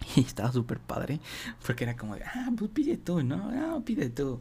Y 0.16 0.20
estaba 0.20 0.50
súper 0.50 0.80
padre, 0.80 1.20
porque 1.66 1.84
era 1.84 1.96
como 1.96 2.14
de, 2.16 2.24
ah, 2.24 2.50
pues 2.56 2.70
pide 2.70 2.96
tú, 2.96 3.22
¿no? 3.22 3.50
No, 3.50 3.84
pide 3.84 4.08
tú. 4.08 4.40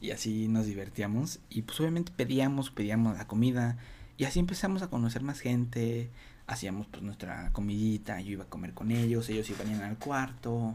Y 0.00 0.12
así 0.12 0.48
nos 0.48 0.66
divertíamos. 0.66 1.40
Y 1.50 1.62
pues 1.62 1.78
obviamente 1.80 2.12
pedíamos, 2.14 2.70
pedíamos 2.70 3.16
la 3.16 3.26
comida. 3.26 3.76
Y 4.16 4.24
así 4.24 4.38
empezamos 4.38 4.82
a 4.82 4.88
conocer 4.88 5.22
más 5.22 5.40
gente. 5.40 6.10
Hacíamos 6.46 6.86
pues 6.88 7.02
nuestra 7.02 7.52
comidita. 7.52 8.20
Yo 8.20 8.32
iba 8.32 8.44
a 8.44 8.48
comer 8.48 8.72
con 8.72 8.90
ellos. 8.90 9.28
Ellos 9.28 9.50
iban 9.50 9.80
al 9.82 9.98
cuarto. 9.98 10.74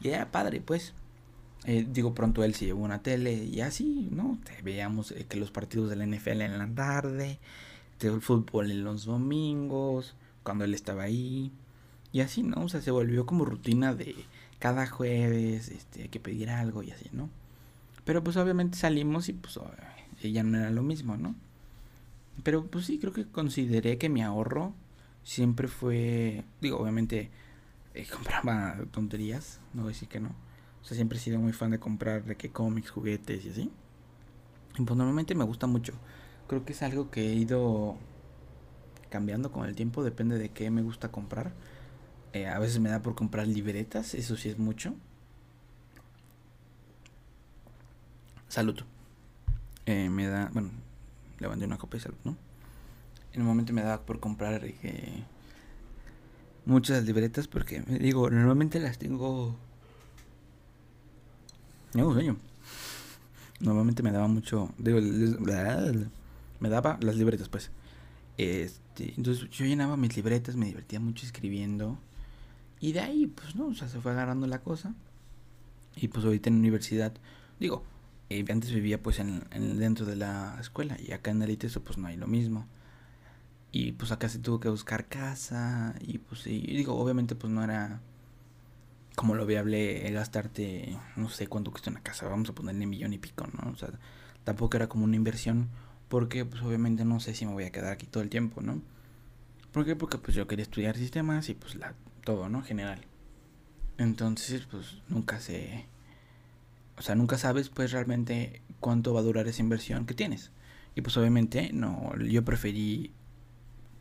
Y 0.00 0.08
era 0.08 0.30
padre, 0.30 0.60
pues. 0.60 0.94
Eh, 1.66 1.86
digo, 1.88 2.14
pronto 2.14 2.42
él 2.44 2.54
se 2.54 2.66
llevó 2.66 2.84
una 2.84 3.02
tele. 3.02 3.44
Y 3.44 3.60
así, 3.60 4.08
¿no? 4.12 4.38
veíamos 4.62 5.12
eh, 5.12 5.26
que 5.28 5.36
los 5.36 5.50
partidos 5.50 5.90
de 5.90 5.96
la 5.96 6.06
NFL 6.06 6.42
en 6.42 6.58
la 6.58 6.68
tarde. 6.68 7.38
El 8.00 8.20
fútbol 8.20 8.70
en 8.70 8.84
los 8.84 9.04
domingos. 9.04 10.14
Cuando 10.44 10.64
él 10.64 10.74
estaba 10.74 11.02
ahí. 11.02 11.52
Y 12.12 12.20
así, 12.20 12.42
¿no? 12.42 12.64
O 12.64 12.68
sea, 12.68 12.80
se 12.80 12.90
volvió 12.90 13.26
como 13.26 13.44
rutina 13.44 13.94
de 13.94 14.14
cada 14.60 14.86
jueves. 14.86 15.68
Este, 15.70 16.02
hay 16.02 16.08
que 16.08 16.20
pedir 16.20 16.50
algo 16.50 16.82
y 16.82 16.92
así, 16.92 17.08
¿no? 17.12 17.28
Pero 18.04 18.24
pues 18.24 18.36
obviamente 18.36 18.78
salimos 18.78 19.28
y 19.28 19.32
pues 19.32 19.58
ella 20.22 20.42
no 20.42 20.58
era 20.58 20.70
lo 20.70 20.82
mismo, 20.82 21.16
¿no? 21.16 21.34
Pero 22.42 22.66
pues 22.66 22.86
sí, 22.86 22.98
creo 22.98 23.12
que 23.12 23.26
consideré 23.26 23.98
que 23.98 24.08
mi 24.08 24.22
ahorro 24.22 24.72
siempre 25.22 25.68
fue, 25.68 26.44
digo, 26.60 26.78
obviamente 26.78 27.30
eh, 27.94 28.06
compraba 28.12 28.76
tonterías, 28.90 29.60
no 29.74 29.82
voy 29.82 29.90
a 29.90 29.94
decir 29.94 30.08
que 30.08 30.20
no. 30.20 30.30
O 30.82 30.84
sea, 30.84 30.94
siempre 30.96 31.18
he 31.18 31.20
sido 31.20 31.38
muy 31.38 31.52
fan 31.52 31.70
de 31.70 31.78
comprar 31.78 32.24
de 32.24 32.36
que 32.36 32.50
cómics, 32.50 32.90
juguetes 32.90 33.44
y 33.44 33.50
así. 33.50 33.70
Y 34.78 34.82
pues 34.82 34.96
normalmente 34.96 35.34
me 35.34 35.44
gusta 35.44 35.66
mucho. 35.66 35.92
Creo 36.48 36.64
que 36.64 36.72
es 36.72 36.82
algo 36.82 37.10
que 37.10 37.28
he 37.30 37.34
ido 37.34 37.96
cambiando 39.10 39.52
con 39.52 39.66
el 39.66 39.74
tiempo, 39.74 40.02
depende 40.02 40.38
de 40.38 40.50
qué 40.50 40.70
me 40.70 40.82
gusta 40.82 41.10
comprar. 41.10 41.52
Eh, 42.32 42.46
a 42.46 42.58
veces 42.58 42.80
me 42.80 42.88
da 42.88 43.02
por 43.02 43.14
comprar 43.14 43.46
libretas, 43.46 44.14
eso 44.14 44.36
sí 44.36 44.48
es 44.48 44.58
mucho. 44.58 44.94
Salud. 48.50 48.74
Eh, 49.86 50.10
me 50.10 50.26
da, 50.26 50.50
bueno, 50.52 50.70
levanté 51.38 51.66
una 51.66 51.78
copa 51.78 51.96
de 51.96 52.02
salud, 52.02 52.18
¿no? 52.24 52.36
En 53.32 53.42
un 53.42 53.46
momento 53.46 53.72
me 53.72 53.80
daba 53.80 54.04
por 54.04 54.18
comprar 54.18 54.62
eh, 54.64 55.22
muchas 56.66 57.04
libretas 57.04 57.46
porque, 57.46 57.80
digo, 57.82 58.28
normalmente 58.28 58.80
las 58.80 58.98
tengo... 58.98 59.56
No, 61.94 62.12
sueño. 62.12 62.38
Normalmente 63.60 64.02
me 64.02 64.10
daba 64.10 64.26
mucho... 64.26 64.74
Digo, 64.78 64.98
me 66.58 66.68
daba 66.68 66.98
las 67.02 67.14
libretas, 67.14 67.48
pues. 67.48 67.70
Este, 68.36 69.14
entonces 69.16 69.48
yo 69.50 69.64
llenaba 69.64 69.96
mis 69.96 70.16
libretas, 70.16 70.56
me 70.56 70.66
divertía 70.66 70.98
mucho 70.98 71.24
escribiendo. 71.24 71.98
Y 72.80 72.90
de 72.94 73.00
ahí, 73.00 73.28
pues 73.28 73.54
no, 73.54 73.68
o 73.68 73.74
sea, 73.74 73.88
se 73.88 74.00
fue 74.00 74.10
agarrando 74.10 74.48
la 74.48 74.60
cosa. 74.60 74.92
Y 75.94 76.08
pues 76.08 76.24
ahorita 76.24 76.48
en 76.48 76.56
la 76.56 76.60
universidad, 76.60 77.12
digo, 77.60 77.84
eh, 78.30 78.44
antes 78.48 78.72
vivía 78.72 79.02
pues 79.02 79.18
en, 79.18 79.44
dentro 79.78 80.06
de 80.06 80.16
la 80.16 80.56
escuela 80.60 80.96
y 81.00 81.12
acá 81.12 81.32
en 81.32 81.42
el 81.42 81.58
eso 81.62 81.82
pues 81.82 81.98
no 81.98 82.06
hay 82.06 82.16
lo 82.16 82.26
mismo. 82.26 82.66
Y 83.72 83.92
pues 83.92 84.12
acá 84.12 84.28
se 84.28 84.38
tuvo 84.38 84.60
que 84.60 84.68
buscar 84.68 85.06
casa 85.06 85.94
y 86.00 86.18
pues 86.18 86.42
sí, 86.42 86.60
digo, 86.60 86.96
obviamente 86.96 87.34
pues 87.34 87.52
no 87.52 87.62
era 87.62 88.00
como 89.16 89.34
lo 89.34 89.46
viable 89.46 90.10
gastarte, 90.12 90.96
no 91.16 91.28
sé 91.28 91.46
cuánto 91.46 91.70
cuesta 91.70 91.90
una 91.90 92.02
casa, 92.02 92.28
vamos 92.28 92.48
a 92.50 92.54
ponerle 92.54 92.86
millón 92.86 93.12
y 93.12 93.18
pico, 93.18 93.46
¿no? 93.52 93.70
O 93.70 93.76
sea, 93.76 93.90
tampoco 94.44 94.76
era 94.76 94.88
como 94.88 95.04
una 95.04 95.16
inversión 95.16 95.68
porque 96.08 96.44
pues 96.44 96.62
obviamente 96.62 97.04
no 97.04 97.20
sé 97.20 97.34
si 97.34 97.46
me 97.46 97.52
voy 97.52 97.64
a 97.64 97.70
quedar 97.70 97.92
aquí 97.92 98.06
todo 98.06 98.22
el 98.22 98.30
tiempo, 98.30 98.60
¿no? 98.62 98.80
¿Por 99.72 99.84
qué? 99.84 99.96
Porque 99.96 100.18
pues 100.18 100.36
yo 100.36 100.46
quería 100.46 100.64
estudiar 100.64 100.96
sistemas 100.96 101.48
y 101.48 101.54
pues 101.54 101.74
la, 101.74 101.94
todo, 102.24 102.48
¿no? 102.48 102.62
General. 102.62 103.00
Entonces 103.98 104.66
pues 104.70 104.98
nunca 105.08 105.40
se... 105.40 105.86
O 107.00 107.02
sea, 107.02 107.14
nunca 107.14 107.38
sabes 107.38 107.70
pues 107.70 107.92
realmente 107.92 108.60
cuánto 108.78 109.14
va 109.14 109.20
a 109.20 109.22
durar 109.22 109.48
esa 109.48 109.62
inversión 109.62 110.04
que 110.04 110.12
tienes. 110.12 110.50
Y 110.94 111.00
pues 111.00 111.16
obviamente 111.16 111.70
no, 111.72 112.14
yo 112.18 112.44
preferí 112.44 113.14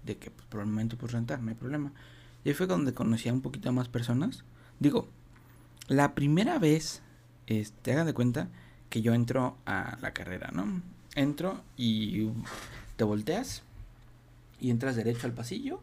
de 0.04 0.18
que 0.18 0.32
pues, 0.32 0.46
por 0.48 0.60
el 0.60 0.66
momento 0.66 0.98
pues 0.98 1.14
rentar, 1.14 1.40
no 1.42 1.48
hay 1.48 1.56
problema. 1.56 1.94
Y 2.44 2.50
ahí 2.50 2.56
fue 2.56 2.68
donde 2.68 2.94
conocí 2.94 3.30
a 3.30 3.34
un 3.34 3.40
poquito 3.40 3.72
más 3.72 3.88
personas. 3.88 4.44
Digo, 4.82 5.08
la 5.88 6.14
primera 6.14 6.60
vez, 6.60 7.02
este, 7.48 7.94
hagan 7.94 8.06
de 8.06 8.14
cuenta 8.14 8.50
que 8.90 9.02
yo 9.02 9.14
entro 9.14 9.58
a 9.66 9.98
la 10.02 10.12
carrera, 10.12 10.52
¿no? 10.54 10.82
Entro 11.16 11.64
y 11.78 12.28
te 12.98 13.06
volteas 13.06 13.64
y 14.60 14.72
entras 14.72 14.98
derecho 14.98 15.26
al 15.26 15.34
pasillo. 15.34 15.82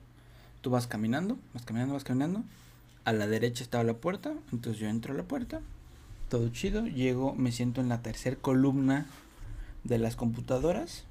Tú 0.61 0.69
vas 0.69 0.87
caminando, 0.87 1.39
vas 1.55 1.65
caminando, 1.65 1.95
vas 1.95 2.05
caminando. 2.05 2.45
A 3.05 3.15
la 3.15 3.27
derecha 3.27 3.65
estaba 3.65 3.85
la 3.85 3.95
puerta, 3.95 4.35
entonces 4.53 4.79
yo 4.79 4.89
entro 4.89 5.15
a 5.15 5.17
la 5.17 5.23
puerta. 5.23 5.63
Todo 6.29 6.49
chido, 6.49 6.87
llego, 6.87 7.35
me 7.35 7.53
siento 7.53 7.81
en 7.81 7.89
la 7.89 8.03
tercera 8.03 8.37
columna 8.37 9.07
de 9.85 9.99
las 9.99 10.17
computadoras. 10.17 11.05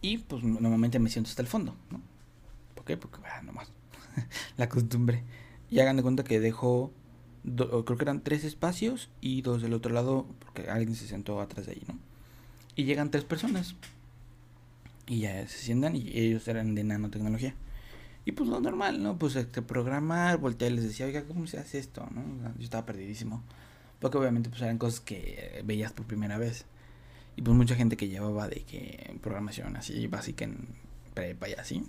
Y 0.00 0.18
pues 0.18 0.42
normalmente 0.42 0.98
me 0.98 1.10
siento 1.10 1.30
hasta 1.30 1.42
el 1.42 1.48
fondo, 1.48 1.74
¿no? 1.90 2.00
¿Por 2.74 2.84
qué? 2.84 2.96
Porque, 2.96 3.18
ah, 3.24 3.42
nomás. 3.42 3.70
la 4.56 4.68
costumbre. 4.68 5.22
Y 5.70 5.80
hagan 5.80 5.96
de 5.96 6.02
cuenta 6.02 6.24
que 6.24 6.40
dejo, 6.40 6.92
creo 7.44 7.84
que 7.84 8.04
eran 8.04 8.22
tres 8.22 8.44
espacios 8.44 9.10
y 9.20 9.42
dos 9.42 9.62
del 9.62 9.74
otro 9.74 9.92
lado, 9.92 10.26
porque 10.40 10.70
alguien 10.70 10.94
se 10.94 11.06
sentó 11.06 11.40
atrás 11.40 11.66
de 11.66 11.72
ahí, 11.72 11.82
¿no? 11.86 11.98
Y 12.74 12.84
llegan 12.84 13.10
tres 13.10 13.24
personas. 13.24 13.74
Y 15.06 15.20
ya 15.20 15.46
se 15.48 15.58
sientan 15.58 15.96
y 15.96 16.10
ellos 16.18 16.46
eran 16.48 16.74
de 16.74 16.84
nanotecnología. 16.84 17.54
Y 18.24 18.32
pues 18.32 18.48
lo 18.48 18.60
normal, 18.60 19.02
¿no? 19.02 19.18
Pues 19.18 19.36
este, 19.36 19.62
programar, 19.62 20.36
voltear 20.38 20.70
y 20.70 20.74
les 20.76 20.84
decía, 20.84 21.06
oiga, 21.06 21.24
¿cómo 21.24 21.46
se 21.46 21.58
hace 21.58 21.78
esto? 21.78 22.06
¿no? 22.10 22.22
Yo 22.58 22.64
estaba 22.64 22.84
perdidísimo. 22.84 23.42
Porque 24.00 24.18
obviamente 24.18 24.48
pues 24.50 24.62
eran 24.62 24.78
cosas 24.78 25.00
que 25.00 25.62
veías 25.64 25.92
por 25.92 26.06
primera 26.06 26.38
vez. 26.38 26.66
Y 27.36 27.42
pues 27.42 27.56
mucha 27.56 27.74
gente 27.74 27.96
que 27.96 28.08
llevaba 28.08 28.48
de 28.48 28.64
que 28.64 29.16
programación 29.22 29.76
así 29.76 30.06
básica 30.06 30.44
en 30.44 30.68
prepa 31.14 31.48
y 31.48 31.52
así. 31.54 31.84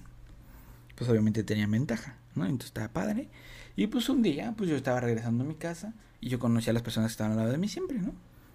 Pues 0.96 1.10
obviamente 1.10 1.44
tenía 1.44 1.68
ventaja, 1.68 2.18
¿no? 2.36 2.46
Entonces 2.46 2.68
estaba 2.68 2.90
padre. 2.90 3.30
Y 3.76 3.88
pues 3.88 4.10
un 4.10 4.22
día, 4.22 4.54
pues 4.58 4.70
yo 4.70 4.76
estaba 4.76 5.00
regresando 5.00 5.44
a 5.44 5.48
mi 5.48 5.56
casa 5.56 5.94
y 6.22 6.30
yo 6.30 6.40
conocía 6.40 6.72
a 6.72 6.74
las 6.74 6.84
personas 6.84 7.10
que 7.10 7.14
estaban 7.14 7.32
al 7.34 7.38
lado 7.40 7.52
de 7.52 7.58
mí 7.58 7.68
siempre, 7.68 7.98
¿no? 8.00 8.14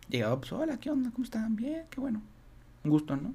Llegaba, 0.08 0.38
pues, 0.38 0.52
hola, 0.52 0.78
¿qué 0.78 0.90
onda? 0.90 1.10
¿Cómo 1.10 1.24
están? 1.24 1.56
Bien, 1.56 1.84
qué 1.90 2.00
bueno. 2.00 2.22
Un 2.84 2.90
gusto, 2.90 3.16
¿no? 3.16 3.34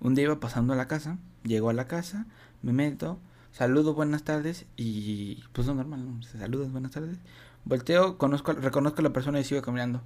Un 0.00 0.14
día 0.14 0.24
iba 0.24 0.40
pasando 0.40 0.72
a 0.72 0.76
la 0.76 0.88
casa, 0.88 1.18
llego 1.44 1.70
a 1.70 1.74
la 1.74 1.86
casa, 1.86 2.26
me 2.62 2.72
meto, 2.72 3.18
saludo, 3.52 3.94
buenas 3.94 4.24
tardes 4.24 4.66
y 4.76 5.44
pues 5.52 5.66
no 5.66 5.74
normal, 5.74 6.04
¿no? 6.04 6.22
Se 6.22 6.38
saludas, 6.38 6.72
buenas 6.72 6.92
tardes. 6.92 7.18
Volteo, 7.64 8.18
conozco, 8.18 8.52
reconozco 8.52 9.00
a 9.00 9.04
la 9.04 9.12
persona 9.12 9.40
y 9.40 9.44
sigo 9.44 9.62
caminando. 9.62 10.02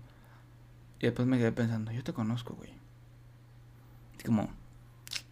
Y 1.00 1.06
después 1.06 1.26
me 1.26 1.38
quedé 1.38 1.52
pensando, 1.52 1.92
yo 1.92 2.02
te 2.04 2.12
conozco, 2.12 2.54
güey. 2.54 2.70
Es 4.18 4.24
como, 4.24 4.50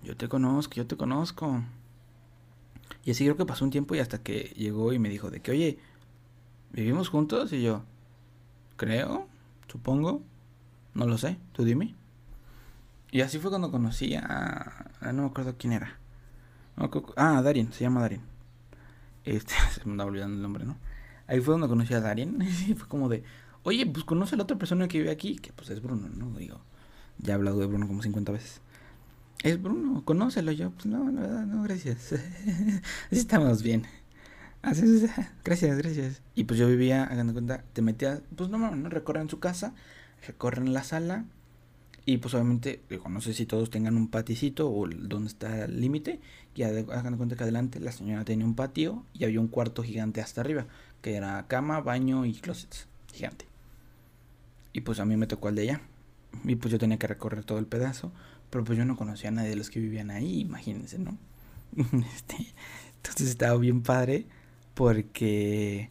yo 0.03 0.17
te 0.17 0.29
conozco, 0.29 0.75
yo 0.75 0.87
te 0.87 0.97
conozco. 0.97 1.63
Y 3.05 3.13
así 3.13 3.25
creo 3.25 3.37
que 3.37 3.47
pasó 3.47 3.65
un 3.65 3.71
tiempo 3.71 3.95
y 3.95 4.01
hasta 4.01 4.23
que 4.23 4.53
llegó 4.57 4.93
y 4.93 4.99
me 4.99 5.09
dijo 5.09 5.31
de 5.31 5.41
que, 5.41 5.51
oye, 5.53 5.79
¿vivimos 6.73 7.09
juntos? 7.09 7.53
Y 7.53 7.63
yo, 7.63 7.83
creo, 8.77 9.29
supongo. 9.69 10.23
No 10.95 11.07
lo 11.07 11.19
sé, 11.19 11.37
tú 11.53 11.65
dime. 11.65 11.95
Y 13.11 13.21
así 13.21 13.39
fue 13.39 13.51
cuando 13.51 13.71
conocí 13.71 14.15
a... 14.15 14.91
No 15.13 15.23
me 15.23 15.29
acuerdo 15.29 15.55
quién 15.59 15.73
era. 15.75 15.99
ah, 17.17 17.43
Darien, 17.43 17.73
se 17.73 17.85
llama 17.85 18.01
Darien. 18.01 18.23
Este, 19.25 19.55
se 19.75 19.85
me 19.85 19.93
andaba 19.93 20.11
olvidando 20.11 20.37
el 20.37 20.43
nombre, 20.43 20.65
¿no? 20.65 20.77
Ahí 21.27 21.41
fue 21.41 21.53
donde 21.53 21.69
conocí 21.69 21.95
a 21.95 22.01
Darien. 22.01 22.39
Y 22.69 22.75
fue 22.75 22.89
como 22.89 23.09
de, 23.09 23.23
oye, 23.63 23.87
pues 23.87 24.05
conoce 24.05 24.35
a 24.35 24.39
la 24.39 24.45
otra 24.45 24.59
persona 24.59 24.89
que 24.89 24.99
vive 24.99 25.11
aquí, 25.11 25.37
que 25.37 25.53
pues 25.53 25.71
es 25.71 25.83
Bruno, 25.83 26.09
¿no? 26.09 26.37
Digo, 26.39 26.61
ya 27.19 27.33
he 27.33 27.35
hablado 27.35 27.59
de 27.59 27.67
Bruno 27.67 27.87
como 27.87 28.03
50 28.03 28.33
veces. 28.33 28.61
Es 29.43 29.61
Bruno, 29.61 30.05
conócelo 30.05 30.53
yo. 30.53 30.71
Pues 30.71 30.87
no, 30.87 31.11
la 31.11 31.45
no, 31.45 31.63
gracias. 31.63 32.13
Así 33.11 33.21
estamos 33.21 33.63
bien. 33.63 33.87
Así, 34.63 35.07
gracias, 35.45 35.79
gracias. 35.79 36.23
Y 36.35 36.45
pues 36.45 36.59
yo 36.59 36.67
vivía, 36.67 37.05
hagan 37.05 37.33
cuenta, 37.33 37.63
te 37.73 37.83
metías, 37.83 38.23
pues 38.35 38.51
no, 38.51 38.59
no, 38.59 38.89
recorren 38.89 39.29
su 39.29 39.39
casa 39.39 39.75
recorren 40.27 40.73
la 40.73 40.83
sala 40.83 41.25
y 42.05 42.19
pues 42.19 42.35
obviamente, 42.35 42.81
digo, 42.89 43.09
no 43.09 43.21
sé 43.21 43.35
si 43.35 43.47
todos 43.47 43.69
tengan 43.69 43.97
un 43.97 44.09
paticito 44.09 44.71
o 44.71 44.87
donde 44.89 45.27
está 45.27 45.65
el 45.65 45.81
límite. 45.81 46.21
Y 46.55 46.63
hagan 46.63 47.17
cuenta 47.17 47.35
que 47.35 47.43
adelante 47.43 47.81
la 47.81 47.91
señora 47.91 48.25
tenía 48.25 48.47
un 48.47 48.55
patio 48.55 49.05
y 49.13 49.25
había 49.25 49.41
un 49.41 49.49
cuarto 49.49 49.83
gigante 49.83 50.21
hasta 50.21 50.41
arriba, 50.41 50.67
que 51.03 51.15
era 51.15 51.47
cama, 51.49 51.81
baño 51.81 52.25
y 52.25 52.35
closets, 52.35 52.87
gigante. 53.13 53.47
Y 54.73 54.83
pues 54.83 55.01
a 55.01 55.05
mí 55.05 55.17
me 55.17 55.27
tocó 55.27 55.49
el 55.49 55.55
de 55.55 55.63
ella. 55.63 55.81
Y 56.45 56.57
pues 56.57 56.73
yo 56.73 56.79
tenía 56.79 56.99
que 56.99 57.07
recorrer 57.07 57.45
todo 57.45 57.59
el 57.59 57.67
pedazo, 57.67 58.13
pero 58.51 58.65
pues 58.65 58.77
yo 58.77 58.85
no 58.85 58.97
conocía 58.97 59.31
a 59.31 59.33
nadie 59.33 59.51
de 59.51 59.57
los 59.57 59.71
que 59.71 59.81
vivían 59.81 60.11
ahí, 60.11 60.41
imagínense, 60.41 60.99
¿no? 60.99 61.17
este, 62.15 62.37
entonces 62.97 63.29
estaba 63.29 63.57
bien 63.59 63.83
padre 63.83 64.27
porque 64.75 65.91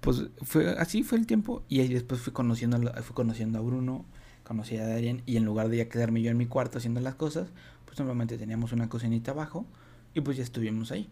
pues 0.00 0.24
fue 0.42 0.76
así 0.78 1.02
fue 1.02 1.18
el 1.18 1.26
tiempo 1.26 1.62
y 1.68 1.80
ahí 1.80 1.88
después 1.88 2.20
fui 2.20 2.32
conociendo 2.32 2.92
fui 3.02 3.14
conociendo 3.14 3.58
a 3.58 3.62
Bruno 3.62 4.04
conocí 4.42 4.76
a 4.76 4.86
Darien 4.86 5.22
y 5.24 5.38
en 5.38 5.44
lugar 5.44 5.70
de 5.70 5.78
ya 5.78 5.88
quedarme 5.88 6.20
yo 6.20 6.30
en 6.30 6.36
mi 6.36 6.46
cuarto 6.46 6.78
haciendo 6.78 7.00
las 7.00 7.14
cosas 7.14 7.48
pues 7.86 7.98
normalmente 7.98 8.36
teníamos 8.36 8.72
una 8.72 8.88
cocinita 8.88 9.30
abajo 9.30 9.64
y 10.12 10.20
pues 10.20 10.36
ya 10.36 10.42
estuvimos 10.42 10.92
ahí 10.92 11.08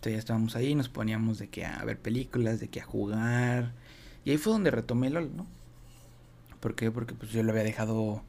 entonces 0.00 0.12
ya 0.14 0.18
estábamos 0.18 0.56
ahí 0.56 0.74
nos 0.74 0.88
poníamos 0.88 1.38
de 1.38 1.48
que 1.48 1.64
a 1.64 1.84
ver 1.84 1.98
películas 1.98 2.58
de 2.60 2.68
que 2.68 2.80
a 2.80 2.84
jugar 2.84 3.72
y 4.24 4.30
ahí 4.30 4.38
fue 4.38 4.52
donde 4.52 4.70
retomé 4.70 5.10
LOL 5.10 5.36
no 5.36 5.46
¿por 6.60 6.74
qué? 6.74 6.90
porque 6.90 7.14
pues 7.14 7.30
yo 7.30 7.42
lo 7.42 7.52
había 7.52 7.64
dejado 7.64 8.22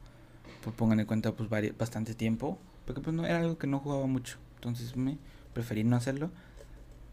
pues 0.63 0.75
pongan 0.75 0.99
en 0.99 1.05
cuenta 1.05 1.31
pues 1.33 1.49
bastante 1.77 2.13
tiempo 2.13 2.59
porque 2.85 3.01
pues 3.01 3.15
no 3.15 3.25
era 3.25 3.39
algo 3.39 3.57
que 3.57 3.67
no 3.67 3.79
jugaba 3.79 4.05
mucho 4.05 4.37
entonces 4.55 4.95
me 4.95 5.17
preferí 5.53 5.83
no 5.83 5.95
hacerlo 5.95 6.29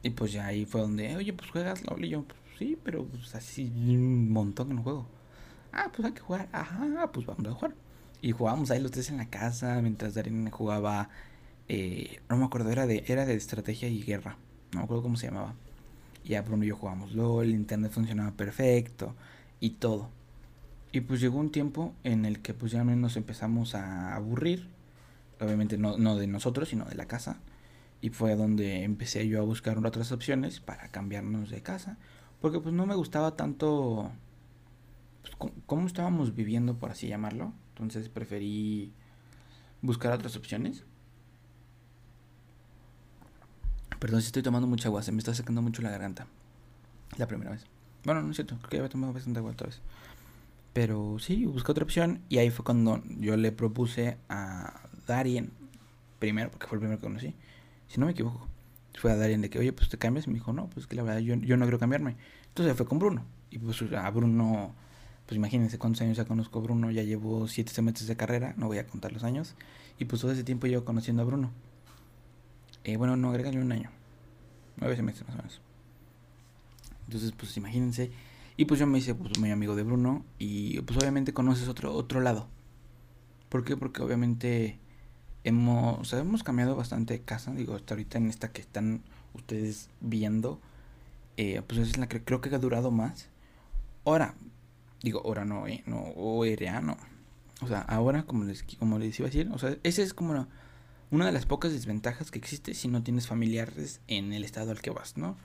y 0.03 0.11
pues 0.11 0.33
ya 0.33 0.47
ahí 0.47 0.65
fue 0.67 0.81
donde 0.81 1.17
oye 1.17 1.33
pues 1.33 1.51
juegas 1.51 1.85
LOL 1.85 2.05
y 2.05 2.09
yo 2.11 2.25
pues, 2.25 2.39
sí, 2.59 2.77
pero 2.83 3.05
pues 3.07 3.35
así 3.35 3.73
un 3.77 4.31
montón 4.31 4.69
que 4.69 4.75
no 4.75 4.83
juego. 4.83 5.07
Ah, 5.73 5.91
pues 5.95 6.07
hay 6.07 6.13
que 6.13 6.21
jugar. 6.21 6.49
Ajá, 6.53 7.11
pues 7.13 7.27
vamos 7.27 7.47
a 7.47 7.53
jugar. 7.53 7.75
Y 8.21 8.33
jugábamos 8.33 8.71
ahí 8.71 8.81
los 8.81 8.91
tres 8.91 9.11
en 9.11 9.19
la 9.19 9.31
casa 9.31 9.81
mientras 9.81 10.15
Darien 10.15 10.51
jugaba. 10.51 11.09
Eh, 11.69 12.21
no 12.29 12.37
me 12.37 12.45
acuerdo, 12.47 12.71
era 12.71 12.87
de, 12.87 13.05
era 13.07 13.27
de 13.27 13.35
estrategia 13.35 13.89
y 13.89 14.03
guerra. 14.03 14.37
No 14.73 14.81
me 14.81 14.85
acuerdo 14.85 15.03
cómo 15.03 15.17
se 15.17 15.27
llamaba. 15.27 15.55
Y 16.25 16.31
ya 16.31 16.43
Bruno 16.43 16.65
y 16.65 16.69
yo 16.69 16.77
jugábamos 16.77 17.13
LOL, 17.13 17.47
el 17.47 17.55
internet 17.55 17.91
funcionaba 17.93 18.33
perfecto 18.33 19.15
y 19.61 19.71
todo. 19.71 20.11
Y 20.93 21.01
pues 21.03 21.21
llegó 21.21 21.39
un 21.39 21.51
tiempo 21.51 21.95
en 22.05 22.25
el 22.25 22.41
que 22.41 22.55
pues 22.55 22.73
ya 22.73 22.85
nos 22.85 23.17
empezamos 23.17 23.75
a 23.75 24.15
aburrir. 24.15 24.69
Obviamente 25.41 25.79
no, 25.79 25.99
no 25.99 26.17
de 26.17 26.27
nosotros, 26.27 26.69
sino 26.69 26.85
de 26.87 26.95
la 26.95 27.07
casa. 27.07 27.41
Y 28.01 28.11
fue 28.11 28.37
donde 28.37 28.85
empecé 28.85 29.27
yo 29.29 29.41
a 29.41 29.45
buscar 29.45 29.79
otras 29.85 30.13
opciones 30.13 30.61
para 30.61 30.89
cambiarnos 30.89 31.51
de 31.51 31.63
casa. 31.63 31.99
Porque 32.41 32.61
pues 32.61 32.75
no 32.75 32.87
me 32.87 32.95
gustaba 32.95 33.37
tanto 33.37 34.11
pues, 35.23 35.53
cómo 35.67 35.87
estábamos 35.87 36.35
viviendo, 36.35 36.79
por 36.79 36.91
así 36.91 37.09
llamarlo. 37.09 37.53
Entonces 37.71 38.09
preferí 38.09 38.93
buscar 39.83 40.13
otras 40.13 40.37
opciones. 40.37 40.85
Perdón 43.99 44.21
si 44.21 44.27
estoy 44.27 44.43
tomando 44.43 44.67
mucha 44.67 44.89
agua, 44.89 45.03
se 45.03 45.13
me 45.13 45.19
está 45.19 45.35
secando 45.35 45.63
mucho 45.63 45.83
la 45.83 45.91
garganta. 45.91 46.27
La 47.17 47.27
primera 47.27 47.51
vez. 47.51 47.65
Bueno, 48.05 48.23
no 48.23 48.31
es 48.31 48.37
cierto, 48.37 48.57
creo 48.59 48.69
que 48.71 48.77
ya 48.77 48.83
había 48.83 48.91
tomado 48.91 49.13
bastante 49.13 49.39
agua 49.39 49.53
otra 49.53 49.67
vez. 49.67 49.81
Pero 50.73 51.19
sí, 51.19 51.47
busqué 51.47 51.73
otra 51.73 51.85
opción 51.85 52.21
y 52.29 52.39
ahí 52.39 52.51
fue 52.51 52.65
cuando 52.65 53.03
yo 53.19 53.37
le 53.37 53.51
propuse 53.53 54.17
a 54.29 54.83
Darien, 55.07 55.51
primero, 56.19 56.51
porque 56.51 56.67
fue 56.67 56.77
el 56.77 56.81
primero 56.81 57.01
que 57.01 57.07
conocí, 57.07 57.35
si 57.89 57.99
no 57.99 58.07
me 58.07 58.13
equivoco, 58.13 58.47
fue 58.99 59.13
a 59.13 59.17
Darien 59.17 59.41
de 59.41 59.51
que, 59.51 59.59
oye, 59.59 59.73
pues 59.73 59.89
te 59.89 59.99
cambias. 59.99 60.27
Y 60.27 60.31
me 60.31 60.35
dijo, 60.35 60.53
no, 60.53 60.69
pues 60.69 60.87
que 60.87 60.97
la 60.97 61.03
verdad 61.03 61.21
yo, 61.21 61.35
yo 61.37 61.57
no 61.57 61.65
quiero 61.65 61.79
cambiarme. 61.79 62.17
Entonces 62.49 62.77
fue 62.77 62.87
con 62.87 62.99
Bruno. 62.99 63.25
Y 63.51 63.59
pues 63.59 63.81
a 63.93 64.11
Bruno, 64.11 64.75
pues 65.27 65.37
imagínense 65.37 65.79
cuántos 65.79 66.03
años 66.03 66.17
ya 66.17 66.25
conozco 66.25 66.59
a 66.59 66.63
Bruno. 66.63 66.91
Ya 66.91 67.03
llevo 67.03 67.49
siete 67.49 67.73
semestres 67.73 68.09
de 68.09 68.17
carrera, 68.17 68.55
no 68.57 68.67
voy 68.67 68.79
a 68.79 68.87
contar 68.87 69.13
los 69.13 69.25
años. 69.25 69.55
Y 69.99 70.05
pues 70.05 70.21
todo 70.21 70.33
ese 70.33 70.45
tiempo 70.45 70.67
llevo 70.67 70.85
conociendo 70.85 71.23
a 71.23 71.25
Bruno. 71.25 71.51
Eh, 72.89 72.97
bueno, 72.97 73.19
no, 73.19 73.29
agrégale 73.29 73.61
un 73.61 73.71
año. 73.71 73.91
Nueve 74.79 75.03
meses 75.03 75.23
más 75.27 75.35
o 75.35 75.37
menos. 75.37 75.61
Entonces, 77.05 77.33
pues 77.33 77.55
imagínense. 77.59 78.11
Y 78.57 78.65
pues 78.65 78.81
yo 78.81 78.87
me 78.87 78.97
hice 78.97 79.15
pues, 79.15 79.39
muy 79.39 79.51
amigo 79.51 79.77
de 79.77 79.83
Bruno. 79.83 80.25
Y 80.39 80.81
pues 80.81 80.99
obviamente 80.99 81.35
conoces 81.35 81.69
otro, 81.69 81.93
otro 81.93 82.23
lado. 82.23 82.49
¿Por 83.51 83.63
qué? 83.63 83.77
Porque 83.77 84.01
obviamente 84.01 84.79
hemos, 85.45 86.15
o 86.15 86.45
cambiado 86.45 86.77
bastante 86.77 87.21
casa. 87.21 87.53
Digo, 87.53 87.75
hasta 87.75 87.93
ahorita 87.93 88.17
en 88.17 88.31
esta 88.31 88.53
que 88.53 88.63
están 88.63 89.03
ustedes 89.35 89.91
viendo. 90.01 90.59
Eh, 91.37 91.61
pues 91.67 91.81
es 91.81 91.99
la 91.99 92.09
que 92.09 92.25
creo 92.25 92.41
que 92.41 92.55
ha 92.55 92.59
durado 92.59 92.91
más. 92.91 93.29
Ahora, 94.07 94.35
digo, 95.03 95.21
ahora 95.27 95.45
no, 95.45 95.67
eh, 95.67 95.83
no, 95.85 95.99
o 95.99 96.47
era, 96.47 96.81
no. 96.81 96.97
O 97.61 97.69
sea, 97.69 97.83
ahora, 97.83 98.23
como 98.23 98.45
les, 98.45 98.63
como 98.79 98.99
les 98.99 99.19
iba 99.19 99.29
a 99.29 99.31
decir, 99.31 99.51
o 99.53 99.59
sea, 99.59 99.77
esa 99.83 100.01
es 100.01 100.15
como 100.15 100.47
una 101.11 101.27
de 101.27 101.33
las 101.33 101.47
pocas 101.47 101.73
desventajas 101.73 102.31
que 102.31 102.39
existe 102.39 102.75
si 102.75 102.89
no 102.89 103.03
tienes 103.03 103.27
familiares 103.27 104.01
en 104.09 104.33
el 104.33 104.45
estado 104.45 104.71
al 104.71 104.81
que 104.81 104.91
vas, 104.91 105.17
¿no? 105.17 105.37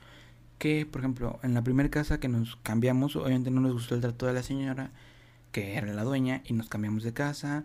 Que, 0.58 0.86
por 0.86 1.00
ejemplo, 1.00 1.40
en 1.42 1.54
la 1.54 1.62
primera 1.62 1.88
casa 1.90 2.20
que 2.20 2.28
nos 2.28 2.56
cambiamos, 2.56 3.16
obviamente 3.16 3.50
no 3.50 3.60
nos 3.60 3.72
gustó 3.72 3.94
el 3.94 4.00
trato 4.00 4.26
de 4.26 4.34
la 4.34 4.42
señora, 4.42 4.90
que 5.52 5.76
era 5.76 5.92
la 5.92 6.04
dueña, 6.04 6.42
y 6.44 6.52
nos 6.52 6.68
cambiamos 6.68 7.02
de 7.02 7.12
casa. 7.12 7.64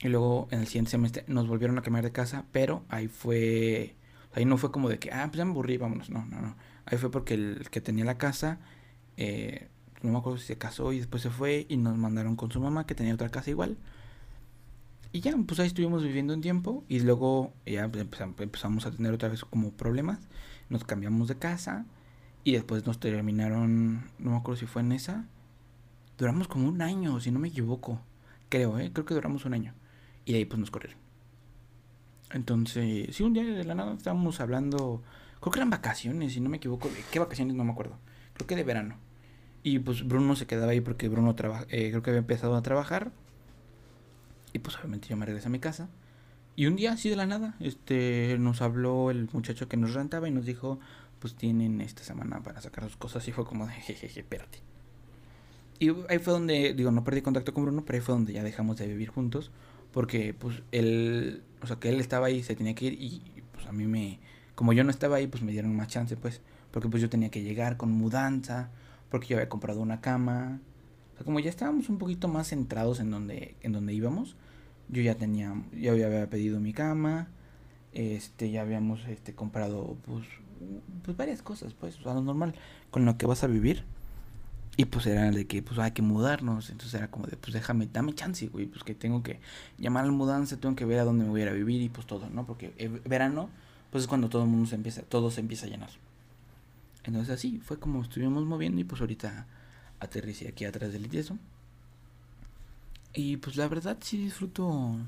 Y 0.00 0.08
luego 0.08 0.48
en 0.50 0.60
el 0.60 0.66
siguiente 0.66 0.92
semestre 0.92 1.24
nos 1.28 1.46
volvieron 1.46 1.78
a 1.78 1.82
cambiar 1.82 2.04
de 2.04 2.12
casa, 2.12 2.44
pero 2.52 2.84
ahí 2.88 3.08
fue. 3.08 3.94
Ahí 4.32 4.44
no 4.44 4.56
fue 4.58 4.70
como 4.70 4.88
de 4.88 4.98
que, 4.98 5.12
ah, 5.12 5.26
pues 5.26 5.38
ya 5.38 5.44
me 5.44 5.50
aburrí, 5.52 5.76
vámonos. 5.76 6.10
No, 6.10 6.24
no, 6.26 6.40
no. 6.40 6.56
Ahí 6.86 6.98
fue 6.98 7.10
porque 7.10 7.34
el 7.34 7.68
que 7.70 7.80
tenía 7.80 8.04
la 8.04 8.18
casa, 8.18 8.58
eh, 9.16 9.68
no 10.02 10.12
me 10.12 10.18
acuerdo 10.18 10.38
si 10.38 10.46
se 10.46 10.58
casó 10.58 10.92
y 10.92 10.98
después 10.98 11.22
se 11.22 11.30
fue 11.30 11.66
y 11.68 11.76
nos 11.76 11.96
mandaron 11.96 12.36
con 12.36 12.50
su 12.50 12.60
mamá 12.60 12.86
que 12.86 12.94
tenía 12.94 13.14
otra 13.14 13.28
casa 13.28 13.50
igual. 13.50 13.76
Y 15.12 15.20
ya, 15.20 15.34
pues 15.46 15.58
ahí 15.58 15.66
estuvimos 15.66 16.04
viviendo 16.04 16.34
un 16.34 16.40
tiempo 16.40 16.84
y 16.88 17.00
luego 17.00 17.52
ya 17.66 17.84
empezamos 17.84 18.86
a 18.86 18.92
tener 18.92 19.12
otra 19.12 19.28
vez 19.28 19.44
como 19.44 19.72
problemas. 19.72 20.20
Nos 20.68 20.84
cambiamos 20.84 21.26
de 21.26 21.36
casa 21.36 21.84
y 22.44 22.52
después 22.52 22.86
nos 22.86 23.00
terminaron, 23.00 24.04
no 24.18 24.30
me 24.30 24.36
acuerdo 24.36 24.60
si 24.60 24.66
fue 24.66 24.82
en 24.82 24.92
esa. 24.92 25.26
Duramos 26.16 26.46
como 26.46 26.68
un 26.68 26.80
año, 26.80 27.18
si 27.20 27.32
no 27.32 27.40
me 27.40 27.48
equivoco. 27.48 28.00
Creo, 28.48 28.78
¿eh? 28.78 28.90
Creo 28.92 29.04
que 29.04 29.14
duramos 29.14 29.44
un 29.44 29.54
año. 29.54 29.74
Y 30.24 30.32
de 30.32 30.38
ahí 30.38 30.44
pues 30.44 30.60
nos 30.60 30.70
corrieron. 30.70 30.98
Entonces, 32.30 33.14
sí, 33.16 33.22
un 33.24 33.32
día 33.32 33.42
de 33.42 33.64
la 33.64 33.74
nada 33.74 33.94
estábamos 33.94 34.40
hablando, 34.40 35.02
creo 35.40 35.52
que 35.52 35.58
eran 35.58 35.70
vacaciones, 35.70 36.34
si 36.34 36.40
no 36.40 36.48
me 36.48 36.58
equivoco. 36.58 36.88
¿De 36.88 37.02
qué 37.10 37.18
vacaciones? 37.18 37.56
No 37.56 37.64
me 37.64 37.72
acuerdo. 37.72 37.98
Creo 38.34 38.46
que 38.46 38.54
de 38.54 38.62
verano. 38.62 38.96
Y 39.62 39.80
pues 39.80 40.06
Bruno 40.06 40.36
se 40.36 40.46
quedaba 40.46 40.72
ahí 40.72 40.80
porque 40.80 41.08
Bruno 41.08 41.34
trabaja, 41.34 41.66
eh, 41.68 41.90
creo 41.90 42.02
que 42.02 42.10
había 42.10 42.20
empezado 42.20 42.54
a 42.54 42.62
trabajar. 42.62 43.12
Y 44.52 44.58
pues 44.58 44.76
obviamente 44.76 45.08
yo 45.08 45.16
me 45.16 45.26
regresé 45.26 45.48
a 45.48 45.50
mi 45.50 45.58
casa. 45.58 45.88
Y 46.56 46.66
un 46.66 46.76
día 46.76 46.92
así 46.92 47.08
de 47.08 47.16
la 47.16 47.26
nada, 47.26 47.54
este, 47.60 48.36
nos 48.38 48.60
habló 48.60 49.10
el 49.10 49.28
muchacho 49.32 49.68
que 49.68 49.76
nos 49.76 49.94
rentaba 49.94 50.28
y 50.28 50.30
nos 50.30 50.44
dijo, 50.44 50.78
pues 51.18 51.34
tienen 51.34 51.80
esta 51.80 52.02
semana 52.02 52.42
para 52.42 52.60
sacar 52.60 52.84
sus 52.84 52.96
cosas. 52.96 53.26
Y 53.28 53.32
fue 53.32 53.44
como 53.44 53.66
de, 53.66 53.72
jejeje, 53.72 54.20
espérate. 54.20 54.58
Y 55.78 55.90
ahí 56.08 56.18
fue 56.18 56.32
donde, 56.32 56.74
digo, 56.74 56.90
no 56.90 57.04
perdí 57.04 57.22
contacto 57.22 57.54
con 57.54 57.64
Bruno, 57.64 57.84
pero 57.84 57.96
ahí 57.96 58.02
fue 58.02 58.14
donde 58.14 58.32
ya 58.32 58.42
dejamos 58.42 58.76
de 58.76 58.86
vivir 58.86 59.08
juntos. 59.08 59.50
Porque 59.92 60.34
pues 60.34 60.62
él, 60.72 61.42
o 61.62 61.66
sea, 61.66 61.76
que 61.76 61.88
él 61.88 62.00
estaba 62.00 62.26
ahí, 62.26 62.42
se 62.42 62.54
tenía 62.54 62.74
que 62.74 62.86
ir 62.86 62.92
y 62.94 63.22
pues 63.52 63.66
a 63.66 63.72
mí 63.72 63.86
me, 63.86 64.20
como 64.54 64.72
yo 64.72 64.84
no 64.84 64.90
estaba 64.90 65.16
ahí, 65.16 65.26
pues 65.26 65.42
me 65.42 65.52
dieron 65.52 65.74
más 65.74 65.88
chance, 65.88 66.16
pues. 66.16 66.42
Porque 66.70 66.88
pues 66.88 67.02
yo 67.02 67.08
tenía 67.08 67.30
que 67.30 67.42
llegar 67.42 67.76
con 67.76 67.90
mudanza 67.90 68.70
porque 69.10 69.28
yo 69.28 69.36
había 69.36 69.48
comprado 69.48 69.80
una 69.80 70.00
cama. 70.00 70.60
O 71.12 71.16
sea, 71.16 71.24
como 71.24 71.40
ya 71.40 71.50
estábamos 71.50 71.88
un 71.88 71.98
poquito 71.98 72.28
más 72.28 72.48
centrados 72.48 73.00
en 73.00 73.10
donde, 73.10 73.56
en 73.62 73.72
donde 73.72 73.92
íbamos, 73.92 74.36
yo 74.90 75.02
ya 75.02 75.14
tenía, 75.14 75.54
ya 75.72 75.92
había 75.92 76.28
pedido 76.28 76.60
mi 76.60 76.72
cama, 76.72 77.28
este, 77.92 78.50
ya 78.50 78.62
habíamos 78.62 79.06
este, 79.06 79.34
comprado 79.34 79.96
pues, 80.06 80.26
pues 81.04 81.16
varias 81.16 81.42
cosas, 81.42 81.74
pues, 81.74 81.96
sea, 81.96 82.14
lo 82.14 82.22
normal, 82.22 82.54
con 82.90 83.04
lo 83.04 83.16
que 83.16 83.26
vas 83.26 83.44
a 83.44 83.46
vivir. 83.46 83.84
Y 84.76 84.86
pues 84.86 85.04
era 85.06 85.30
de 85.30 85.46
que 85.46 85.62
pues 85.62 85.78
hay 85.78 85.90
que 85.90 86.00
mudarnos, 86.00 86.70
entonces 86.70 86.94
era 86.94 87.10
como 87.10 87.26
de 87.26 87.36
pues 87.36 87.52
déjame, 87.52 87.88
dame 87.92 88.14
chance, 88.14 88.46
güey, 88.46 88.66
pues 88.66 88.82
que 88.82 88.94
tengo 88.94 89.22
que 89.22 89.40
llamar 89.78 90.04
a 90.04 90.06
la 90.06 90.12
mudanza, 90.12 90.56
tengo 90.58 90.74
que 90.74 90.86
ver 90.86 91.00
a 91.00 91.04
dónde 91.04 91.24
me 91.24 91.30
voy 91.30 91.40
a 91.40 91.44
ir 91.44 91.50
a 91.50 91.52
vivir 91.52 91.82
y 91.82 91.88
pues 91.90 92.06
todo, 92.06 92.30
¿no? 92.30 92.46
Porque 92.46 92.72
verano, 93.04 93.50
pues 93.90 94.04
es 94.04 94.08
cuando 94.08 94.30
todo 94.30 94.44
el 94.44 94.48
mundo 94.48 94.68
se 94.68 94.76
empieza, 94.76 95.02
todo 95.02 95.30
se 95.30 95.40
empieza 95.40 95.66
a 95.66 95.70
llenar. 95.70 95.90
Entonces 97.04 97.34
así 97.34 97.58
fue 97.58 97.78
como 97.78 98.00
estuvimos 98.00 98.46
moviendo 98.46 98.80
y 98.80 98.84
pues 98.84 99.00
ahorita 99.00 99.46
aterricé 99.98 100.48
aquí 100.48 100.64
atrás 100.64 100.92
del 100.92 101.10
yeso. 101.10 101.36
Y 103.12 103.38
pues 103.38 103.56
la 103.56 103.68
verdad 103.68 103.98
sí 104.00 104.18
disfruto. 104.18 104.66
O 104.66 104.98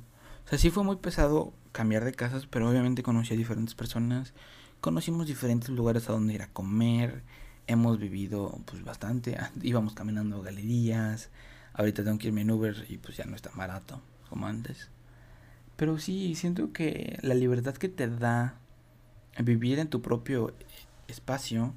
sea, 0.48 0.58
sí 0.58 0.70
fue 0.70 0.84
muy 0.84 0.96
pesado 0.96 1.52
cambiar 1.72 2.04
de 2.04 2.12
casas, 2.12 2.46
pero 2.46 2.68
obviamente 2.68 3.02
conocí 3.02 3.34
a 3.34 3.36
diferentes 3.36 3.74
personas. 3.74 4.32
Conocimos 4.80 5.26
diferentes 5.26 5.68
lugares 5.70 6.08
a 6.08 6.12
donde 6.12 6.34
ir 6.34 6.42
a 6.42 6.52
comer. 6.52 7.22
Hemos 7.66 7.98
vivido 7.98 8.60
pues 8.66 8.84
bastante. 8.84 9.38
Íbamos 9.62 9.94
caminando 9.94 10.42
galerías. 10.42 11.30
Ahorita 11.74 12.04
tengo 12.04 12.18
que 12.18 12.28
irme 12.28 12.42
en 12.42 12.50
Uber 12.50 12.86
y 12.88 12.98
pues 12.98 13.16
ya 13.16 13.24
no 13.24 13.36
es 13.36 13.42
tan 13.42 13.56
barato 13.56 14.00
como 14.28 14.46
antes. 14.46 14.90
Pero 15.76 15.98
sí, 15.98 16.34
siento 16.34 16.72
que 16.72 17.18
la 17.22 17.34
libertad 17.34 17.74
que 17.74 17.88
te 17.88 18.08
da 18.08 18.56
vivir 19.38 19.78
en 19.78 19.88
tu 19.88 20.02
propio 20.02 20.54
espacio 21.08 21.72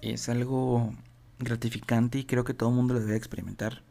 es 0.00 0.28
algo 0.28 0.94
gratificante 1.38 2.18
y 2.18 2.24
creo 2.24 2.44
que 2.44 2.54
todo 2.54 2.70
el 2.70 2.76
mundo 2.76 2.94
lo 2.94 3.00
debe 3.00 3.16
experimentar 3.16 3.82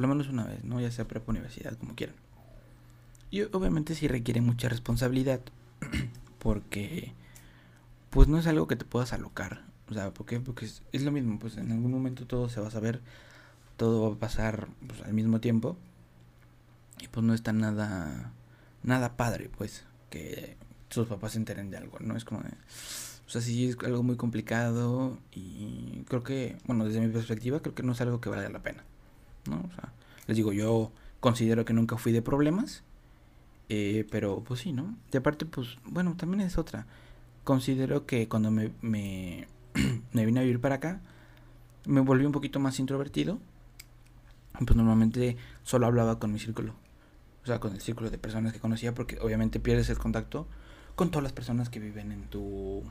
por 0.00 0.08
lo 0.08 0.14
menos 0.14 0.32
una 0.32 0.46
vez, 0.46 0.64
¿no? 0.64 0.80
Ya 0.80 0.90
sea 0.90 1.06
prepa 1.06 1.30
universidad, 1.30 1.76
como 1.76 1.94
quieran. 1.94 2.16
Y 3.30 3.42
obviamente 3.42 3.94
sí 3.94 4.08
requiere 4.08 4.40
mucha 4.40 4.70
responsabilidad 4.70 5.42
porque 6.38 7.12
pues 8.08 8.26
no 8.26 8.38
es 8.38 8.46
algo 8.46 8.66
que 8.66 8.76
te 8.76 8.86
puedas 8.86 9.12
alocar. 9.12 9.62
O 9.90 9.92
sea, 9.92 10.14
¿por 10.14 10.24
qué? 10.24 10.40
Porque 10.40 10.64
es, 10.64 11.02
lo 11.02 11.12
mismo, 11.12 11.38
pues 11.38 11.58
en 11.58 11.70
algún 11.70 11.90
momento 11.90 12.24
todo 12.26 12.48
se 12.48 12.62
va 12.62 12.68
a 12.68 12.70
saber, 12.70 13.02
todo 13.76 14.08
va 14.08 14.16
a 14.16 14.18
pasar 14.18 14.68
pues, 14.86 15.02
al 15.02 15.12
mismo 15.12 15.38
tiempo. 15.38 15.76
Y 16.98 17.08
pues 17.08 17.26
no 17.26 17.34
está 17.34 17.52
nada 17.52 18.32
nada 18.82 19.18
padre, 19.18 19.50
pues, 19.54 19.84
que 20.08 20.56
sus 20.88 21.08
papás 21.08 21.32
se 21.32 21.38
enteren 21.38 21.70
de 21.70 21.76
algo, 21.76 21.98
¿no? 22.00 22.16
Es 22.16 22.24
como 22.24 22.40
de, 22.40 22.48
o 22.48 23.28
sea, 23.28 23.42
sí 23.42 23.68
es 23.68 23.76
algo 23.84 24.02
muy 24.02 24.16
complicado 24.16 25.18
y 25.30 26.04
creo 26.08 26.22
que, 26.22 26.56
bueno, 26.64 26.86
desde 26.86 27.02
mi 27.02 27.12
perspectiva, 27.12 27.60
creo 27.60 27.74
que 27.74 27.82
no 27.82 27.92
es 27.92 28.00
algo 28.00 28.22
que 28.22 28.30
valga 28.30 28.48
la 28.48 28.62
pena, 28.62 28.82
¿no? 29.48 29.56
O 29.56 29.74
sea, 29.74 29.92
les 30.26 30.36
digo, 30.36 30.52
yo 30.52 30.92
considero 31.20 31.64
que 31.64 31.72
nunca 31.72 31.96
fui 31.96 32.12
de 32.12 32.22
problemas, 32.22 32.82
eh, 33.68 34.06
pero 34.10 34.42
pues 34.42 34.60
sí, 34.60 34.72
¿no? 34.72 34.96
Y 35.12 35.16
aparte, 35.16 35.46
pues, 35.46 35.78
bueno, 35.84 36.16
también 36.16 36.40
es 36.40 36.58
otra. 36.58 36.86
Considero 37.44 38.06
que 38.06 38.28
cuando 38.28 38.50
me, 38.50 38.72
me, 38.82 39.46
vine 40.12 40.40
a 40.40 40.42
vivir 40.42 40.60
para 40.60 40.76
acá, 40.76 41.00
me 41.86 42.00
volví 42.00 42.24
un 42.24 42.32
poquito 42.32 42.58
más 42.60 42.78
introvertido. 42.78 43.38
Pues 44.52 44.76
normalmente 44.76 45.36
solo 45.62 45.86
hablaba 45.86 46.18
con 46.18 46.32
mi 46.32 46.38
círculo. 46.38 46.74
O 47.44 47.46
sea, 47.46 47.60
con 47.60 47.72
el 47.72 47.80
círculo 47.80 48.10
de 48.10 48.18
personas 48.18 48.52
que 48.52 48.58
conocía, 48.58 48.94
porque 48.94 49.18
obviamente 49.20 49.60
pierdes 49.60 49.88
el 49.88 49.98
contacto 49.98 50.46
con 50.96 51.10
todas 51.10 51.22
las 51.22 51.32
personas 51.32 51.70
que 51.70 51.80
viven 51.80 52.12
en 52.12 52.24
tu 52.24 52.82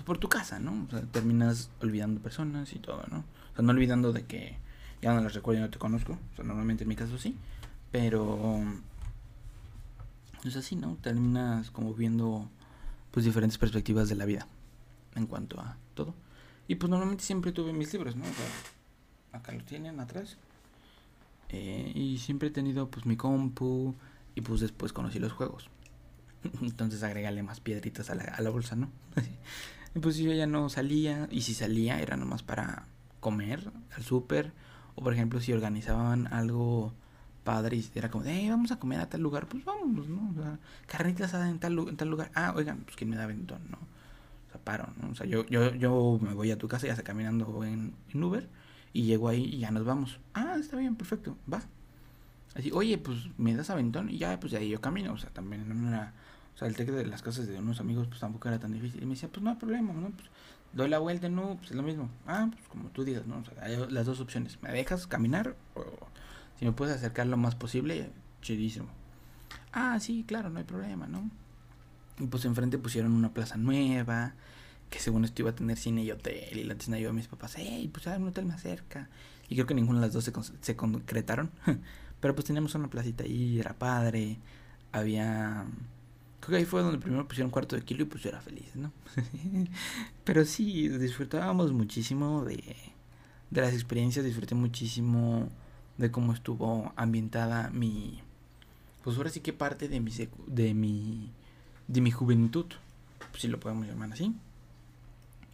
pues, 0.00 0.04
por 0.06 0.18
tu 0.18 0.28
casa, 0.28 0.58
¿no? 0.58 0.86
O 0.86 0.90
sea, 0.90 1.02
terminas 1.02 1.70
olvidando 1.82 2.20
personas 2.20 2.72
y 2.72 2.78
todo, 2.78 3.04
¿no? 3.10 3.18
O 3.18 3.54
sea, 3.54 3.62
no 3.62 3.72
olvidando 3.72 4.12
de 4.12 4.24
que 4.24 4.56
ya 5.02 5.14
no 5.14 5.20
las 5.20 5.34
recuerdo 5.34 5.60
y 5.60 5.62
no 5.62 5.70
te 5.70 5.78
conozco. 5.78 6.18
O 6.32 6.36
sea, 6.36 6.44
normalmente 6.44 6.84
en 6.84 6.88
mi 6.88 6.96
caso 6.96 7.18
sí. 7.18 7.36
Pero 7.90 8.60
es 10.44 10.56
así, 10.56 10.76
¿no? 10.76 10.96
Terminas 11.02 11.70
como 11.70 11.94
viendo 11.94 12.48
pues 13.10 13.24
diferentes 13.24 13.58
perspectivas 13.58 14.08
de 14.08 14.14
la 14.14 14.24
vida 14.24 14.46
en 15.16 15.26
cuanto 15.26 15.60
a 15.60 15.76
todo. 15.94 16.14
Y 16.68 16.76
pues 16.76 16.88
normalmente 16.88 17.24
siempre 17.24 17.52
tuve 17.52 17.72
mis 17.72 17.92
libros, 17.92 18.16
¿no? 18.16 18.24
Acá 19.32 19.52
los 19.52 19.64
tienen 19.64 19.98
atrás. 20.00 20.36
Eh, 21.48 21.90
y 21.94 22.18
siempre 22.18 22.48
he 22.48 22.52
tenido 22.52 22.90
pues 22.90 23.06
mi 23.06 23.16
compu 23.16 23.94
y 24.34 24.40
pues 24.40 24.60
después 24.60 24.92
conocí 24.92 25.18
los 25.18 25.32
juegos. 25.32 25.68
Entonces 26.62 27.02
agregarle 27.02 27.42
más 27.42 27.60
piedritas 27.60 28.10
a 28.10 28.14
la, 28.14 28.24
a 28.24 28.40
la 28.40 28.50
bolsa, 28.50 28.76
¿no? 28.76 28.88
pues 30.00 30.16
yo 30.16 30.32
ya 30.32 30.46
no 30.46 30.68
salía, 30.68 31.28
y 31.30 31.42
si 31.42 31.54
salía 31.54 32.00
era 32.00 32.16
nomás 32.16 32.42
para 32.42 32.86
comer 33.18 33.72
al 33.96 34.04
súper, 34.04 34.52
o 35.00 35.02
por 35.02 35.14
ejemplo 35.14 35.40
si 35.40 35.52
organizaban 35.52 36.26
algo 36.32 36.92
padre 37.44 37.78
y 37.78 37.90
era 37.94 38.10
como 38.10 38.24
de, 38.24 38.50
vamos 38.50 38.70
a 38.70 38.78
comer 38.78 39.00
a 39.00 39.08
tal 39.08 39.22
lugar, 39.22 39.46
pues 39.48 39.64
vamos, 39.64 40.08
¿no? 40.08 40.30
O 40.30 40.34
sea, 40.34 40.58
carnitas 40.86 41.32
en 41.34 41.58
tal, 41.58 41.78
en 41.78 41.96
tal 41.96 42.08
lugar, 42.08 42.30
ah, 42.34 42.52
oigan, 42.54 42.80
pues 42.84 42.96
quién 42.96 43.10
me 43.10 43.16
da 43.16 43.26
ventón, 43.26 43.62
¿no? 43.70 43.78
O 43.78 44.52
sea, 44.52 44.60
paro, 44.62 44.88
¿no? 45.00 45.10
O 45.10 45.14
sea, 45.14 45.26
yo, 45.26 45.46
yo, 45.46 45.74
yo 45.74 46.18
me 46.20 46.34
voy 46.34 46.50
a 46.50 46.58
tu 46.58 46.68
casa, 46.68 46.86
ya 46.86 46.92
está 46.92 47.02
caminando 47.04 47.64
en, 47.64 47.94
Uber, 48.14 48.46
y 48.92 49.04
llego 49.04 49.28
ahí 49.28 49.44
y 49.44 49.58
ya 49.58 49.70
nos 49.70 49.84
vamos. 49.84 50.20
Ah, 50.34 50.56
está 50.60 50.76
bien, 50.76 50.96
perfecto, 50.96 51.36
va. 51.52 51.62
Así, 52.54 52.70
oye, 52.72 52.98
pues 52.98 53.18
me 53.38 53.54
das 53.54 53.70
aventón 53.70 54.10
y 54.10 54.18
ya, 54.18 54.38
pues 54.38 54.52
de 54.52 54.58
ahí 54.58 54.68
yo 54.68 54.80
camino, 54.80 55.12
o 55.12 55.18
sea, 55.18 55.30
también 55.30 55.66
no 55.68 55.88
era 55.88 56.12
sea, 56.60 56.68
el 56.68 56.76
TEC 56.76 56.90
de 56.90 57.06
las 57.06 57.22
casas 57.22 57.46
de 57.46 57.58
unos 57.58 57.80
amigos 57.80 58.06
pues 58.06 58.20
tampoco 58.20 58.48
era 58.48 58.58
tan 58.58 58.72
difícil. 58.72 59.02
Y 59.02 59.06
me 59.06 59.14
decía, 59.14 59.28
pues 59.28 59.42
no 59.42 59.50
hay 59.50 59.56
problema, 59.56 59.92
¿no? 59.92 60.10
Pues 60.10 60.28
doy 60.72 60.88
la 60.88 60.98
vuelta, 60.98 61.28
no, 61.28 61.56
pues 61.56 61.70
es 61.70 61.76
lo 61.76 61.82
mismo. 61.82 62.10
Ah, 62.26 62.48
pues 62.50 62.68
como 62.68 62.88
tú 62.90 63.04
digas, 63.04 63.26
¿no? 63.26 63.38
O 63.38 63.44
sea, 63.44 63.64
hay 63.64 63.76
las 63.90 64.06
dos 64.06 64.20
opciones. 64.20 64.60
¿Me 64.62 64.70
dejas 64.72 65.06
caminar? 65.06 65.56
O 65.74 65.84
si 66.58 66.64
me 66.64 66.72
puedes 66.72 66.94
acercar 66.94 67.26
lo 67.26 67.36
más 67.36 67.54
posible, 67.54 68.10
chidísimo. 68.42 68.88
Ah, 69.72 69.98
sí, 70.00 70.24
claro, 70.26 70.50
no 70.50 70.58
hay 70.58 70.64
problema, 70.64 71.06
¿no? 71.06 71.30
Y 72.18 72.26
pues 72.26 72.44
enfrente 72.44 72.76
pusieron 72.76 73.12
una 73.12 73.32
plaza 73.32 73.56
nueva, 73.56 74.34
que 74.90 74.98
según 74.98 75.24
esto 75.24 75.42
iba 75.42 75.50
a 75.50 75.54
tener 75.54 75.78
cine 75.78 76.02
y 76.02 76.10
hotel. 76.10 76.58
Y 76.58 76.64
la 76.64 76.74
tienda 76.74 76.98
yo 76.98 77.10
a 77.10 77.12
mis 77.12 77.28
papás, 77.28 77.54
hey, 77.56 77.88
pues 77.92 78.06
hay 78.06 78.20
un 78.20 78.28
hotel 78.28 78.44
más 78.46 78.60
cerca. 78.60 79.08
Y 79.48 79.54
creo 79.54 79.66
que 79.66 79.74
ninguna 79.74 80.00
de 80.00 80.06
las 80.06 80.12
dos 80.12 80.24
se, 80.24 80.32
se 80.60 80.76
concretaron. 80.76 81.50
Pero 82.20 82.34
pues 82.34 82.44
teníamos 82.46 82.74
una 82.74 82.88
placita 82.88 83.24
ahí, 83.24 83.58
era 83.58 83.72
padre. 83.72 84.38
Había... 84.92 85.64
Creo 86.40 86.50
que 86.50 86.56
ahí 86.56 86.64
fue 86.64 86.82
donde 86.82 86.98
primero 86.98 87.28
pusieron 87.28 87.50
cuarto 87.50 87.76
de 87.76 87.82
kilo 87.82 88.02
y 88.02 88.06
pues 88.06 88.22
yo 88.22 88.30
era 88.30 88.40
feliz, 88.40 88.74
¿no? 88.74 88.92
Pero 90.24 90.44
sí, 90.44 90.88
disfrutábamos 90.88 91.72
muchísimo 91.72 92.44
de, 92.44 92.76
de 93.50 93.60
las 93.60 93.74
experiencias, 93.74 94.24
disfruté 94.24 94.54
muchísimo 94.54 95.48
de 95.98 96.10
cómo 96.10 96.32
estuvo 96.32 96.92
ambientada 96.96 97.70
mi... 97.70 98.20
Pues 99.04 99.16
ahora 99.16 99.30
sí 99.30 99.40
que 99.40 99.52
parte 99.52 99.88
de 99.88 100.00
mi, 100.00 100.12
de 100.46 100.74
mi, 100.74 101.30
de 101.88 102.00
mi 102.00 102.10
juventud, 102.10 102.66
si 103.36 103.48
lo 103.48 103.60
podemos 103.60 103.86
llamar 103.86 104.12
así. 104.12 104.34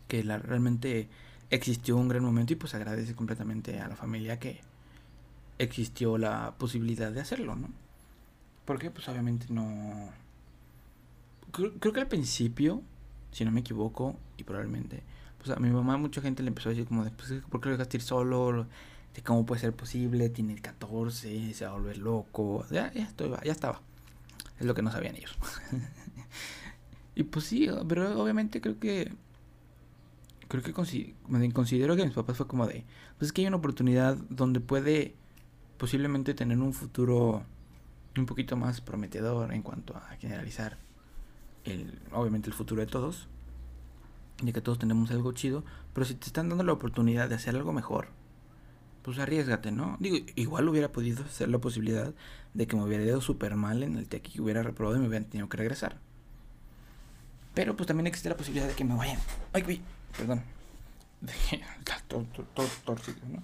Que 0.08 0.22
la, 0.22 0.38
realmente 0.38 1.08
existió 1.50 1.96
un 1.96 2.08
gran 2.08 2.24
momento 2.24 2.52
y 2.52 2.56
pues 2.56 2.74
agradece 2.74 3.14
completamente 3.14 3.80
a 3.80 3.88
la 3.88 3.96
familia 3.96 4.38
que 4.38 4.60
existió 5.58 6.18
la 6.18 6.54
posibilidad 6.58 7.10
de 7.10 7.20
hacerlo, 7.20 7.56
¿no? 7.56 7.70
Porque 8.64 8.90
pues 8.90 9.08
obviamente 9.08 9.46
no... 9.50 10.10
Creo, 11.52 11.72
creo, 11.78 11.92
que 11.92 12.00
al 12.00 12.08
principio, 12.08 12.82
si 13.32 13.44
no 13.44 13.50
me 13.50 13.60
equivoco, 13.60 14.16
y 14.36 14.44
probablemente, 14.44 15.02
pues 15.38 15.56
a 15.56 15.60
mi 15.60 15.70
mamá 15.70 15.96
mucha 15.96 16.20
gente 16.20 16.42
le 16.42 16.48
empezó 16.48 16.68
a 16.68 16.72
decir 16.72 16.86
como 16.86 17.04
de, 17.04 17.10
pues, 17.10 17.32
¿por 17.48 17.60
qué 17.60 17.68
lo 17.68 17.76
dejaste 17.76 17.98
ir 17.98 18.02
solo? 18.02 18.66
De 19.14 19.22
cómo 19.22 19.46
puede 19.46 19.60
ser 19.60 19.72
posible, 19.72 20.28
tiene 20.28 20.56
14, 20.56 21.54
se 21.54 21.64
va 21.64 21.70
a 21.70 21.74
volver 21.74 21.98
loco, 21.98 22.66
ya, 22.70 22.92
ya, 22.92 23.10
ya 23.44 23.52
estaba. 23.52 23.80
Es 24.58 24.66
lo 24.66 24.74
que 24.74 24.82
no 24.82 24.90
sabían 24.90 25.16
ellos. 25.16 25.36
y 27.14 27.22
pues 27.24 27.46
sí, 27.46 27.68
pero 27.88 28.20
obviamente 28.20 28.60
creo 28.60 28.78
que 28.78 29.12
creo 30.48 30.62
que 30.62 30.72
considero 30.72 31.96
que 31.96 32.04
mis 32.04 32.14
papás 32.14 32.36
fue 32.36 32.46
como 32.46 32.66
de, 32.66 32.84
pues 33.18 33.28
es 33.28 33.32
que 33.32 33.42
hay 33.42 33.48
una 33.48 33.56
oportunidad 33.56 34.16
donde 34.30 34.60
puede 34.60 35.14
posiblemente 35.78 36.34
tener 36.34 36.58
un 36.58 36.72
futuro 36.72 37.42
un 38.16 38.26
poquito 38.26 38.56
más 38.56 38.80
prometedor 38.80 39.52
en 39.52 39.62
cuanto 39.62 39.96
a 39.96 40.16
generalizar 40.18 40.78
el, 41.66 41.98
obviamente 42.12 42.48
el 42.48 42.54
futuro 42.54 42.80
de 42.80 42.86
todos, 42.86 43.28
ya 44.42 44.52
que 44.52 44.60
todos 44.60 44.78
tenemos 44.78 45.10
algo 45.10 45.32
chido, 45.32 45.64
pero 45.92 46.04
si 46.04 46.14
te 46.14 46.26
están 46.26 46.48
dando 46.48 46.64
la 46.64 46.72
oportunidad 46.72 47.28
de 47.28 47.34
hacer 47.34 47.54
algo 47.56 47.72
mejor, 47.72 48.08
pues 49.02 49.18
arriesgate, 49.18 49.70
¿no? 49.70 49.96
Digo, 50.00 50.18
igual 50.34 50.68
hubiera 50.68 50.90
podido 50.90 51.26
ser 51.28 51.48
la 51.48 51.58
posibilidad 51.58 52.12
de 52.54 52.66
que 52.66 52.76
me 52.76 52.82
hubiera 52.82 53.04
ido 53.04 53.20
súper 53.20 53.54
mal 53.54 53.82
en 53.82 53.96
el 53.96 54.08
TEC 54.08 54.34
y 54.34 54.40
hubiera 54.40 54.62
reprobado 54.62 54.96
y 54.96 55.00
me 55.00 55.08
hubieran 55.08 55.28
tenido 55.28 55.48
que 55.48 55.56
regresar. 55.56 55.98
Pero 57.54 57.76
pues 57.76 57.86
también 57.86 58.06
existe 58.06 58.28
la 58.28 58.36
posibilidad 58.36 58.66
de 58.66 58.74
que 58.74 58.84
me 58.84 58.96
vayan. 58.96 59.18
Ay, 59.52 59.62
güey, 59.62 59.80
perdón. 60.16 60.42
De 61.20 61.32
que, 61.48 61.58
¿no? 63.28 63.42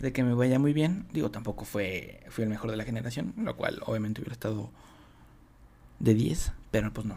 de 0.00 0.12
que 0.12 0.22
me 0.22 0.34
vaya 0.34 0.58
muy 0.58 0.72
bien. 0.72 1.06
Digo, 1.12 1.30
tampoco 1.30 1.64
fue, 1.64 2.20
fui 2.28 2.44
el 2.44 2.50
mejor 2.50 2.70
de 2.70 2.76
la 2.76 2.84
generación, 2.84 3.32
lo 3.36 3.56
cual 3.56 3.80
obviamente 3.86 4.20
hubiera 4.20 4.34
estado 4.34 4.70
de 6.00 6.14
10, 6.14 6.52
pero 6.70 6.92
pues 6.92 7.06
no. 7.06 7.16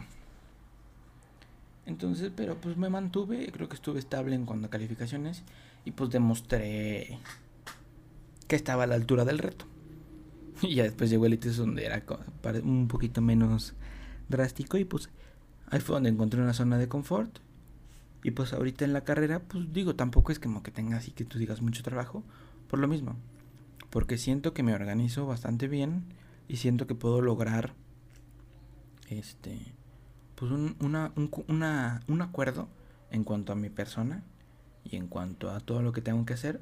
Entonces, 1.88 2.30
pero 2.36 2.60
pues 2.60 2.76
me 2.76 2.88
mantuve, 2.88 3.50
creo 3.50 3.68
que 3.68 3.74
estuve 3.74 3.98
estable 3.98 4.36
en 4.36 4.46
cuanto 4.46 4.68
a 4.68 4.70
calificaciones 4.70 5.42
y 5.84 5.90
pues 5.90 6.10
demostré 6.10 7.18
que 8.46 8.54
estaba 8.54 8.84
a 8.84 8.86
la 8.86 8.94
altura 8.94 9.24
del 9.24 9.38
reto. 9.38 9.66
Y 10.62 10.74
ya 10.74 10.82
después 10.84 11.08
llegó 11.10 11.26
el 11.26 11.34
ITES 11.34 11.56
donde 11.56 11.84
era 11.86 12.04
un 12.62 12.88
poquito 12.88 13.20
menos 13.20 13.74
drástico 14.28 14.76
y 14.76 14.84
pues 14.84 15.08
Ahí 15.70 15.80
fue 15.80 15.94
donde 15.94 16.08
encontré 16.08 16.40
una 16.40 16.54
zona 16.54 16.78
de 16.78 16.88
confort. 16.88 17.38
Y 18.22 18.30
pues 18.32 18.52
ahorita 18.52 18.84
en 18.84 18.92
la 18.92 19.04
carrera, 19.04 19.40
pues 19.40 19.72
digo, 19.72 19.94
tampoco 19.94 20.32
es 20.32 20.38
como 20.38 20.62
que 20.62 20.70
tenga 20.70 20.96
así 20.96 21.10
que 21.10 21.24
tú 21.24 21.38
digas 21.38 21.60
mucho 21.60 21.82
trabajo. 21.82 22.24
Por 22.68 22.78
lo 22.78 22.88
mismo. 22.88 23.16
Porque 23.90 24.18
siento 24.18 24.54
que 24.54 24.62
me 24.62 24.74
organizo 24.74 25.26
bastante 25.26 25.68
bien. 25.68 26.04
Y 26.48 26.56
siento 26.56 26.86
que 26.86 26.94
puedo 26.94 27.20
lograr. 27.20 27.74
Este. 29.10 29.74
Pues 30.38 30.52
un, 30.52 30.76
una, 30.80 31.12
un, 31.16 31.30
una, 31.48 32.00
un 32.08 32.22
acuerdo 32.22 32.68
en 33.10 33.24
cuanto 33.24 33.52
a 33.52 33.56
mi 33.56 33.70
persona. 33.70 34.22
Y 34.84 34.96
en 34.96 35.08
cuanto 35.08 35.50
a 35.50 35.60
todo 35.60 35.82
lo 35.82 35.92
que 35.92 36.00
tengo 36.00 36.24
que 36.24 36.34
hacer. 36.34 36.60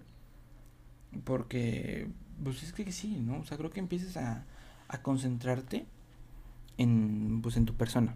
Porque. 1.25 2.09
Pues 2.43 2.63
es 2.63 2.73
que 2.73 2.91
sí, 2.93 3.19
¿no? 3.21 3.39
O 3.39 3.45
sea, 3.45 3.57
creo 3.57 3.71
que 3.71 3.81
empiezas 3.81 4.17
a, 4.17 4.45
a 4.89 5.03
concentrarte 5.03 5.87
en, 6.77 7.41
pues, 7.43 7.57
en 7.57 7.65
tu 7.65 7.75
persona 7.75 8.15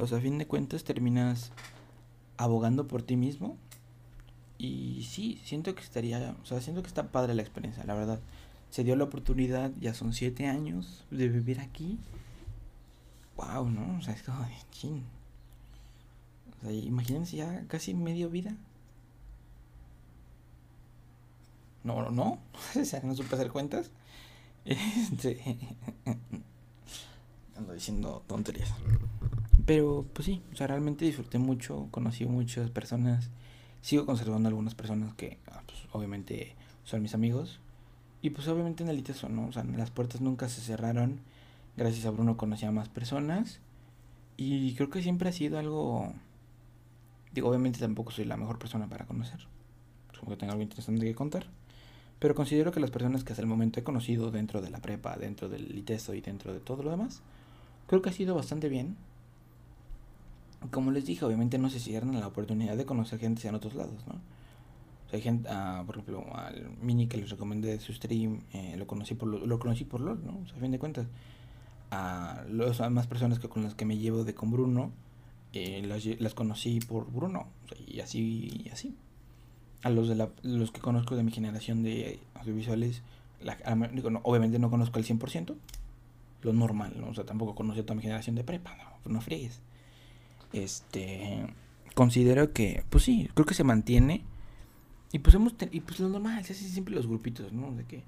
o 0.00 0.06
sea, 0.06 0.18
a 0.18 0.20
fin 0.20 0.38
de 0.38 0.46
cuentas 0.46 0.84
terminas 0.84 1.52
abogando 2.36 2.86
por 2.86 3.02
ti 3.02 3.16
mismo. 3.16 3.56
Y 4.58 5.06
sí, 5.08 5.40
siento 5.44 5.74
que 5.74 5.82
estaría, 5.82 6.34
o 6.42 6.46
sea, 6.46 6.60
siento 6.60 6.82
que 6.82 6.88
está 6.88 7.08
padre 7.08 7.34
la 7.34 7.42
experiencia, 7.42 7.84
la 7.84 7.94
verdad. 7.94 8.20
Se 8.70 8.84
dio 8.84 8.96
la 8.96 9.04
oportunidad, 9.04 9.70
ya 9.80 9.94
son 9.94 10.12
siete 10.12 10.46
años 10.46 11.04
de 11.10 11.28
vivir 11.28 11.60
aquí. 11.60 11.98
Wow, 13.38 13.70
¿no? 13.70 13.98
O 13.98 14.02
sea, 14.02 14.14
es 14.14 14.22
como 14.22 14.40
de 14.42 14.52
chin. 14.72 15.04
O 16.58 16.60
sea, 16.60 16.72
imagínense 16.72 17.36
ya 17.36 17.64
casi 17.68 17.94
medio 17.94 18.28
vida. 18.28 18.54
No, 21.84 22.02
no, 22.02 22.10
no. 22.10 22.38
O 22.74 23.06
no 23.06 23.14
supe 23.14 23.34
hacer 23.34 23.50
cuentas. 23.50 23.90
Este. 24.64 25.56
Ando 27.56 27.72
diciendo 27.72 28.22
tonterías. 28.26 28.74
Pero 29.64 30.04
pues 30.12 30.26
sí, 30.26 30.42
o 30.52 30.56
sea, 30.56 30.66
realmente 30.66 31.04
disfruté 31.04 31.38
mucho, 31.38 31.88
conocí 31.90 32.26
muchas 32.26 32.70
personas, 32.70 33.30
sigo 33.82 34.04
conservando 34.04 34.48
algunas 34.48 34.74
personas 34.74 35.14
que 35.14 35.38
ah, 35.46 35.62
pues, 35.64 35.78
obviamente 35.92 36.54
son 36.84 37.02
mis 37.02 37.14
amigos. 37.14 37.60
Y 38.20 38.30
pues 38.30 38.48
obviamente 38.48 38.82
en 38.82 38.88
el 38.90 38.98
ITESO, 38.98 39.28
¿no? 39.28 39.46
O 39.46 39.52
sea, 39.52 39.64
las 39.64 39.90
puertas 39.90 40.20
nunca 40.20 40.48
se 40.48 40.60
cerraron. 40.60 41.20
Gracias 41.78 42.04
a 42.06 42.10
Bruno 42.10 42.36
conocí 42.36 42.66
a 42.66 42.72
más 42.72 42.88
personas. 42.88 43.60
Y 44.36 44.74
creo 44.74 44.90
que 44.90 45.00
siempre 45.00 45.28
ha 45.30 45.32
sido 45.32 45.58
algo... 45.58 46.12
Digo, 47.32 47.48
obviamente 47.48 47.78
tampoco 47.78 48.10
soy 48.10 48.24
la 48.24 48.36
mejor 48.36 48.58
persona 48.58 48.88
para 48.88 49.06
conocer. 49.06 49.46
Supongo 50.12 50.32
que 50.32 50.40
tengo 50.40 50.52
algo 50.52 50.62
interesante 50.62 51.06
que 51.06 51.14
contar. 51.14 51.46
Pero 52.18 52.34
considero 52.34 52.72
que 52.72 52.80
las 52.80 52.90
personas 52.90 53.24
que 53.24 53.32
hasta 53.32 53.42
el 53.42 53.48
momento 53.48 53.78
he 53.78 53.84
conocido 53.84 54.30
dentro 54.30 54.60
de 54.60 54.70
la 54.70 54.80
prepa, 54.80 55.16
dentro 55.16 55.48
del 55.48 55.74
ITESO 55.78 56.14
y 56.14 56.20
dentro 56.20 56.52
de 56.52 56.60
todo 56.60 56.82
lo 56.82 56.90
demás, 56.90 57.22
creo 57.86 58.02
que 58.02 58.10
ha 58.10 58.12
sido 58.12 58.34
bastante 58.34 58.68
bien 58.68 58.96
como 60.70 60.90
les 60.90 61.06
dije, 61.06 61.24
obviamente 61.24 61.58
no 61.58 61.70
se 61.70 61.78
cierran 61.78 62.18
la 62.18 62.26
oportunidad 62.26 62.76
de 62.76 62.84
conocer 62.84 63.18
gente 63.18 63.46
en 63.46 63.54
otros 63.54 63.74
lados, 63.74 64.04
¿no? 64.06 64.14
Hay 65.12 65.22
gente, 65.22 65.48
ah, 65.50 65.84
por 65.86 65.96
ejemplo, 65.96 66.26
al 66.34 66.70
Mini 66.82 67.06
que 67.06 67.16
les 67.16 67.30
recomendé 67.30 67.78
su 67.80 67.94
stream, 67.94 68.42
eh, 68.52 68.74
lo 68.76 68.86
conocí 68.86 69.14
por 69.14 69.28
lo 69.28 69.58
conocí 69.58 69.84
por 69.84 70.00
LOL, 70.00 70.20
¿no? 70.24 70.40
O 70.42 70.46
sea, 70.46 70.56
a 70.56 70.60
fin 70.60 70.70
de 70.70 70.78
cuentas, 70.78 71.06
a 71.90 72.44
las 72.50 72.90
más 72.90 73.06
personas 73.06 73.38
que 73.38 73.48
con 73.48 73.64
las 73.64 73.74
que 73.74 73.84
me 73.84 73.98
llevo 73.98 74.24
de 74.24 74.34
con 74.34 74.50
Bruno, 74.50 74.92
eh, 75.52 75.82
las, 75.86 76.04
las, 76.20 76.34
conocí 76.34 76.80
por 76.80 77.10
Bruno, 77.10 77.46
y 77.86 78.00
así, 78.00 78.68
así. 78.72 78.94
A 79.82 79.90
los 79.90 80.08
de 80.08 80.16
la, 80.16 80.30
los 80.42 80.72
que 80.72 80.80
conozco 80.80 81.16
de 81.16 81.22
mi 81.22 81.30
generación 81.30 81.82
de 81.82 82.18
audiovisuales, 82.34 83.02
obviamente 84.22 84.58
no 84.58 84.70
conozco 84.70 84.98
al 84.98 85.04
100%, 85.04 85.54
lo 86.42 86.52
normal, 86.52 86.94
¿no? 86.98 87.08
O 87.08 87.14
sea, 87.14 87.24
tampoco 87.24 87.54
conocí 87.54 87.80
a 87.80 87.82
toda 87.84 87.94
mi 87.94 88.02
generación 88.02 88.36
de 88.36 88.44
prepa, 88.44 88.76
no, 88.76 89.12
no 89.12 89.20
friegues 89.20 89.60
este 90.52 91.46
considero 91.94 92.52
que 92.52 92.84
pues 92.90 93.04
sí 93.04 93.28
creo 93.34 93.46
que 93.46 93.54
se 93.54 93.64
mantiene 93.64 94.22
y 95.12 95.18
pues 95.18 95.34
hemos 95.34 95.54
y 95.70 95.80
pues 95.80 96.00
lo 96.00 96.08
normal 96.08 96.44
se 96.44 96.54
siempre 96.54 96.94
los 96.94 97.06
grupitos 97.06 97.52
no 97.52 97.72
de 97.72 97.84
que 97.84 98.04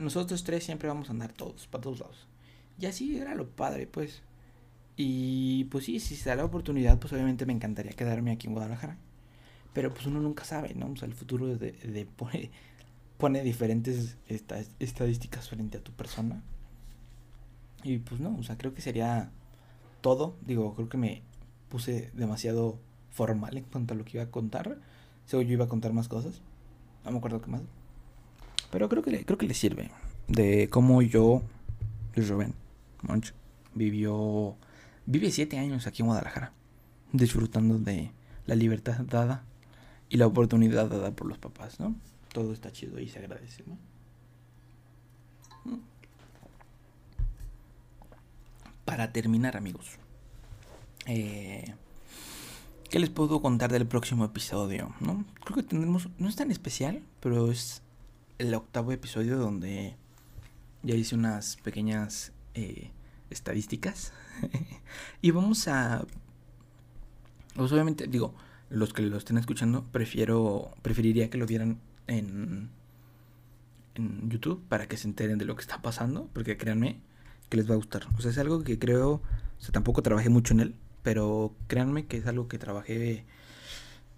nosotros 0.00 0.42
tres 0.42 0.64
siempre 0.64 0.88
vamos 0.88 1.08
a 1.08 1.12
andar 1.12 1.32
todos 1.32 1.66
para 1.68 1.82
todos 1.82 2.00
lados 2.00 2.26
y 2.80 2.86
así 2.86 3.16
era 3.16 3.34
lo 3.34 3.48
padre 3.48 3.86
pues 3.86 4.22
y 4.96 5.64
pues 5.64 5.84
sí 5.84 6.00
si 6.00 6.16
se 6.16 6.30
da 6.30 6.36
la 6.36 6.44
oportunidad 6.44 6.98
pues 6.98 7.12
obviamente 7.12 7.46
me 7.46 7.52
encantaría 7.52 7.92
quedarme 7.92 8.32
aquí 8.32 8.46
en 8.46 8.54
Guadalajara 8.54 8.96
pero 9.72 9.92
pues 9.92 10.06
uno 10.06 10.20
nunca 10.20 10.44
sabe 10.44 10.74
no 10.74 10.90
o 10.90 10.96
sea 10.96 11.06
el 11.06 11.14
futuro 11.14 11.46
de, 11.46 12.08
pone, 13.18 13.42
diferentes 13.42 14.16
estadísticas 14.78 15.48
frente 15.48 15.78
a 15.78 15.84
tu 15.84 15.92
persona 15.92 16.42
y 17.82 17.98
pues 17.98 18.20
no 18.20 18.36
o 18.38 18.42
sea 18.42 18.56
creo 18.58 18.74
que 18.74 18.80
sería 18.80 19.30
todo 20.00 20.36
digo 20.46 20.74
creo 20.74 20.88
que 20.88 20.98
me 20.98 21.22
puse 21.68 22.10
demasiado 22.14 22.78
formal 23.10 23.56
en 23.56 23.64
cuanto 23.64 23.94
a 23.94 23.96
lo 23.96 24.04
que 24.04 24.18
iba 24.18 24.24
a 24.24 24.30
contar. 24.30 24.78
Según 25.26 25.46
yo 25.46 25.52
iba 25.52 25.64
a 25.64 25.68
contar 25.68 25.92
más 25.92 26.08
cosas. 26.08 26.40
No 27.04 27.12
me 27.12 27.18
acuerdo 27.18 27.40
qué 27.40 27.50
más. 27.50 27.62
Pero 28.70 28.88
creo 28.88 29.02
que 29.02 29.10
le, 29.10 29.24
creo 29.24 29.38
que 29.38 29.46
le 29.46 29.54
sirve. 29.54 29.90
De 30.28 30.68
cómo 30.68 31.02
yo, 31.02 31.42
Rubén 32.14 32.54
Monch, 33.02 33.32
vivió. 33.74 34.56
Vive 35.06 35.30
siete 35.30 35.58
años 35.58 35.86
aquí 35.86 36.02
en 36.02 36.06
Guadalajara. 36.06 36.52
Disfrutando 37.12 37.78
de 37.78 38.12
la 38.46 38.54
libertad 38.54 39.00
dada 39.00 39.44
y 40.08 40.16
la 40.16 40.26
oportunidad 40.26 40.88
dada 40.88 41.10
por 41.12 41.26
los 41.26 41.38
papás, 41.38 41.80
¿no? 41.80 41.94
Todo 42.32 42.52
está 42.52 42.70
chido 42.72 42.98
y 43.00 43.08
se 43.08 43.18
agradece, 43.18 43.64
¿no? 43.66 43.78
Para 48.84 49.12
terminar, 49.12 49.56
amigos 49.56 49.98
Eh, 51.06 51.74
¿Qué 52.90 52.98
les 52.98 53.08
puedo 53.08 53.40
contar 53.40 53.70
del 53.70 53.86
próximo 53.86 54.24
episodio? 54.24 54.92
¿no? 54.98 55.24
Creo 55.44 55.56
que 55.56 55.62
tendremos, 55.62 56.08
no 56.18 56.28
es 56.28 56.34
tan 56.34 56.50
especial, 56.50 57.04
pero 57.20 57.50
es 57.52 57.82
el 58.38 58.52
octavo 58.52 58.90
episodio 58.90 59.38
donde 59.38 59.94
ya 60.82 60.96
hice 60.96 61.14
unas 61.14 61.56
pequeñas 61.58 62.32
eh, 62.54 62.90
estadísticas. 63.30 64.12
y 65.22 65.30
vamos 65.30 65.68
a... 65.68 66.04
Pues 67.54 67.72
obviamente, 67.72 68.06
digo, 68.06 68.34
los 68.70 68.92
que 68.92 69.02
lo 69.02 69.16
estén 69.16 69.38
escuchando, 69.38 69.84
prefiero, 69.90 70.70
preferiría 70.82 71.30
que 71.30 71.38
lo 71.38 71.46
vieran 71.46 71.80
en, 72.06 72.70
en 73.94 74.30
YouTube 74.30 74.62
para 74.68 74.86
que 74.86 74.96
se 74.96 75.08
enteren 75.08 75.38
de 75.38 75.44
lo 75.44 75.56
que 75.56 75.62
está 75.62 75.82
pasando, 75.82 76.28
porque 76.32 76.56
créanme 76.56 77.00
que 77.48 77.56
les 77.56 77.68
va 77.68 77.74
a 77.74 77.76
gustar. 77.76 78.06
O 78.16 78.20
sea, 78.20 78.30
es 78.30 78.38
algo 78.38 78.62
que 78.62 78.78
creo, 78.78 79.10
o 79.10 79.22
sea, 79.58 79.72
tampoco 79.72 80.02
trabajé 80.02 80.28
mucho 80.28 80.54
en 80.54 80.60
él, 80.60 80.74
pero 81.02 81.54
créanme 81.66 82.06
que 82.06 82.18
es 82.18 82.26
algo 82.26 82.48
que 82.48 82.58
trabajé 82.58 83.24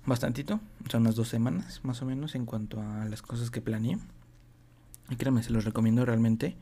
bastantito, 0.05 0.61
o 0.87 0.91
sea, 0.91 1.01
unas 1.01 1.14
dos 1.14 1.28
semanas 1.28 1.80
más 1.85 2.03
o 2.03 2.07
menos 2.07 2.35
en 2.35 2.45
cuanto 2.45 2.80
a 2.80 3.05
las 3.07 3.22
cosas 3.22 3.51
que 3.51 3.61
planeé. 3.61 3.99
Y 5.09 5.16
créanme, 5.16 5.43
se 5.43 5.51
los 5.51 5.64
recomiendo 5.64 6.05
realmente. 6.05 6.57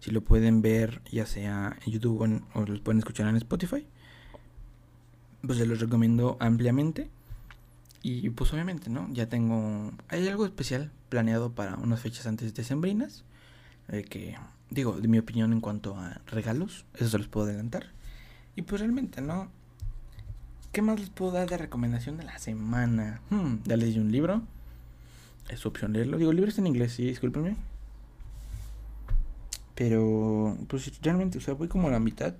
Si 0.00 0.10
lo 0.10 0.20
pueden 0.20 0.62
ver, 0.62 1.02
ya 1.10 1.26
sea 1.26 1.76
en 1.84 1.92
YouTube 1.92 2.20
o, 2.20 2.58
o 2.58 2.64
los 2.64 2.80
pueden 2.80 2.98
escuchar 2.98 3.28
en 3.28 3.36
Spotify, 3.36 3.86
pues 5.46 5.58
se 5.58 5.66
los 5.66 5.80
recomiendo 5.80 6.36
ampliamente. 6.40 7.08
Y 8.02 8.30
pues 8.30 8.52
obviamente, 8.52 8.88
¿no? 8.88 9.08
Ya 9.12 9.28
tengo... 9.28 9.92
Hay 10.08 10.28
algo 10.28 10.46
especial 10.46 10.92
planeado 11.08 11.50
para 11.50 11.74
unas 11.74 12.00
fechas 12.00 12.26
antes 12.28 12.54
de 12.54 12.62
sembrinas. 12.62 13.24
Eh, 13.88 14.04
que, 14.04 14.36
digo, 14.70 15.00
de 15.00 15.08
mi 15.08 15.18
opinión 15.18 15.52
en 15.52 15.60
cuanto 15.60 15.96
a 15.96 16.20
regalos, 16.26 16.84
eso 16.94 17.08
se 17.08 17.18
los 17.18 17.26
puedo 17.26 17.46
adelantar. 17.46 17.86
Y 18.54 18.62
pues 18.62 18.80
realmente, 18.80 19.20
¿no? 19.20 19.50
¿Qué 20.70 20.82
más 20.82 21.00
les 21.00 21.10
puedo 21.10 21.32
dar 21.32 21.48
de 21.48 21.58
recomendación 21.58 22.16
de 22.16 22.24
la 22.24 22.38
semana? 22.38 23.20
Hmm, 23.30 23.56
ya 23.64 23.76
leí 23.76 23.98
un 23.98 24.12
libro. 24.12 24.42
Es 25.48 25.66
opción 25.66 25.92
leerlo. 25.92 26.18
Digo, 26.18 26.30
el 26.30 26.58
en 26.58 26.66
inglés, 26.66 26.92
sí, 26.92 27.06
discúlpenme. 27.06 27.56
Pero, 29.76 30.56
pues 30.68 30.90
realmente, 31.02 31.38
o 31.38 31.40
sea, 31.40 31.54
voy 31.54 31.68
como 31.68 31.88
a 31.88 31.90
la 31.90 32.00
mitad. 32.00 32.34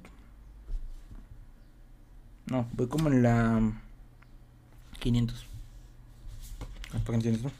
No, 2.46 2.66
voy 2.72 2.88
como 2.88 3.08
en 3.08 3.22
la 3.22 3.72
500. 4.98 5.46
¿Para 6.90 7.04
qué 7.04 7.14
entiendes, 7.14 7.42
no? 7.42 7.52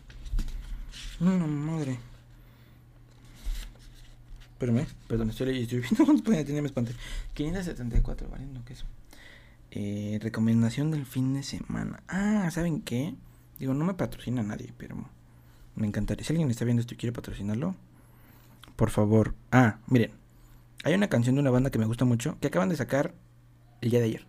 No, 1.21 1.47
madre. 1.47 1.99
Espérame, 4.53 4.87
perdón, 5.07 5.29
estoy, 5.29 5.49
leyendo, 5.49 5.65
estoy 5.65 5.81
viendo 5.81 6.05
cuántos 6.07 6.25
páginas 6.25 6.47
tiene 6.47 6.63
mi 6.63 6.67
espante. 6.69 6.95
574, 7.35 8.31
valiendo 8.31 8.65
que 8.65 8.73
eso. 8.73 8.87
Eh, 9.73 10.19
recomendación 10.23 10.91
del 10.91 11.05
fin 11.05 11.35
de 11.35 11.43
semana. 11.43 12.03
Ah, 12.09 12.51
¿saben 12.51 12.81
qué? 12.81 13.15
Digo, 13.59 13.75
no 13.75 13.85
me 13.85 13.93
patrocina 13.93 14.43
nadie, 14.43 14.73
pero 14.79 14.97
me 15.75 15.87
encantaría. 15.87 16.25
Si 16.25 16.33
alguien 16.33 16.51
está 16.51 16.65
viendo 16.65 16.81
esto 16.81 16.95
y 16.95 16.97
quiere 16.97 17.13
patrocinarlo, 17.13 17.77
por 18.77 18.91
favor. 18.91 19.35
Ah, 19.51 19.79
miren. 19.87 20.13
Hay 20.85 20.95
una 20.95 21.09
canción 21.09 21.35
de 21.35 21.41
una 21.41 21.51
banda 21.51 21.71
que 21.71 21.79
me 21.79 21.87
gusta 21.87 22.05
mucho 22.05 22.39
que 22.41 22.47
acaban 22.47 22.69
de 22.69 22.77
sacar 22.77 23.15
el 23.81 23.91
día 23.91 23.99
de 23.99 24.07
ayer. 24.07 24.27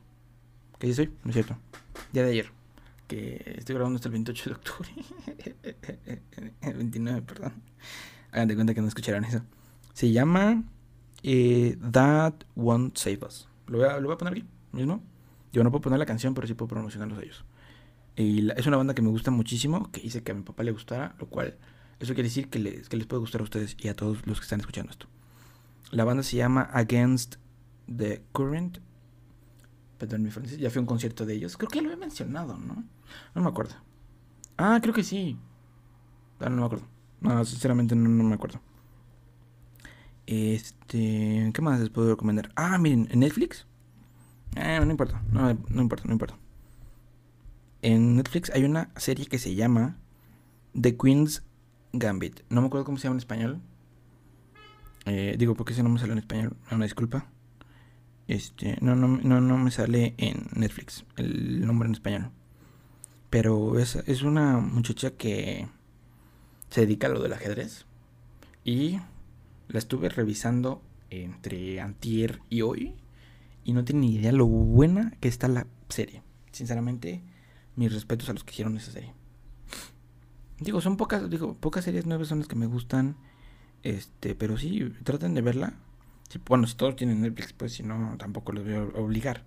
¿Qué 0.80 0.88
dice 0.88 1.04
hoy? 1.04 1.14
No 1.24 1.30
es 1.30 1.36
cierto. 1.36 1.58
Día 2.14 2.24
de 2.24 2.32
ayer. 2.32 2.52
Que 3.08 3.56
estoy 3.58 3.76
grabando 3.76 3.98
hasta 3.98 4.08
el 4.08 4.14
28 4.14 4.50
de 4.50 4.56
octubre. 4.56 4.90
el 6.62 6.74
29, 6.74 7.22
perdón. 7.22 7.54
Hagan 8.32 8.48
de 8.48 8.56
cuenta 8.56 8.74
que 8.74 8.82
no 8.82 8.88
escucharon 8.88 9.24
eso. 9.26 9.42
Se 9.94 10.12
llama 10.12 10.64
eh, 11.24 11.78
That 11.92 12.34
Won't 12.56 12.98
Save 12.98 13.20
Us. 13.26 13.48
Lo 13.68 13.80
voy, 13.80 13.88
a, 13.88 14.00
lo 14.00 14.08
voy 14.08 14.16
a 14.16 14.18
poner 14.18 14.34
aquí 14.34 14.46
mismo. 14.72 15.04
Yo 15.52 15.64
no 15.64 15.72
puedo 15.72 15.82
poner 15.82 16.00
la 16.00 16.06
canción, 16.06 16.34
pero 16.34 16.48
sí 16.48 16.54
puedo 16.54 16.70
promocionarlos 16.70 17.20
a 17.20 17.24
ellos. 17.24 17.46
Y 18.16 18.50
es 18.52 18.66
una 18.66 18.78
banda 18.78 18.94
que 18.96 19.02
me 19.02 19.10
gusta 19.10 19.32
muchísimo, 19.32 19.92
que 19.92 20.02
hice 20.02 20.24
que 20.24 20.32
a 20.32 20.36
mi 20.36 20.42
papá 20.42 20.64
le 20.64 20.72
gustara, 20.72 21.16
lo 21.20 21.28
cual, 21.28 21.56
eso 22.00 22.14
quiere 22.14 22.30
decir 22.30 22.50
que 22.50 22.60
les, 22.60 22.90
que 22.90 22.98
les 22.98 23.08
puede 23.08 23.22
gustar 23.22 23.42
a 23.42 23.44
ustedes 23.44 23.76
y 23.80 23.88
a 23.88 23.96
todos 23.96 24.26
los 24.28 24.40
que 24.40 24.44
están 24.44 24.60
escuchando 24.60 24.92
esto. 24.92 25.08
La 25.92 26.04
banda 26.04 26.24
se 26.24 26.38
llama 26.38 26.70
Against 26.74 27.36
the 27.88 28.24
Current. 28.34 28.80
Perdón, 29.98 30.24
mi 30.24 30.30
francés, 30.30 30.60
ya 30.60 30.70
fui 30.70 30.80
a 30.80 30.82
un 30.82 30.86
concierto 30.86 31.26
de 31.26 31.34
ellos. 31.34 31.58
Creo 31.58 31.70
que 31.70 31.82
lo 31.82 31.92
he 31.92 31.96
mencionado, 31.96 32.58
¿no? 32.58 32.84
No 33.34 33.42
me 33.42 33.50
acuerdo. 33.50 33.76
Ah, 34.58 34.80
creo 34.82 34.94
que 34.94 35.04
sí. 35.04 35.38
Ah, 36.40 36.50
no 36.50 36.58
me 36.58 36.66
acuerdo. 36.66 36.86
No, 37.22 37.44
sinceramente 37.46 37.96
no, 37.96 38.10
me 38.10 38.36
acuerdo. 38.36 38.60
Este, 40.28 41.52
¿qué 41.54 41.62
más 41.62 41.80
les 41.80 41.90
puedo 41.90 42.10
recomendar? 42.10 42.52
Ah, 42.56 42.78
miren, 42.78 43.08
en 43.12 43.22
Netflix. 43.22 43.66
Eh, 44.56 44.80
no 44.84 44.92
importa, 44.92 45.22
no, 45.32 45.54
no 45.70 45.82
importa, 45.82 46.04
no 46.06 46.14
importa. 46.14 46.38
En 47.82 48.16
Netflix 48.18 48.52
hay 48.52 48.66
una 48.66 48.90
serie 48.98 49.28
que 49.28 49.40
se 49.40 49.56
llama 49.56 49.98
The 50.80 50.98
Queen's 50.98 51.44
Gambit. 52.00 52.42
No 52.50 52.62
me 52.62 52.68
acuerdo 52.68 52.86
cómo 52.86 52.98
se 52.98 53.04
llama 53.04 53.16
en 53.16 53.20
español. 53.20 53.62
Eh, 55.06 55.36
digo, 55.38 55.56
porque 55.56 55.74
ese 55.74 55.84
no 55.84 55.90
me 55.90 56.00
sale 56.00 56.14
en 56.14 56.20
español. 56.20 56.58
Una 56.72 56.86
disculpa. 56.86 57.28
Este, 58.28 58.78
no, 58.82 58.96
no, 58.96 59.08
no, 59.08 59.40
no 59.40 59.58
me 59.58 59.72
sale 59.72 60.14
en 60.18 60.48
Netflix 60.54 61.06
el 61.16 61.66
nombre 61.66 61.88
en 61.88 61.94
español. 61.94 62.32
Pero 63.30 63.80
es, 63.80 63.96
es 63.96 64.22
una 64.22 64.58
muchacha 64.58 65.12
que 65.12 65.68
se 66.70 66.82
dedica 66.82 67.08
a 67.08 67.10
lo 67.10 67.22
del 67.22 67.34
ajedrez. 67.34 67.86
Y 68.64 69.00
la 69.70 69.80
estuve 69.80 70.10
revisando 70.10 70.82
entre 71.10 71.80
antier 71.80 72.42
y 72.50 72.62
hoy. 72.62 72.96
Y 73.64 73.74
no 73.74 73.84
tiene 73.84 74.02
ni 74.02 74.16
idea 74.16 74.32
lo 74.32 74.46
buena 74.46 75.14
que 75.20 75.28
está 75.28 75.48
la 75.48 75.68
serie. 75.90 76.22
Sinceramente, 76.52 77.22
mis 77.76 77.94
respetos 77.94 78.30
a 78.30 78.34
los 78.34 78.44
que 78.44 78.52
hicieron 78.52 78.78
esa 78.78 78.92
serie. 78.92 79.14
Digo, 80.60 80.82
son 80.82 80.98
pocas, 80.98 81.30
digo, 81.30 81.56
pocas 81.56 81.86
series 81.86 82.06
nuevas 82.06 82.28
son 82.28 82.40
las 82.40 82.48
que 82.48 82.56
me 82.56 82.66
gustan. 82.66 83.16
Este, 83.84 84.36
pero 84.36 84.58
sí, 84.58 84.92
traten 85.04 85.34
de 85.34 85.42
verla. 85.42 85.74
bueno, 86.48 86.68
si 86.68 86.76
todos 86.76 86.96
tienen 86.96 87.22
Netflix, 87.22 87.54
pues 87.54 87.74
si 87.74 87.84
no, 87.84 88.16
tampoco 88.18 88.52
les 88.52 88.64
voy 88.64 88.74
a 88.74 88.82
obligar. 89.00 89.44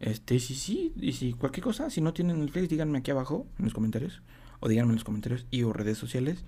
Este, 0.00 0.38
sí, 0.38 0.54
sí, 0.54 0.92
y 0.96 1.12
si 1.12 1.32
cualquier 1.32 1.64
cosa, 1.64 1.90
si 1.90 2.00
no 2.00 2.12
tienen 2.12 2.40
Netflix, 2.40 2.68
díganme 2.68 2.98
aquí 2.98 3.10
abajo 3.10 3.46
en 3.58 3.64
los 3.64 3.74
comentarios. 3.74 4.22
O 4.60 4.68
díganme 4.68 4.90
en 4.90 4.96
los 4.96 5.04
comentarios 5.04 5.46
y 5.50 5.62
o 5.62 5.72
redes 5.72 5.98
sociales 5.98 6.44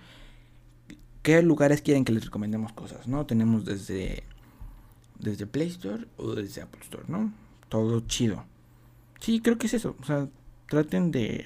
qué 1.22 1.42
lugares 1.42 1.82
quieren 1.82 2.04
que 2.04 2.12
les 2.12 2.24
recomendemos 2.24 2.72
cosas, 2.72 3.06
¿no? 3.06 3.26
Tenemos 3.26 3.64
desde, 3.64 4.24
desde 5.18 5.46
Play 5.46 5.68
Store 5.68 6.06
o 6.16 6.34
desde 6.34 6.62
Apple 6.62 6.80
Store, 6.82 7.04
¿no? 7.08 7.32
Todo 7.68 8.00
chido. 8.00 8.44
Sí, 9.20 9.40
creo 9.40 9.58
que 9.58 9.66
es 9.66 9.74
eso. 9.74 9.96
O 10.00 10.04
sea, 10.04 10.28
traten 10.68 11.10
de... 11.10 11.44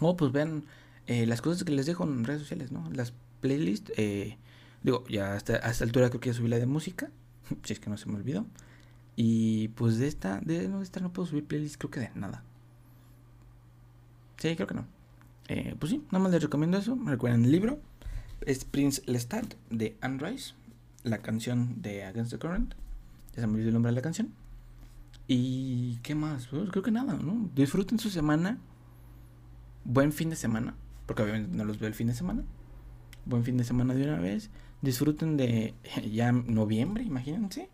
Oh, 0.00 0.16
pues 0.16 0.32
vean 0.32 0.64
eh, 1.06 1.26
las 1.26 1.42
cosas 1.42 1.64
que 1.64 1.72
les 1.72 1.86
dejo 1.86 2.04
en 2.04 2.24
redes 2.24 2.42
sociales, 2.42 2.72
¿no? 2.72 2.88
Las 2.92 3.12
playlists. 3.40 3.92
Eh, 3.96 4.36
digo, 4.82 5.04
ya 5.08 5.34
hasta, 5.34 5.54
a 5.54 5.70
esta 5.70 5.84
altura 5.84 6.08
creo 6.08 6.20
que 6.20 6.30
ya 6.30 6.34
subí 6.34 6.48
la 6.48 6.58
de 6.58 6.66
música. 6.66 7.10
si 7.64 7.72
es 7.72 7.80
que 7.80 7.90
no 7.90 7.96
se 7.96 8.08
me 8.08 8.16
olvidó. 8.16 8.46
Y 9.16 9.68
pues 9.68 9.98
de 9.98 10.08
esta, 10.08 10.40
de, 10.40 10.68
no, 10.68 10.78
de 10.78 10.84
esta 10.84 11.00
no 11.00 11.12
puedo 11.12 11.26
subir 11.26 11.44
playlist, 11.44 11.76
creo 11.76 11.90
que 11.90 12.00
de 12.00 12.10
nada. 12.14 12.42
Sí, 14.38 14.56
creo 14.56 14.66
que 14.66 14.74
no. 14.74 14.86
Eh, 15.48 15.76
pues 15.78 15.90
sí, 15.90 16.02
nada 16.10 16.20
más 16.20 16.32
les 16.32 16.42
recomiendo 16.42 16.78
eso. 16.78 16.96
Recuerden 17.04 17.44
el 17.44 17.52
libro 17.52 17.78
es 18.46 18.64
Prince 18.64 19.02
Lestat 19.06 19.54
de 19.70 19.96
Anne 20.00 20.18
Rice, 20.18 20.54
la 21.04 21.18
canción 21.18 21.80
de 21.82 22.04
Against 22.04 22.32
the 22.32 22.38
Current. 22.38 22.74
Ya 23.34 23.42
se 23.42 23.46
me 23.46 23.54
olvidó 23.54 23.68
el 23.68 23.74
nombre 23.74 23.90
de 23.90 23.96
la 23.96 24.02
canción. 24.02 24.32
¿Y 25.28 25.96
qué 26.02 26.14
más? 26.14 26.48
Pues 26.48 26.70
creo 26.70 26.82
que 26.82 26.90
nada, 26.90 27.14
¿no? 27.14 27.50
Disfruten 27.54 27.98
su 27.98 28.10
semana. 28.10 28.58
Buen 29.84 30.12
fin 30.12 30.30
de 30.30 30.36
semana, 30.36 30.74
porque 31.12 31.24
obviamente 31.24 31.54
no 31.54 31.66
los 31.66 31.78
veo 31.78 31.88
el 31.88 31.94
fin 31.94 32.06
de 32.06 32.14
semana. 32.14 32.42
Buen 33.26 33.44
fin 33.44 33.58
de 33.58 33.64
semana 33.64 33.92
de 33.92 34.02
una 34.04 34.18
vez. 34.18 34.48
Disfruten 34.80 35.36
de 35.36 35.74
ya 36.10 36.32
noviembre, 36.32 37.04
imagínense. 37.04 37.68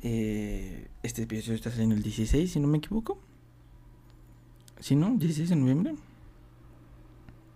Eh, 0.00 0.88
este 1.02 1.24
episodio 1.24 1.56
está 1.56 1.70
saliendo 1.70 1.94
el 1.94 2.02
16, 2.02 2.50
si 2.50 2.58
no 2.58 2.66
me 2.66 2.78
equivoco. 2.78 3.20
Si 4.80 4.96
no, 4.96 5.14
16 5.18 5.50
de 5.50 5.56
noviembre. 5.56 5.94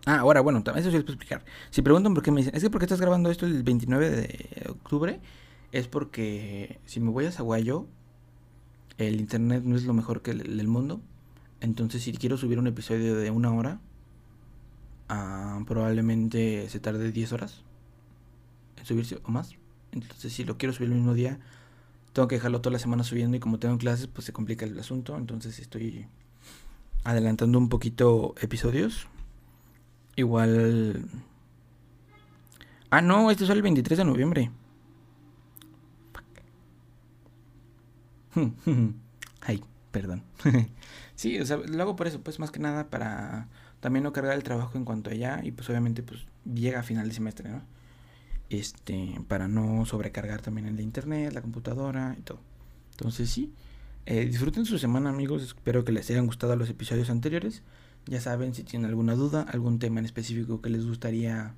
Ah, 0.05 0.19
ahora, 0.19 0.43
bueno, 0.43 0.59
eso 0.59 0.75
sí 0.75 0.91
les 0.91 1.05
puedo 1.05 1.15
explicar. 1.15 1.43
Si 1.71 1.81
preguntan 1.81 2.13
por 2.13 2.23
qué 2.23 2.31
me 2.31 2.43
dicen, 2.43 2.55
es 2.55 2.63
que 2.63 2.69
porque 2.69 2.85
estás 2.85 3.01
grabando 3.01 3.31
esto 3.31 3.47
el 3.47 3.63
29 3.63 4.11
de 4.11 4.67
octubre, 4.69 5.21
es 5.71 5.89
porque 5.89 6.81
si 6.85 7.01
me 7.01 7.09
voy 7.11 7.25
a 7.25 7.33
Zaguayo, 7.33 7.87
el 8.99 9.21
internet 9.21 9.63
no 9.65 9.75
es 9.75 9.85
lo 9.85 9.95
mejor 9.95 10.21
que 10.21 10.33
el 10.33 10.59
del 10.59 10.69
mundo. 10.69 11.01
Entonces, 11.61 12.03
si 12.03 12.13
quiero 12.13 12.37
subir 12.37 12.59
un 12.59 12.67
episodio 12.67 13.17
de 13.17 13.31
una 13.31 13.55
hora, 13.55 13.81
ah, 15.13 15.61
probablemente 15.67 16.69
se 16.69 16.81
tarde 16.81 17.13
10 17.13 17.33
horas 17.33 17.63
en 18.77 18.87
subirse 18.87 19.19
o 19.25 19.31
más. 19.31 19.57
Entonces, 19.93 20.33
si 20.33 20.45
lo 20.45 20.57
quiero 20.59 20.73
subir 20.73 20.89
el 20.89 20.95
mismo 20.97 21.15
día, 21.15 21.39
tengo 22.13 22.29
que 22.29 22.37
dejarlo 22.37 22.61
toda 22.61 22.73
la 22.73 22.79
semana 22.79 23.05
subiendo 23.05 23.37
y 23.37 23.41
como 23.41 23.59
tengo 23.59 23.77
clases, 23.79 24.07
pues 24.07 24.25
se 24.25 24.33
complica 24.33 24.65
el 24.65 24.79
asunto. 24.79 25.17
Entonces, 25.17 25.59
estoy 25.59 26.07
adelantando 27.05 27.59
un 27.59 27.69
poquito 27.69 28.35
episodios 28.41 29.09
Igual... 30.17 31.09
Ah, 32.91 33.01
no, 33.01 33.31
este 33.31 33.45
es 33.45 33.51
el 33.51 33.63
23 33.63 33.99
de 33.99 34.05
noviembre. 34.05 34.51
Ay, 39.41 39.65
Perdón. 39.91 40.25
sí, 41.15 41.39
lo 41.39 41.83
hago 41.83 41.97
por 41.97 42.07
eso, 42.07 42.21
pues 42.21 42.39
más 42.39 42.51
que 42.51 42.59
nada 42.59 42.89
para 42.89 43.49
también 43.83 44.05
no 44.05 44.13
cargar 44.13 44.37
el 44.37 44.45
trabajo 44.45 44.79
en 44.79 44.85
cuanto 44.85 45.11
allá 45.11 45.41
y 45.43 45.51
pues 45.51 45.69
obviamente 45.69 46.05
pues 46.05 46.25
llega 46.45 46.79
a 46.79 46.83
final 46.85 47.09
de 47.09 47.15
semestre, 47.15 47.51
¿no? 47.51 47.63
Este, 48.49 49.21
para 49.27 49.49
no 49.49 49.85
sobrecargar 49.87 50.41
también 50.41 50.69
el 50.69 50.81
internet, 50.81 51.33
la 51.33 51.43
computadora 51.43 52.15
y 52.17 52.23
todo. 52.23 52.39
Entonces 52.93 53.29
sí, 53.29 53.53
eh, 54.07 54.25
disfruten 54.25 54.67
su 54.67 54.79
semana 54.79 55.11
amigos, 55.11 55.43
espero 55.43 55.85
que 55.85 55.91
les 55.91 56.09
hayan 56.11 56.27
gustado 56.27 56.55
los 56.55 56.71
episodios 56.71 57.11
anteriores. 57.11 57.63
Ya 58.07 58.21
saben, 58.21 58.55
si 58.55 58.63
tienen 58.63 58.89
alguna 58.89 59.17
duda, 59.17 59.43
algún 59.43 59.81
tema 59.81 59.99
en 59.99 60.07
específico 60.07 60.63
que 60.63 60.71
les 60.71 60.87
gustaría 60.87 61.55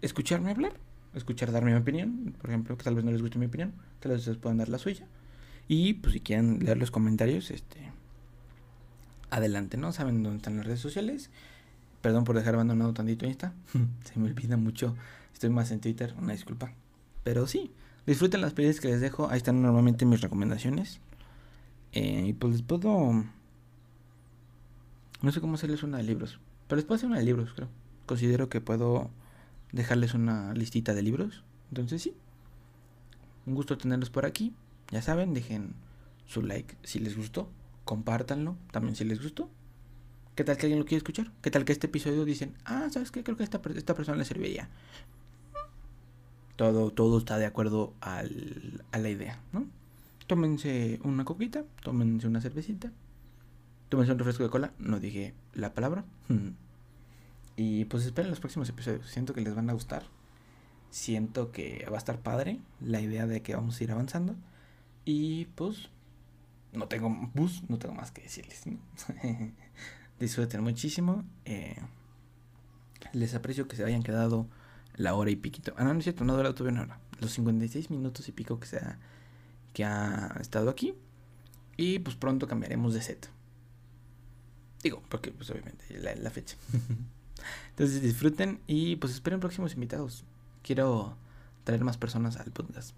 escucharme 0.00 0.50
hablar, 0.50 0.72
escuchar 1.14 1.52
darme 1.52 1.72
mi 1.72 1.78
opinión, 1.78 2.34
por 2.40 2.48
ejemplo, 2.48 2.78
que 2.78 2.84
tal 2.84 2.94
vez 2.94 3.04
no 3.04 3.10
les 3.10 3.20
guste 3.20 3.38
mi 3.38 3.46
opinión, 3.46 3.74
tal 4.00 4.12
vez 4.12 4.20
ustedes 4.20 4.38
puedan 4.38 4.56
dar 4.56 4.70
la 4.70 4.78
suya. 4.78 5.06
Y 5.68 5.94
pues 5.94 6.14
si 6.14 6.20
quieren 6.20 6.60
leer 6.64 6.78
los 6.78 6.90
comentarios, 6.90 7.50
este 7.50 7.92
adelante, 9.36 9.76
¿no? 9.76 9.92
Saben 9.92 10.22
dónde 10.22 10.38
están 10.38 10.56
las 10.56 10.66
redes 10.66 10.80
sociales. 10.80 11.30
Perdón 12.00 12.24
por 12.24 12.36
dejar 12.36 12.54
abandonado 12.54 12.92
tantito 12.92 13.26
Insta. 13.26 13.52
Se 14.04 14.18
me 14.18 14.26
olvida 14.26 14.56
mucho. 14.56 14.94
Estoy 15.32 15.50
más 15.50 15.70
en 15.70 15.80
Twitter, 15.80 16.14
una 16.18 16.32
disculpa. 16.32 16.72
Pero 17.22 17.46
sí, 17.46 17.72
disfruten 18.06 18.40
las 18.40 18.52
playlists 18.52 18.80
que 18.80 18.88
les 18.88 19.00
dejo. 19.00 19.28
Ahí 19.30 19.38
están 19.38 19.62
normalmente 19.62 20.04
mis 20.04 20.20
recomendaciones. 20.20 21.00
Eh, 21.92 22.26
y 22.28 22.32
pues 22.32 22.52
les 22.52 22.62
puedo. 22.62 23.24
No 25.22 25.32
sé 25.32 25.40
cómo 25.40 25.54
hacerles 25.54 25.82
una 25.82 25.96
de 25.96 26.02
libros. 26.02 26.38
Pero 26.68 26.76
les 26.76 26.84
puedo 26.84 26.96
hacer 26.96 27.08
una 27.08 27.18
de 27.18 27.24
libros, 27.24 27.52
creo. 27.54 27.68
Considero 28.06 28.48
que 28.48 28.60
puedo 28.60 29.10
dejarles 29.72 30.14
una 30.14 30.52
listita 30.54 30.94
de 30.94 31.02
libros. 31.02 31.42
Entonces 31.70 32.02
sí. 32.02 32.14
Un 33.46 33.54
gusto 33.54 33.78
tenerlos 33.78 34.10
por 34.10 34.26
aquí. 34.26 34.52
Ya 34.90 35.02
saben, 35.02 35.34
dejen 35.34 35.74
su 36.26 36.42
like 36.42 36.76
si 36.82 36.98
les 36.98 37.16
gustó. 37.16 37.48
Compártanlo 37.84 38.56
también 38.70 38.96
si 38.96 39.04
les 39.04 39.22
gustó. 39.22 39.50
¿Qué 40.34 40.42
tal 40.42 40.56
que 40.56 40.66
alguien 40.66 40.80
lo 40.80 40.84
quiere 40.84 40.98
escuchar? 40.98 41.30
¿Qué 41.42 41.50
tal 41.50 41.64
que 41.64 41.72
este 41.72 41.86
episodio 41.86 42.24
dicen, 42.24 42.54
ah, 42.64 42.88
¿sabes 42.90 43.10
qué? 43.10 43.22
Creo 43.22 43.36
que 43.36 43.44
esta, 43.44 43.60
esta 43.76 43.94
persona 43.94 44.18
le 44.18 44.24
serviría. 44.24 44.68
Todo, 46.56 46.90
todo 46.90 47.18
está 47.18 47.38
de 47.38 47.46
acuerdo 47.46 47.94
al, 48.00 48.84
a 48.90 48.98
la 48.98 49.10
idea, 49.10 49.40
¿no? 49.52 49.66
Tómense 50.26 51.00
una 51.04 51.24
coquita, 51.24 51.64
tómense 51.82 52.26
una 52.26 52.40
cervecita, 52.40 52.90
tómense 53.88 54.12
un 54.12 54.18
refresco 54.18 54.42
de 54.42 54.50
cola. 54.50 54.72
No 54.78 54.98
dije 54.98 55.34
la 55.52 55.74
palabra. 55.74 56.04
y 57.56 57.84
pues 57.84 58.04
esperen 58.06 58.30
los 58.30 58.40
próximos 58.40 58.68
episodios. 58.68 59.08
Siento 59.08 59.34
que 59.34 59.40
les 59.40 59.54
van 59.54 59.70
a 59.70 59.74
gustar. 59.74 60.04
Siento 60.90 61.52
que 61.52 61.86
va 61.90 61.96
a 61.96 61.98
estar 61.98 62.20
padre 62.20 62.60
la 62.80 63.00
idea 63.00 63.26
de 63.26 63.42
que 63.42 63.54
vamos 63.54 63.80
a 63.80 63.84
ir 63.84 63.92
avanzando. 63.92 64.34
Y 65.04 65.46
pues 65.56 65.90
no 66.74 66.88
tengo 66.88 67.10
bus, 67.34 67.62
no 67.68 67.78
tengo 67.78 67.94
más 67.94 68.10
que 68.10 68.22
decirles. 68.22 68.62
Disfruten 70.20 70.62
muchísimo. 70.62 71.24
Eh, 71.44 71.76
les 73.12 73.34
aprecio 73.34 73.68
que 73.68 73.76
se 73.76 73.84
hayan 73.84 74.02
quedado 74.02 74.46
la 74.96 75.14
hora 75.14 75.30
y 75.30 75.36
piquito. 75.36 75.74
Ah, 75.76 75.84
no, 75.84 75.92
no 75.92 75.98
es 75.98 76.04
cierto, 76.04 76.24
no 76.24 76.36
dura 76.36 76.54
todavía 76.54 76.80
una 76.80 76.94
hora. 76.94 77.00
Los 77.20 77.32
56 77.32 77.90
minutos 77.90 78.28
y 78.28 78.32
pico 78.32 78.58
que, 78.60 78.66
sea, 78.66 78.98
que 79.72 79.84
ha 79.84 80.36
estado 80.40 80.70
aquí. 80.70 80.94
Y 81.76 81.98
pues 82.00 82.16
pronto 82.16 82.46
cambiaremos 82.46 82.94
de 82.94 83.02
set. 83.02 83.28
Digo, 84.82 85.02
porque 85.08 85.30
pues 85.30 85.50
obviamente 85.50 85.84
la, 85.98 86.14
la 86.14 86.30
fecha. 86.30 86.56
Entonces 87.70 88.02
disfruten 88.02 88.60
y 88.66 88.96
pues 88.96 89.12
esperen 89.12 89.40
próximos 89.40 89.74
invitados. 89.74 90.24
Quiero 90.62 91.16
traer 91.64 91.84
más 91.84 91.98
personas 91.98 92.36
al 92.36 92.52
podcast. 92.52 92.94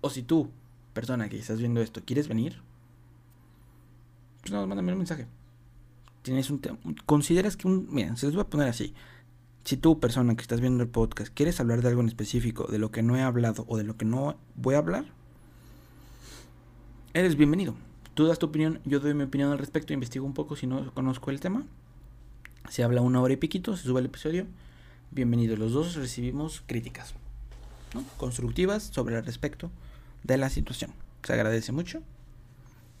O 0.00 0.10
si 0.10 0.22
tú 0.22 0.50
persona 0.92 1.28
que 1.28 1.38
estás 1.38 1.58
viendo 1.58 1.80
esto, 1.80 2.02
¿quieres 2.04 2.28
venir? 2.28 2.62
Pues 4.40 4.52
no, 4.52 4.66
mándame 4.66 4.92
un 4.92 4.98
mensaje. 4.98 5.26
Tienes 6.22 6.50
un 6.50 6.60
tema. 6.60 6.78
Consideras 7.06 7.56
que 7.56 7.66
un. 7.66 7.88
Miren, 7.90 8.16
se 8.16 8.26
les 8.26 8.34
voy 8.34 8.42
a 8.42 8.48
poner 8.48 8.68
así. 8.68 8.94
Si 9.64 9.76
tú, 9.76 10.00
persona 10.00 10.34
que 10.34 10.42
estás 10.42 10.60
viendo 10.60 10.82
el 10.82 10.88
podcast, 10.88 11.32
quieres 11.32 11.60
hablar 11.60 11.82
de 11.82 11.88
algo 11.88 12.00
en 12.00 12.08
específico, 12.08 12.66
de 12.66 12.78
lo 12.78 12.90
que 12.90 13.02
no 13.02 13.16
he 13.16 13.22
hablado 13.22 13.64
o 13.68 13.76
de 13.76 13.84
lo 13.84 13.96
que 13.96 14.04
no 14.04 14.36
voy 14.56 14.74
a 14.74 14.78
hablar, 14.78 15.04
eres 17.12 17.36
bienvenido. 17.36 17.74
Tú 18.14 18.26
das 18.26 18.38
tu 18.38 18.46
opinión, 18.46 18.80
yo 18.84 19.00
doy 19.00 19.14
mi 19.14 19.24
opinión 19.24 19.52
al 19.52 19.58
respecto, 19.58 19.92
investigo 19.92 20.24
un 20.24 20.34
poco 20.34 20.56
si 20.56 20.66
no 20.66 20.92
conozco 20.94 21.30
el 21.30 21.40
tema. 21.40 21.66
Se 22.68 22.82
habla 22.82 23.02
una 23.02 23.20
hora 23.20 23.34
y 23.34 23.36
piquito, 23.36 23.76
se 23.76 23.84
sube 23.84 24.00
el 24.00 24.06
episodio. 24.06 24.46
Bienvenido. 25.10 25.56
Los 25.56 25.72
dos 25.72 25.94
recibimos 25.94 26.62
críticas 26.66 27.14
constructivas 28.16 28.84
sobre 28.84 29.16
el 29.16 29.24
respecto 29.24 29.70
de 30.22 30.38
la 30.38 30.50
situación. 30.50 30.92
Se 31.22 31.32
agradece 31.32 31.72
mucho. 31.72 32.02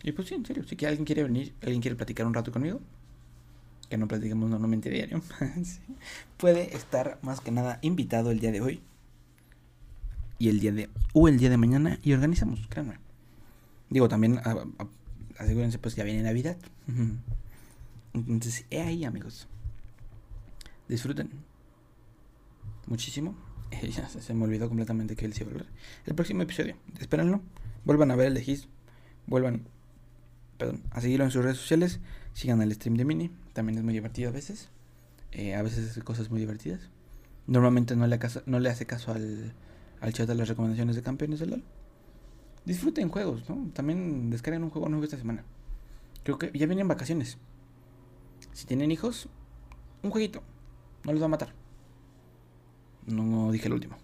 Y 0.02 0.12
pues 0.12 0.28
sí, 0.28 0.34
en 0.34 0.46
serio, 0.46 0.64
si 0.64 0.76
que 0.76 0.86
alguien 0.86 1.04
quiere 1.04 1.22
venir, 1.22 1.54
alguien 1.62 1.80
quiere 1.80 1.96
platicar 1.96 2.26
un 2.26 2.34
rato 2.34 2.52
conmigo, 2.52 2.80
que 3.88 3.98
no 3.98 4.08
platiquemos 4.08 4.48
normalmente 4.48 4.88
diario, 4.88 5.22
puede 6.36 6.74
estar 6.74 7.18
más 7.22 7.40
que 7.40 7.50
nada 7.50 7.78
invitado 7.82 8.30
el 8.30 8.40
día 8.40 8.52
de 8.52 8.60
hoy 8.60 8.80
y 10.38 10.48
el 10.48 10.60
día 10.60 10.72
de 10.72 10.88
o 11.12 11.28
el 11.28 11.38
día 11.38 11.50
de 11.50 11.58
mañana 11.58 11.98
y 12.02 12.12
organizamos, 12.14 12.66
créanme. 12.68 12.98
Digo, 13.90 14.08
también 14.08 14.40
asegúrense 15.38 15.78
pues 15.78 15.96
ya 15.96 16.04
viene 16.04 16.22
Navidad. 16.22 16.56
Entonces, 18.14 18.64
he 18.70 18.80
ahí, 18.80 19.04
amigos. 19.04 19.48
Disfruten 20.88 21.30
muchísimo. 22.86 23.34
se 24.20 24.34
me 24.34 24.44
olvidó 24.44 24.68
completamente 24.68 25.14
que 25.16 25.24
él 25.24 25.32
se 25.32 25.44
iba 25.44 25.50
a 25.50 25.54
hablar. 25.54 25.68
El 26.06 26.14
próximo 26.14 26.42
episodio, 26.42 26.76
espérenlo. 26.98 27.40
Vuelvan 27.84 28.10
a 28.10 28.16
ver 28.16 28.28
el 28.28 28.34
de 28.34 28.42
His. 28.42 28.68
Vuelvan 29.26 29.66
perdón, 30.60 30.82
a 30.90 31.00
seguirlo 31.00 31.24
en 31.24 31.30
sus 31.30 31.42
redes 31.42 31.56
sociales. 31.56 32.00
Sigan 32.34 32.60
el 32.60 32.72
stream 32.74 32.96
de 32.96 33.06
Mini. 33.06 33.30
También 33.54 33.78
es 33.78 33.84
muy 33.84 33.94
divertido 33.94 34.28
a 34.28 34.32
veces. 34.32 34.68
Eh, 35.32 35.54
a 35.54 35.62
veces 35.62 35.90
hace 35.90 36.02
cosas 36.02 36.30
muy 36.30 36.38
divertidas. 36.38 36.90
Normalmente 37.46 37.96
no 37.96 38.06
le, 38.06 38.20
no 38.44 38.60
le 38.60 38.68
hace 38.68 38.86
caso 38.86 39.10
al, 39.10 39.54
al 40.00 40.12
chat 40.12 40.28
de 40.28 40.34
las 40.34 40.48
recomendaciones 40.48 40.96
de 40.96 41.02
campeones 41.02 41.40
del 41.40 41.50
LOL. 41.50 41.64
Disfruten 42.66 43.08
juegos, 43.08 43.48
¿no? 43.48 43.70
También 43.72 44.28
descarguen 44.28 44.62
un 44.62 44.70
juego 44.70 44.90
nuevo 44.90 45.02
esta 45.02 45.16
semana. 45.16 45.44
Creo 46.24 46.38
que 46.38 46.52
ya 46.52 46.66
vienen 46.66 46.86
vacaciones. 46.86 47.38
Si 48.52 48.66
tienen 48.66 48.92
hijos, 48.92 49.30
un 50.02 50.10
jueguito. 50.10 50.42
No 51.04 51.12
les 51.12 51.22
va 51.22 51.26
a 51.26 51.30
matar. 51.30 51.54
No 53.06 53.50
dije 53.50 53.68
el 53.68 53.72
último. 53.72 53.96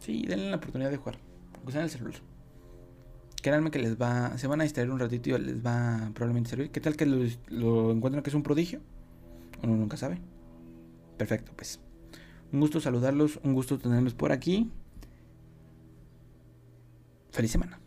Sí, 0.00 0.24
denle 0.26 0.50
la 0.50 0.56
oportunidad 0.56 0.90
de 0.90 0.96
jugar. 0.96 1.18
Usen 1.64 1.82
el 1.82 1.90
celular. 1.90 2.20
Créanme 3.46 3.70
que 3.70 3.78
les 3.78 3.96
va. 3.96 4.36
Se 4.38 4.48
van 4.48 4.60
a 4.60 4.64
distraer 4.64 4.90
un 4.90 4.98
ratito 4.98 5.30
y 5.30 5.38
les 5.38 5.64
va 5.64 6.10
probablemente 6.14 6.50
servir. 6.50 6.72
¿Qué 6.72 6.80
tal 6.80 6.96
que 6.96 7.06
lo, 7.06 7.24
lo 7.46 7.92
encuentran 7.92 8.24
que 8.24 8.30
es 8.30 8.34
un 8.34 8.42
prodigio? 8.42 8.80
Uno 9.62 9.76
nunca 9.76 9.96
sabe. 9.96 10.18
Perfecto, 11.16 11.52
pues. 11.54 11.78
Un 12.52 12.58
gusto 12.58 12.80
saludarlos, 12.80 13.38
un 13.44 13.54
gusto 13.54 13.78
tenerlos 13.78 14.14
por 14.14 14.32
aquí. 14.32 14.68
Feliz 17.30 17.52
semana. 17.52 17.85